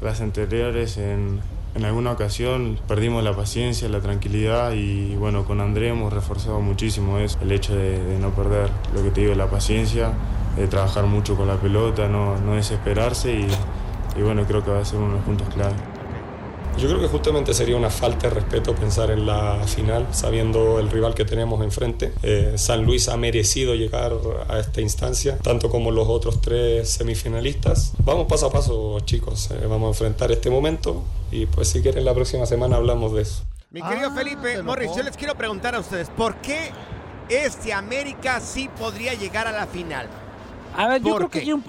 las 0.00 0.20
anteriores, 0.20 0.96
en, 0.98 1.40
alguna 1.84 2.10
ocasión 2.10 2.78
perdimos 2.88 3.22
la 3.22 3.34
paciencia, 3.34 3.88
la 3.88 4.00
tranquilidad 4.00 4.72
y 4.72 5.14
bueno, 5.14 5.44
con 5.44 5.60
André 5.60 5.90
hemos 5.90 6.12
reforzado 6.12 6.60
muchísimo 6.60 7.18
eso, 7.18 7.38
el 7.40 7.52
hecho 7.52 7.76
de, 7.76 8.02
de 8.02 8.18
no 8.18 8.30
perder, 8.30 8.68
lo 8.94 9.02
que 9.02 9.10
te 9.10 9.20
digo, 9.20 9.34
la 9.34 9.46
paciencia, 9.46 10.12
de 10.56 10.66
trabajar 10.66 11.04
mucho 11.06 11.36
con 11.36 11.46
la 11.46 11.56
pelota, 11.56 12.08
no, 12.08 12.36
no 12.38 12.54
desesperarse 12.54 13.32
y, 13.32 13.46
y 14.18 14.22
bueno, 14.22 14.44
creo 14.44 14.64
que 14.64 14.70
va 14.72 14.80
a 14.80 14.84
ser 14.84 14.98
uno 14.98 15.08
de 15.10 15.14
los 15.14 15.24
puntos 15.24 15.48
clave. 15.54 15.74
Yo 16.78 16.86
creo 16.86 17.00
que 17.00 17.08
justamente 17.08 17.54
sería 17.54 17.76
una 17.76 17.90
falta 17.90 18.28
de 18.28 18.34
respeto 18.34 18.72
pensar 18.72 19.10
en 19.10 19.26
la 19.26 19.66
final 19.66 20.06
sabiendo 20.12 20.78
el 20.78 20.88
rival 20.88 21.12
que 21.12 21.24
tenemos 21.24 21.60
enfrente. 21.62 22.12
Eh, 22.22 22.52
San 22.56 22.84
Luis 22.84 23.08
ha 23.08 23.16
merecido 23.16 23.74
llegar 23.74 24.12
a 24.48 24.60
esta 24.60 24.80
instancia, 24.80 25.38
tanto 25.38 25.70
como 25.70 25.90
los 25.90 26.06
otros 26.06 26.40
tres 26.40 26.88
semifinalistas. 26.88 27.94
Vamos 28.04 28.28
paso 28.28 28.46
a 28.46 28.52
paso, 28.52 29.00
chicos. 29.00 29.50
Eh, 29.50 29.66
vamos 29.68 29.86
a 29.86 29.88
enfrentar 29.88 30.30
este 30.30 30.50
momento 30.50 31.02
y 31.32 31.46
pues 31.46 31.68
si 31.68 31.82
quieren 31.82 32.04
la 32.04 32.14
próxima 32.14 32.46
semana 32.46 32.76
hablamos 32.76 33.12
de 33.12 33.22
eso. 33.22 33.42
Mi 33.72 33.82
querido 33.82 34.10
Ah, 34.12 34.14
Felipe, 34.14 34.62
Morris, 34.62 34.90
yo 34.96 35.02
les 35.02 35.16
quiero 35.16 35.34
preguntar 35.34 35.74
a 35.74 35.80
ustedes, 35.80 36.08
¿por 36.10 36.36
qué 36.36 36.70
este 37.28 37.72
América 37.72 38.40
sí 38.40 38.70
podría 38.78 39.14
llegar 39.14 39.48
a 39.48 39.52
la 39.52 39.66
final? 39.66 40.08
A 40.76 40.86
ver, 40.88 41.02
yo 41.02 41.10
¿Por 41.10 41.16
creo, 41.18 41.30
que 41.30 41.38
hay 41.40 41.52
un, 41.52 41.64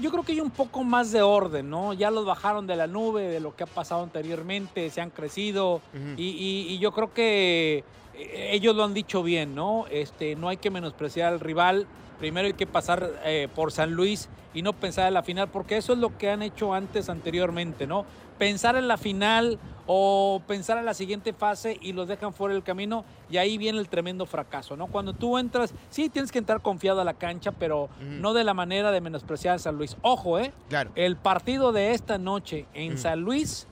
yo 0.00 0.10
creo 0.10 0.22
que 0.22 0.32
hay 0.32 0.40
un 0.40 0.50
poco 0.50 0.84
más 0.84 1.10
de 1.12 1.22
orden, 1.22 1.70
¿no? 1.70 1.92
Ya 1.94 2.10
los 2.10 2.24
bajaron 2.26 2.66
de 2.66 2.76
la 2.76 2.86
nube, 2.86 3.22
de 3.22 3.40
lo 3.40 3.54
que 3.56 3.64
ha 3.64 3.66
pasado 3.66 4.02
anteriormente, 4.02 4.90
se 4.90 5.00
han 5.00 5.10
crecido 5.10 5.80
y, 6.16 6.22
y- 6.28 6.66
y 6.74 6.78
yo 6.78 6.92
creo 6.92 7.12
que 7.14 7.84
eh, 8.14 8.48
ellos 8.52 8.76
lo 8.76 8.84
han 8.84 8.92
dicho 8.94 9.22
bien, 9.22 9.54
¿no? 9.54 9.86
Este, 9.90 10.36
no 10.36 10.48
hay 10.48 10.58
que 10.58 10.70
menospreciar 10.70 11.32
al 11.32 11.40
rival, 11.40 11.86
primero 12.18 12.46
hay 12.46 12.52
que 12.52 12.66
pasar 12.66 13.10
eh, 13.24 13.48
por 13.54 13.72
San 13.72 13.92
Luis 13.92 14.28
y 14.54 14.60
no 14.60 14.74
pensar 14.74 15.08
en 15.08 15.14
la 15.14 15.22
final, 15.22 15.48
porque 15.48 15.78
eso 15.78 15.94
es 15.94 15.98
lo 15.98 16.16
que 16.18 16.28
han 16.30 16.42
hecho 16.42 16.74
antes, 16.74 17.08
anteriormente, 17.08 17.86
¿no? 17.86 18.04
Pensar 18.38 18.76
en 18.76 18.88
la 18.88 18.96
final 18.96 19.58
o 19.86 20.40
pensar 20.46 20.78
en 20.78 20.84
la 20.84 20.94
siguiente 20.94 21.32
fase 21.32 21.76
y 21.80 21.92
los 21.92 22.06
dejan 22.08 22.32
fuera 22.32 22.54
del 22.54 22.62
camino 22.62 23.04
y 23.30 23.36
ahí 23.36 23.58
viene 23.58 23.78
el 23.78 23.88
tremendo 23.88 24.26
fracaso, 24.26 24.76
¿no? 24.76 24.86
Cuando 24.86 25.12
tú 25.12 25.38
entras, 25.38 25.74
sí 25.90 26.08
tienes 26.08 26.30
que 26.32 26.38
entrar 26.38 26.60
confiado 26.62 27.00
a 27.00 27.04
la 27.04 27.14
cancha, 27.14 27.52
pero 27.52 27.88
no 28.00 28.32
de 28.32 28.44
la 28.44 28.54
manera 28.54 28.90
de 28.92 29.00
menospreciar 29.00 29.56
a 29.56 29.58
San 29.58 29.76
Luis. 29.76 29.96
Ojo, 30.02 30.38
¿eh? 30.38 30.52
Claro. 30.68 30.90
El 30.94 31.16
partido 31.16 31.72
de 31.72 31.92
esta 31.92 32.16
noche 32.18 32.66
en 32.74 32.96
San 32.98 33.20
Luis 33.20 33.66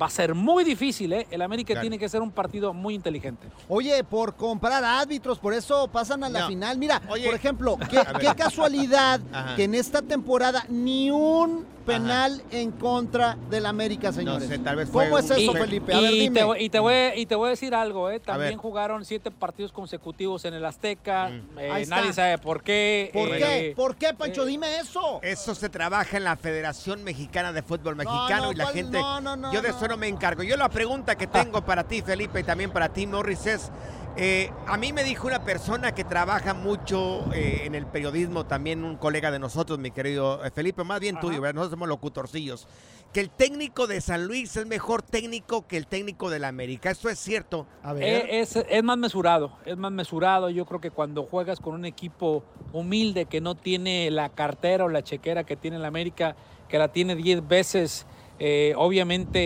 va 0.00 0.06
a 0.06 0.10
ser 0.10 0.34
muy 0.34 0.64
difícil, 0.64 1.12
¿eh? 1.12 1.26
El 1.30 1.40
América 1.40 1.68
Claro. 1.72 1.82
tiene 1.82 1.98
que 1.98 2.08
ser 2.08 2.20
un 2.20 2.30
partido 2.32 2.74
muy 2.74 2.94
inteligente. 2.94 3.46
Oye, 3.68 4.02
por 4.04 4.34
comprar 4.34 4.82
árbitros, 4.84 5.38
por 5.38 5.54
eso 5.54 5.88
pasan 5.88 6.24
a 6.24 6.28
la 6.28 6.40
No. 6.40 6.48
final. 6.48 6.78
Mira, 6.78 7.00
Oye. 7.08 7.24
por 7.26 7.34
ejemplo, 7.34 7.78
qué, 8.20 8.34
casualidad 8.36 9.20
Ajá. 9.32 9.54
que 9.56 9.64
en 9.64 9.74
esta 9.74 10.02
temporada 10.02 10.64
ni 10.68 11.10
un 11.10 11.64
penal 11.84 12.42
en 12.50 12.70
contra 12.72 13.36
del 13.50 13.66
América, 13.66 14.12
señores. 14.12 14.48
sé, 14.48 14.58
tal 14.58 14.76
vez 14.76 14.88
fue 14.88 15.04
¿Cómo 15.04 15.18
es 15.18 15.30
eso, 15.30 15.38
Y- 15.40 15.48
Felipe? 15.56 15.94
A 15.94 16.00
ver, 16.00 16.12
y, 16.14 16.18
dime. 16.20 16.40
te, 16.40 16.44
voy- 16.44 16.62
y, 16.62 16.70
te 16.70 16.78
voy, 16.78 16.94
y 17.16 17.26
te 17.26 17.34
voy 17.34 17.46
a 17.46 17.50
decir 17.50 17.74
algo, 17.74 18.10
¿eh? 18.10 18.20
También 18.20 18.52
ver. 18.52 18.58
jugaron 18.58 19.04
siete 19.04 19.30
partidos 19.30 19.72
consecutivos 19.72 20.44
en 20.44 20.54
el 20.54 20.64
Azteca. 20.64 21.30
eh, 21.58 21.70
Ahí 21.70 21.82
está. 21.82 21.96
nadie 21.96 22.12
sabe 22.12 22.38
por 22.38 22.62
qué. 22.62 23.10
¿Por 23.12 23.28
eh, 23.28 23.38
qué? 23.38 23.72
¿Por 23.76 23.96
qué, 23.96 24.14
Pancho? 24.14 24.44
Dime 24.44 24.78
eso. 24.78 25.20
Eso 25.22 25.54
se 25.54 25.68
trabaja 25.68 26.16
en 26.16 26.24
la 26.24 26.36
Federación 26.36 27.04
Mexicana 27.04 27.52
de 27.52 27.62
Fútbol 27.62 27.96
Mexicano 27.96 28.46
no, 28.46 28.52
y 28.52 28.54
la 28.56 28.64
¿cuál? 28.64 28.74
gente... 28.74 28.98
No, 28.98 29.20
no, 29.20 29.36
no, 29.36 29.52
yo 29.52 29.60
de 29.62 29.68
no. 29.68 29.76
eso 29.76 29.88
no 29.88 29.96
me 29.96 30.08
encargo. 30.08 30.42
Yo 30.42 30.56
la 30.56 30.68
pregunta 30.68 31.16
que 31.16 31.26
tengo 31.26 31.62
para 31.64 31.84
ti, 31.84 32.02
Felipe, 32.02 32.40
y 32.40 32.44
también 32.44 32.70
para 32.70 32.88
ti, 32.88 33.06
Morris, 33.06 33.46
es... 33.46 33.70
eh, 34.16 34.52
a 34.66 34.76
mí 34.76 34.92
me 34.92 35.02
dijo 35.02 35.26
una 35.26 35.42
persona 35.42 35.92
que 35.92 36.04
trabaja 36.04 36.54
mucho 36.54 37.24
eh, 37.32 37.62
en 37.64 37.74
el 37.74 37.86
periodismo, 37.86 38.46
también 38.46 38.84
un 38.84 38.96
colega 38.96 39.32
de 39.32 39.40
nosotros, 39.40 39.78
mi 39.80 39.90
querido 39.90 40.44
eh, 40.44 40.50
Felipe, 40.52 40.84
más 40.84 41.00
bien 41.00 41.18
tuyo, 41.18 41.40
¿verdad? 41.40 41.54
nosotros 41.54 41.72
somos 41.72 41.88
locutorcillos, 41.88 42.68
que 43.12 43.18
el 43.18 43.30
técnico 43.30 43.88
de 43.88 44.00
San 44.00 44.26
Luis 44.26 44.56
es 44.56 44.66
mejor 44.66 45.02
técnico 45.02 45.66
que 45.66 45.76
el 45.76 45.88
técnico 45.88 46.30
de 46.30 46.38
la 46.38 46.48
América. 46.48 46.90
¿Eso 46.90 47.08
es 47.08 47.18
cierto? 47.18 47.66
A 47.82 47.92
Eh, 47.94 48.40
Es, 48.40 48.54
es 48.56 48.84
más 48.84 48.98
mesurado, 48.98 49.58
es 49.64 49.76
más 49.76 49.90
mesurado. 49.92 50.48
Yo 50.48 50.64
creo 50.64 50.80
que 50.80 50.90
cuando 50.92 51.24
juegas 51.24 51.58
con 51.58 51.74
un 51.74 51.84
equipo 51.84 52.44
humilde 52.72 53.26
que 53.26 53.40
no 53.40 53.56
tiene 53.56 54.10
la 54.10 54.28
cartera 54.28 54.84
o 54.84 54.88
la 54.88 55.02
chequera 55.02 55.44
que 55.44 55.56
tiene 55.56 55.76
el 55.76 55.84
América, 55.84 56.36
que 56.68 56.78
la 56.78 56.88
tiene 56.88 57.16
10 57.16 57.46
veces, 57.46 58.06
eh, 58.38 58.74
obviamente 58.76 59.38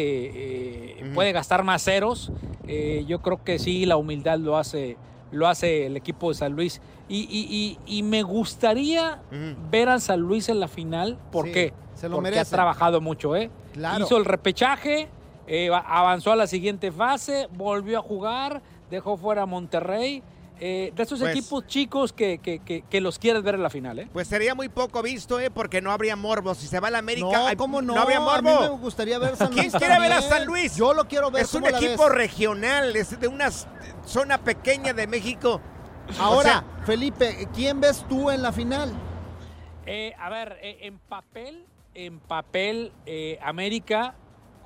eh, 1.01 1.11
puede 1.15 1.33
gastar 1.33 1.65
más 1.65 1.83
ceros. 1.85 2.33
Eh, 2.67 3.05
yo 3.07 3.21
creo 3.21 3.43
que 3.43 3.59
sí, 3.59 3.87
la 3.87 3.97
humildad 3.97 4.39
lo 4.39 4.57
hace, 4.57 4.97
lo 5.33 5.47
hace 5.49 5.87
el 5.87 5.97
equipo 5.97 6.29
de 6.31 6.35
San 6.35 6.53
Luis. 6.53 6.81
Y, 7.09 7.21
y- 7.31 7.79
y- 7.87 7.99
y 7.99 8.03
me 8.03 8.23
gustaría 8.23 9.23
ver 9.71 9.89
a 9.89 9.99
San 10.01 10.21
Luis 10.21 10.49
en 10.49 10.61
la 10.61 10.69
final. 10.69 11.19
¿Por 11.33 11.47
Sí, 11.47 11.53
qué? 11.53 11.73
se 11.95 12.09
lo 12.09 12.17
Porque 12.17 12.29
ha 12.29 12.33
merecen. 12.33 12.55
trabajado 12.57 13.01
mucho, 13.01 13.35
¿eh? 13.37 13.51
Claro. 13.73 14.05
Hizo 14.05 14.17
el 14.19 14.25
repechaje, 14.27 15.09
va- 15.71 15.79
avanzó 15.79 16.33
a 16.33 16.37
la 16.37 16.47
siguiente 16.47 16.93
fase, 16.93 17.49
volvió 17.57 17.99
a 17.99 18.03
jugar, 18.03 18.61
dejó 18.91 19.17
fuera 19.17 19.43
a 19.43 19.47
Monterrey. 19.47 20.23
Eh, 20.61 20.93
de 20.95 21.03
esos 21.05 21.21
Pues- 21.21 21.37
equipos 21.37 21.67
chicos 21.69 22.13
que, 22.13 22.39
que- 22.39 22.59
que- 22.59 22.83
que 22.83 23.01
los 23.01 23.19
quieres 23.19 23.43
ver 23.45 23.55
en 23.55 23.63
la 23.63 23.71
final, 23.71 23.99
¿eh? 24.01 24.09
Pues 24.13 24.27
sería 24.27 24.55
muy 24.57 24.69
poco 24.69 25.03
visto, 25.03 25.39
¿eh? 25.39 25.51
Porque 25.51 25.81
no 25.81 25.93
habría 25.93 26.17
morbo. 26.17 26.55
Si 26.55 26.67
se 26.67 26.81
va 26.81 26.89
a 26.89 26.91
la 26.91 26.99
América, 26.99 27.27
No, 27.31 27.47
ay, 27.47 27.55
¿cómo 27.57 27.81
no? 27.81 27.97
habría 27.97 28.17
A 28.17 28.21
mí 28.21 28.27
morbo. 28.51 28.61
me 28.61 28.69
gustaría 28.83 29.19
ver 29.21 29.37
San 29.37 29.53
¿Quién 29.53 29.67
Luis 29.67 29.75
quiere 29.77 30.01
ver 30.01 30.13
a. 30.13 30.21
San 30.23 30.45
Luis? 30.47 30.75
Yo 30.77 30.93
lo 30.95 31.07
quiero 31.07 31.31
ver. 31.31 31.43
Es 31.45 31.55
un 31.55 31.61
¿cómo 31.63 31.71
la 31.71 31.79
equipo 31.79 32.05
ves? 32.05 32.13
regional, 32.15 32.97
es 32.97 33.19
de 33.21 33.29
una 33.29 33.51
zona 34.05 34.39
pequeña 34.39 34.93
de 34.93 35.07
México. 35.07 35.61
Ahora, 36.19 36.39
O 36.39 36.43
sea, 36.43 36.65
Felipe, 36.87 37.49
¿quién 37.55 37.81
ves 37.81 38.05
tú 38.09 38.31
en 38.31 38.43
la 38.43 38.51
final? 38.51 38.91
Eh, 39.87 40.13
a 40.19 40.29
ver, 40.29 40.59
eh, 40.61 40.79
en 40.83 40.99
papel, 40.99 41.65
en 41.95 42.19
papel, 42.19 42.93
eh, 43.07 43.39
América 43.43 44.15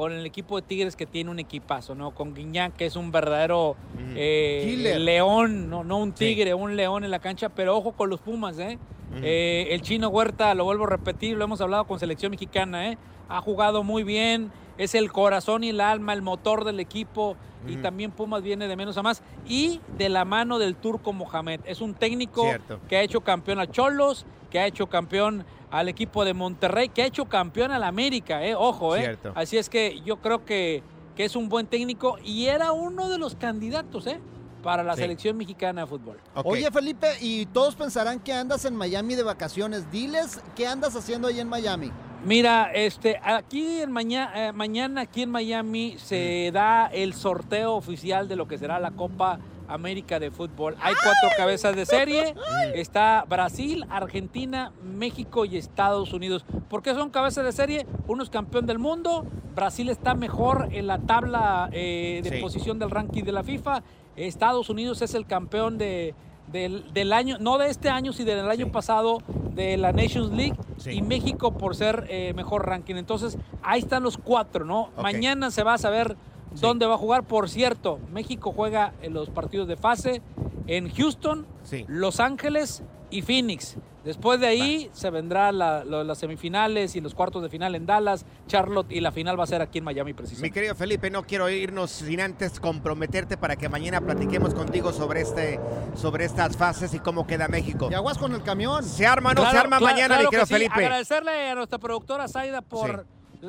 con 0.02 0.10
el 0.10 0.26
equipo 0.26 0.56
de 0.60 0.66
Tigres 0.66 0.96
que 0.96 1.06
tiene 1.06 1.30
un 1.30 1.38
equipazo, 1.38 1.94
¿no? 1.94 2.10
Con 2.10 2.34
Guiñán, 2.34 2.72
que 2.72 2.86
es 2.86 2.96
un 2.96 3.12
verdadero 3.12 3.76
eh, 4.16 4.96
león, 4.98 5.70
no, 5.70 5.84
no 5.84 5.98
un 5.98 6.10
tigre, 6.10 6.54
un 6.54 6.74
león 6.74 7.04
en 7.04 7.12
la 7.12 7.20
cancha, 7.20 7.50
pero 7.50 7.76
ojo 7.76 7.92
con 7.92 8.10
los 8.10 8.18
Pumas, 8.18 8.58
¿eh? 8.58 8.80
Eh, 9.22 9.68
el 9.70 9.80
chino 9.80 10.08
Huerta, 10.08 10.56
lo 10.56 10.64
vuelvo 10.64 10.86
a 10.86 10.88
repetir, 10.88 11.36
lo 11.36 11.44
hemos 11.44 11.60
hablado 11.60 11.84
con 11.84 12.00
selección 12.00 12.32
mexicana, 12.32 12.88
¿eh? 12.88 12.98
Ha 13.28 13.40
jugado 13.42 13.84
muy 13.84 14.02
bien, 14.02 14.50
es 14.76 14.96
el 14.96 15.12
corazón 15.12 15.62
y 15.62 15.68
el 15.68 15.80
alma, 15.80 16.14
el 16.14 16.22
motor 16.22 16.64
del 16.64 16.80
equipo. 16.80 17.36
Y 17.68 17.76
también 17.76 18.10
Pumas 18.10 18.42
viene 18.42 18.66
de 18.66 18.74
menos 18.74 18.96
a 18.96 19.04
más. 19.04 19.22
Y 19.46 19.80
de 19.96 20.08
la 20.08 20.24
mano 20.24 20.58
del 20.58 20.74
turco 20.74 21.12
Mohamed. 21.12 21.60
Es 21.64 21.80
un 21.80 21.94
técnico 21.94 22.42
Cierto. 22.42 22.80
que 22.88 22.96
ha 22.96 23.02
hecho 23.02 23.20
campeón 23.20 23.60
a 23.60 23.70
Cholos, 23.70 24.26
que 24.50 24.58
ha 24.58 24.66
hecho 24.66 24.88
campeón 24.88 25.44
al 25.72 25.88
equipo 25.88 26.24
de 26.24 26.34
Monterrey, 26.34 26.90
que 26.90 27.02
ha 27.02 27.06
hecho 27.06 27.24
campeón 27.24 27.72
al 27.72 27.82
América, 27.82 28.44
¿eh? 28.44 28.54
Ojo, 28.54 28.94
¿eh? 28.94 29.00
Cierto. 29.00 29.32
Así 29.34 29.56
es 29.56 29.68
que 29.70 30.00
yo 30.02 30.18
creo 30.18 30.44
que, 30.44 30.82
que 31.16 31.24
es 31.24 31.34
un 31.34 31.48
buen 31.48 31.66
técnico 31.66 32.18
y 32.22 32.46
era 32.46 32.72
uno 32.72 33.08
de 33.08 33.18
los 33.18 33.34
candidatos, 33.34 34.06
¿eh? 34.06 34.20
Para 34.62 34.82
la 34.84 34.94
Sí. 34.94 35.00
selección 35.00 35.36
mexicana 35.36 35.80
de 35.80 35.86
fútbol. 35.88 36.18
Oye, 36.44 36.70
Felipe, 36.70 37.08
y 37.20 37.46
todos 37.46 37.74
pensarán 37.74 38.20
que 38.20 38.32
andas 38.32 38.64
en 38.66 38.76
Miami 38.76 39.14
de 39.16 39.22
vacaciones. 39.24 39.90
Diles 39.90 40.40
qué 40.54 40.66
andas 40.68 40.94
haciendo 40.94 41.26
ahí 41.26 41.40
en 41.40 41.48
Miami. 41.48 41.90
Mira, 42.24 42.70
este, 42.72 43.18
aquí 43.24 43.80
en 43.80 43.90
mañana, 43.90 44.52
mañana 44.52 45.00
aquí 45.00 45.22
en 45.22 45.30
Miami 45.30 45.96
se 45.98 46.50
da 46.52 46.86
el 46.86 47.14
sorteo 47.14 47.74
oficial 47.74 48.28
de 48.28 48.36
lo 48.36 48.46
que 48.46 48.58
será 48.58 48.78
la 48.78 48.92
Copa 48.92 49.40
América 49.72 50.18
de 50.20 50.30
Fútbol. 50.30 50.76
Hay 50.80 50.94
cuatro 50.94 51.30
cabezas 51.36 51.74
de 51.76 51.86
serie. 51.86 52.34
Está 52.74 53.24
Brasil, 53.28 53.84
Argentina, 53.90 54.72
México 54.82 55.44
y 55.44 55.56
Estados 55.56 56.12
Unidos. 56.12 56.44
¿Por 56.68 56.82
qué 56.82 56.94
son 56.94 57.10
cabezas 57.10 57.44
de 57.44 57.52
serie? 57.52 57.86
Uno 58.06 58.22
es 58.22 58.30
campeón 58.30 58.66
del 58.66 58.78
mundo. 58.78 59.24
Brasil 59.54 59.90
está 59.90 60.14
mejor 60.14 60.68
en 60.72 60.86
la 60.86 60.98
tabla 60.98 61.68
eh, 61.72 62.20
de 62.24 62.30
Sí. 62.30 62.36
posición 62.40 62.78
del 62.78 62.90
ranking 62.90 63.22
de 63.24 63.32
la 63.32 63.42
FIFA. 63.42 63.82
Estados 64.16 64.70
Unidos 64.70 65.02
es 65.02 65.14
el 65.14 65.26
campeón 65.26 65.76
de, 65.76 66.14
del, 66.50 66.90
del 66.94 67.12
año, 67.12 67.36
no 67.38 67.58
de 67.58 67.68
este 67.68 67.90
año, 67.90 68.12
sino 68.14 68.30
del 68.30 68.48
año 68.50 68.72
pasado 68.72 69.18
de 69.54 69.76
la 69.76 69.92
Nations 69.92 70.30
League 70.32 70.56
y 70.86 71.02
México 71.02 71.52
por 71.52 71.76
ser 71.76 72.06
eh, 72.08 72.32
mejor 72.34 72.66
ranking. 72.66 72.94
Entonces, 72.96 73.36
ahí 73.62 73.80
están 73.80 74.02
los 74.02 74.16
cuatro, 74.16 74.64
¿no? 74.64 74.88
Mañana 74.96 75.50
se 75.50 75.62
va 75.62 75.74
a 75.74 75.78
saber 75.78 76.16
dónde 76.60 76.86
va 76.86 76.94
a 76.94 76.98
jugar. 76.98 77.24
Por 77.24 77.48
cierto, 77.48 77.98
México 78.12 78.52
juega 78.54 78.92
en 79.02 79.12
los 79.14 79.30
partidos 79.30 79.68
de 79.68 79.76
fase 79.76 80.22
en 80.66 80.90
Houston, 80.94 81.46
Los 81.88 82.20
Ángeles 82.20 82.82
y 83.10 83.22
Phoenix. 83.22 83.76
Después 84.04 84.40
de 84.40 84.48
ahí 84.48 84.90
se 84.92 85.10
vendrán 85.10 85.58
la- 85.58 85.84
lo- 85.84 86.02
las 86.02 86.18
semifinales 86.18 86.96
y 86.96 87.00
los 87.00 87.14
cuartos 87.14 87.40
de 87.40 87.48
final 87.48 87.76
en 87.76 87.86
Dallas, 87.86 88.26
Charlotte 88.48 88.90
y 88.90 89.00
la 89.00 89.12
final 89.12 89.38
va 89.38 89.44
a 89.44 89.46
ser 89.46 89.62
aquí 89.62 89.78
en 89.78 89.84
Miami 89.84 90.10
Mi 90.10 90.14
precisamente. 90.14 90.52
querido 90.52 90.74
Felipe, 90.74 91.08
no 91.08 91.22
quiero 91.22 91.48
irnos 91.48 91.92
sin 91.92 92.20
antes 92.20 92.58
comprometerte 92.58 93.36
para 93.36 93.54
que 93.54 93.68
mañana 93.68 94.00
platiquemos 94.00 94.54
contigo 94.54 94.92
sobre 94.92 95.20
este, 95.20 95.60
sobre 95.94 96.24
estas 96.24 96.56
fases 96.56 96.92
y 96.94 96.98
cómo 96.98 97.28
queda 97.28 97.46
México. 97.46 97.88
Y 97.92 97.94
aguas 97.94 98.18
con 98.18 98.32
el 98.34 98.42
camión. 98.42 98.82
Se 98.82 99.06
arma, 99.06 99.34
no 99.34 99.48
se 99.48 99.56
arma 99.56 99.78
claro, 99.78 99.94
mañana, 99.94 100.14
claro 100.16 100.22
mi 100.24 100.30
querido 100.30 100.42
que 100.42 100.46
sí. 100.48 100.52
Felipe. 100.54 100.84
Agradecerle 100.84 101.50
a 101.50 101.54
nuestra 101.54 101.78
productora 101.78 102.26
Zaida 102.26 102.60
por 102.60 103.06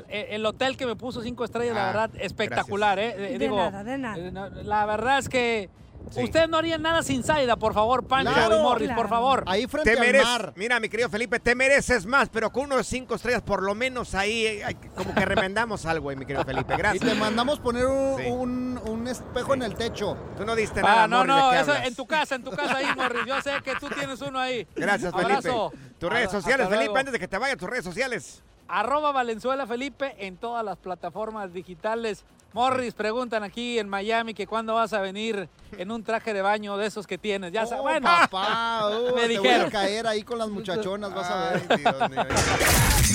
el 0.09 0.45
hotel 0.45 0.75
que 0.77 0.85
me 0.85 0.95
puso 0.95 1.21
cinco 1.21 1.43
estrellas, 1.45 1.75
la 1.75 1.83
Ah, 1.83 1.87
verdad, 1.93 2.09
espectacular, 2.19 2.99
¿eh? 2.99 3.15
Eh, 3.17 3.31
De 3.33 3.39
digo, 3.39 3.57
nada, 3.57 3.83
de 3.83 3.97
nada. 3.97 4.17
eh, 4.17 4.63
la 4.63 4.85
verdad 4.85 5.19
es 5.19 5.29
que 5.29 5.69
ustedes 6.17 6.49
no 6.49 6.57
harían 6.57 6.81
nada 6.81 7.01
sin 7.01 7.23
Zaida, 7.23 7.55
por 7.55 7.73
favor, 7.73 8.05
Pancho 8.05 8.33
Claro. 8.33 8.59
y 8.59 8.61
Morris, 8.61 8.91
por 8.91 9.07
favor. 9.07 9.43
Ahí 9.47 9.65
Te 9.67 9.95
mereces, 9.99 10.27
mira, 10.55 10.79
mi 10.79 10.89
querido 10.89 11.09
Felipe, 11.09 11.39
te 11.39 11.55
mereces 11.55 12.05
más, 12.05 12.27
pero 12.29 12.51
con 12.51 12.65
unos 12.65 12.85
cinco 12.87 13.15
estrellas, 13.15 13.41
por 13.41 13.61
lo 13.63 13.73
menos 13.73 14.13
ahí, 14.13 14.45
eh, 14.45 14.75
como 14.95 15.13
que 15.15 15.23
remendamos 15.25 15.85
algo, 15.85 16.11
eh, 16.11 16.15
mi 16.15 16.25
querido 16.25 16.43
Felipe. 16.43 16.73
Y 16.73 16.77
Gracias. 16.77 17.03
te 17.09 17.15
mandamos 17.15 17.59
poner 17.59 17.85
un, 17.85 18.17
Sí. 18.17 18.27
un- 18.29 18.81
un 18.85 19.07
espejo 19.07 19.53
en 19.53 19.61
el 19.63 19.75
techo. 19.75 20.17
Tú 20.35 20.43
no 20.45 20.55
diste 20.55 20.81
nada, 20.81 21.03
Ah, 21.03 21.07
no, 21.07 21.17
Morris, 21.19 21.35
no, 21.35 21.49
¿de 21.49 21.55
qué 21.55 21.61
eso 21.61 21.71
hablas? 21.71 21.87
en 21.87 21.95
tu 21.95 22.05
casa, 22.05 22.35
en 22.35 22.43
tu 22.43 22.51
casa 22.51 22.77
ahí, 22.77 22.87
Morris. 22.95 23.25
Yo 23.25 23.41
sé 23.41 23.51
que 23.63 23.73
tú 23.79 23.87
tienes 23.89 24.19
uno 24.21 24.39
ahí. 24.39 24.67
Gracias, 24.75 25.11
Felipe. 25.13 25.33
Abrazo. 25.35 25.71
Tus 25.99 26.09
redes 26.11 26.31
sociales. 26.31 26.67
Felipe, 26.67 26.99
antes 26.99 27.13
de 27.13 27.19
que 27.19 27.27
te 27.29 27.37
vayas, 27.37 27.57
tus 27.57 27.69
redes 27.69 27.85
sociales. 27.85 28.43
Arroba 28.67 29.11
Valenzuela 29.11 29.65
Felipe 29.67 30.15
en 30.19 30.37
todas 30.37 30.63
las 30.63 30.77
plataformas 30.77 31.53
digitales. 31.53 32.23
Morris, 32.53 32.93
preguntan 32.93 33.41
aquí 33.43 33.79
en 33.79 33.89
Miami 33.89 34.35
que 34.35 34.45
cuándo 34.45 34.75
vas 34.75 34.93
a 34.93 35.01
venir 35.01 35.49
en 35.75 35.89
un 35.91 36.03
traje 36.03 36.33
de 36.35 36.41
baño 36.43 36.77
de 36.77 36.85
esos 36.85 37.07
que 37.07 37.17
tienes. 37.17 37.51
Ya 37.51 37.65
sabes, 37.65 37.79
Oh, 37.79 37.83
bueno, 37.83 38.05
papá, 38.07 38.89
uh, 38.89 39.05
me 39.05 39.05
te 39.05 39.11
voy 39.11 39.23
a 39.23 39.27
dijeron. 39.27 39.71
caer 39.71 40.05
ahí 40.05 40.21
con 40.21 40.37
las 40.37 40.49
muchachonas, 40.49 41.13
vas 41.15 41.29
a 41.31 41.49
ver. 41.53 41.63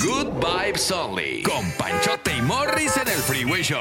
Good 0.03 0.27
Vibes 0.45 0.91
Only. 0.91 1.43
Con 1.43 1.71
Panchote 1.77 2.35
y 2.37 2.41
Morris 2.41 2.97
en 2.97 3.07
el 3.07 3.17
Freeway 3.19 3.61
Show. 3.63 3.79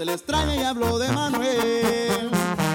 Se 0.00 0.06
le 0.06 0.14
extraña 0.14 0.56
y 0.56 0.62
hablo 0.62 0.98
de 0.98 1.12
Manuel. 1.12 2.30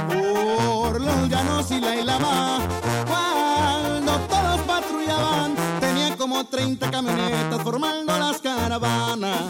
Por 0.08 1.02
los 1.02 1.28
llanos 1.28 1.72
y 1.72 1.82
la 1.82 1.96
ilama, 1.96 2.60
cuando 3.08 4.20
todos 4.30 4.62
patrullaban, 4.62 5.56
tenían 5.80 6.16
como 6.18 6.46
30 6.46 6.92
camionetas 6.92 7.64
formando 7.64 8.16
las 8.20 8.40
caravanas. 8.40 9.42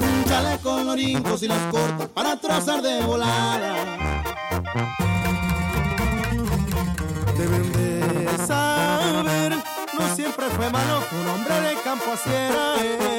Un 0.00 0.24
chaleco 0.24 0.70
con 0.70 0.88
orincos 0.88 1.42
y 1.42 1.48
las 1.48 1.62
cortas 1.70 2.08
para 2.14 2.40
trozar 2.40 2.80
de 2.80 3.02
volada. 3.02 3.74
Deben 7.36 7.72
de 7.74 8.46
saber, 8.46 9.52
no 9.98 10.16
siempre 10.16 10.46
fue 10.46 10.70
malo, 10.70 11.02
un 11.20 11.28
hombre 11.28 11.60
de 11.60 11.74
campo 11.82 12.06
así 12.14 12.30
era 12.30 12.74
él. 12.80 13.18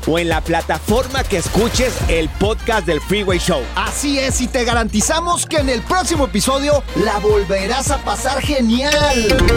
o 0.07 0.19
en 0.19 0.29
la 0.29 0.41
plataforma 0.41 1.23
que 1.23 1.37
escuches 1.37 1.97
el 2.09 2.29
podcast 2.29 2.85
del 2.85 3.01
Freeway 3.01 3.39
Show. 3.39 3.61
Así 3.75 4.19
es, 4.19 4.41
y 4.41 4.47
te 4.47 4.63
garantizamos 4.63 5.45
que 5.45 5.57
en 5.57 5.69
el 5.69 5.81
próximo 5.81 6.25
episodio 6.25 6.83
la 6.95 7.19
volverás 7.19 7.91
a 7.91 7.97
pasar 7.99 8.41
genial. 8.41 8.93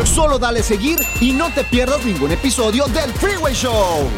Solo 0.05 0.39
dale 0.39 0.63
seguir 0.63 0.99
y 1.21 1.33
no 1.33 1.51
te 1.51 1.65
pierdas 1.65 2.05
ningún 2.05 2.33
episodio 2.33 2.87
del 2.87 3.13
Freeway 3.15 3.55
Show. 3.55 4.09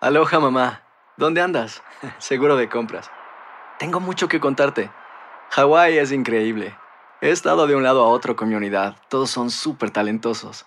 Aloha 0.00 0.38
mamá, 0.38 0.82
¿dónde 1.16 1.40
andas? 1.40 1.82
Seguro 2.18 2.56
de 2.56 2.68
compras. 2.68 3.10
Tengo 3.78 4.00
mucho 4.00 4.28
que 4.28 4.40
contarte. 4.40 4.90
Hawái 5.50 5.98
es 5.98 6.12
increíble. 6.12 6.76
He 7.20 7.30
estado 7.30 7.66
de 7.66 7.74
un 7.74 7.82
lado 7.82 8.04
a 8.04 8.08
otro 8.08 8.36
con 8.36 8.48
mi 8.48 8.54
unidad. 8.54 8.96
Todos 9.08 9.30
son 9.30 9.50
súper 9.50 9.90
talentosos. 9.90 10.66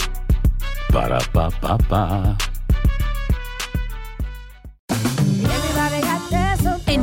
Para, 0.91 1.19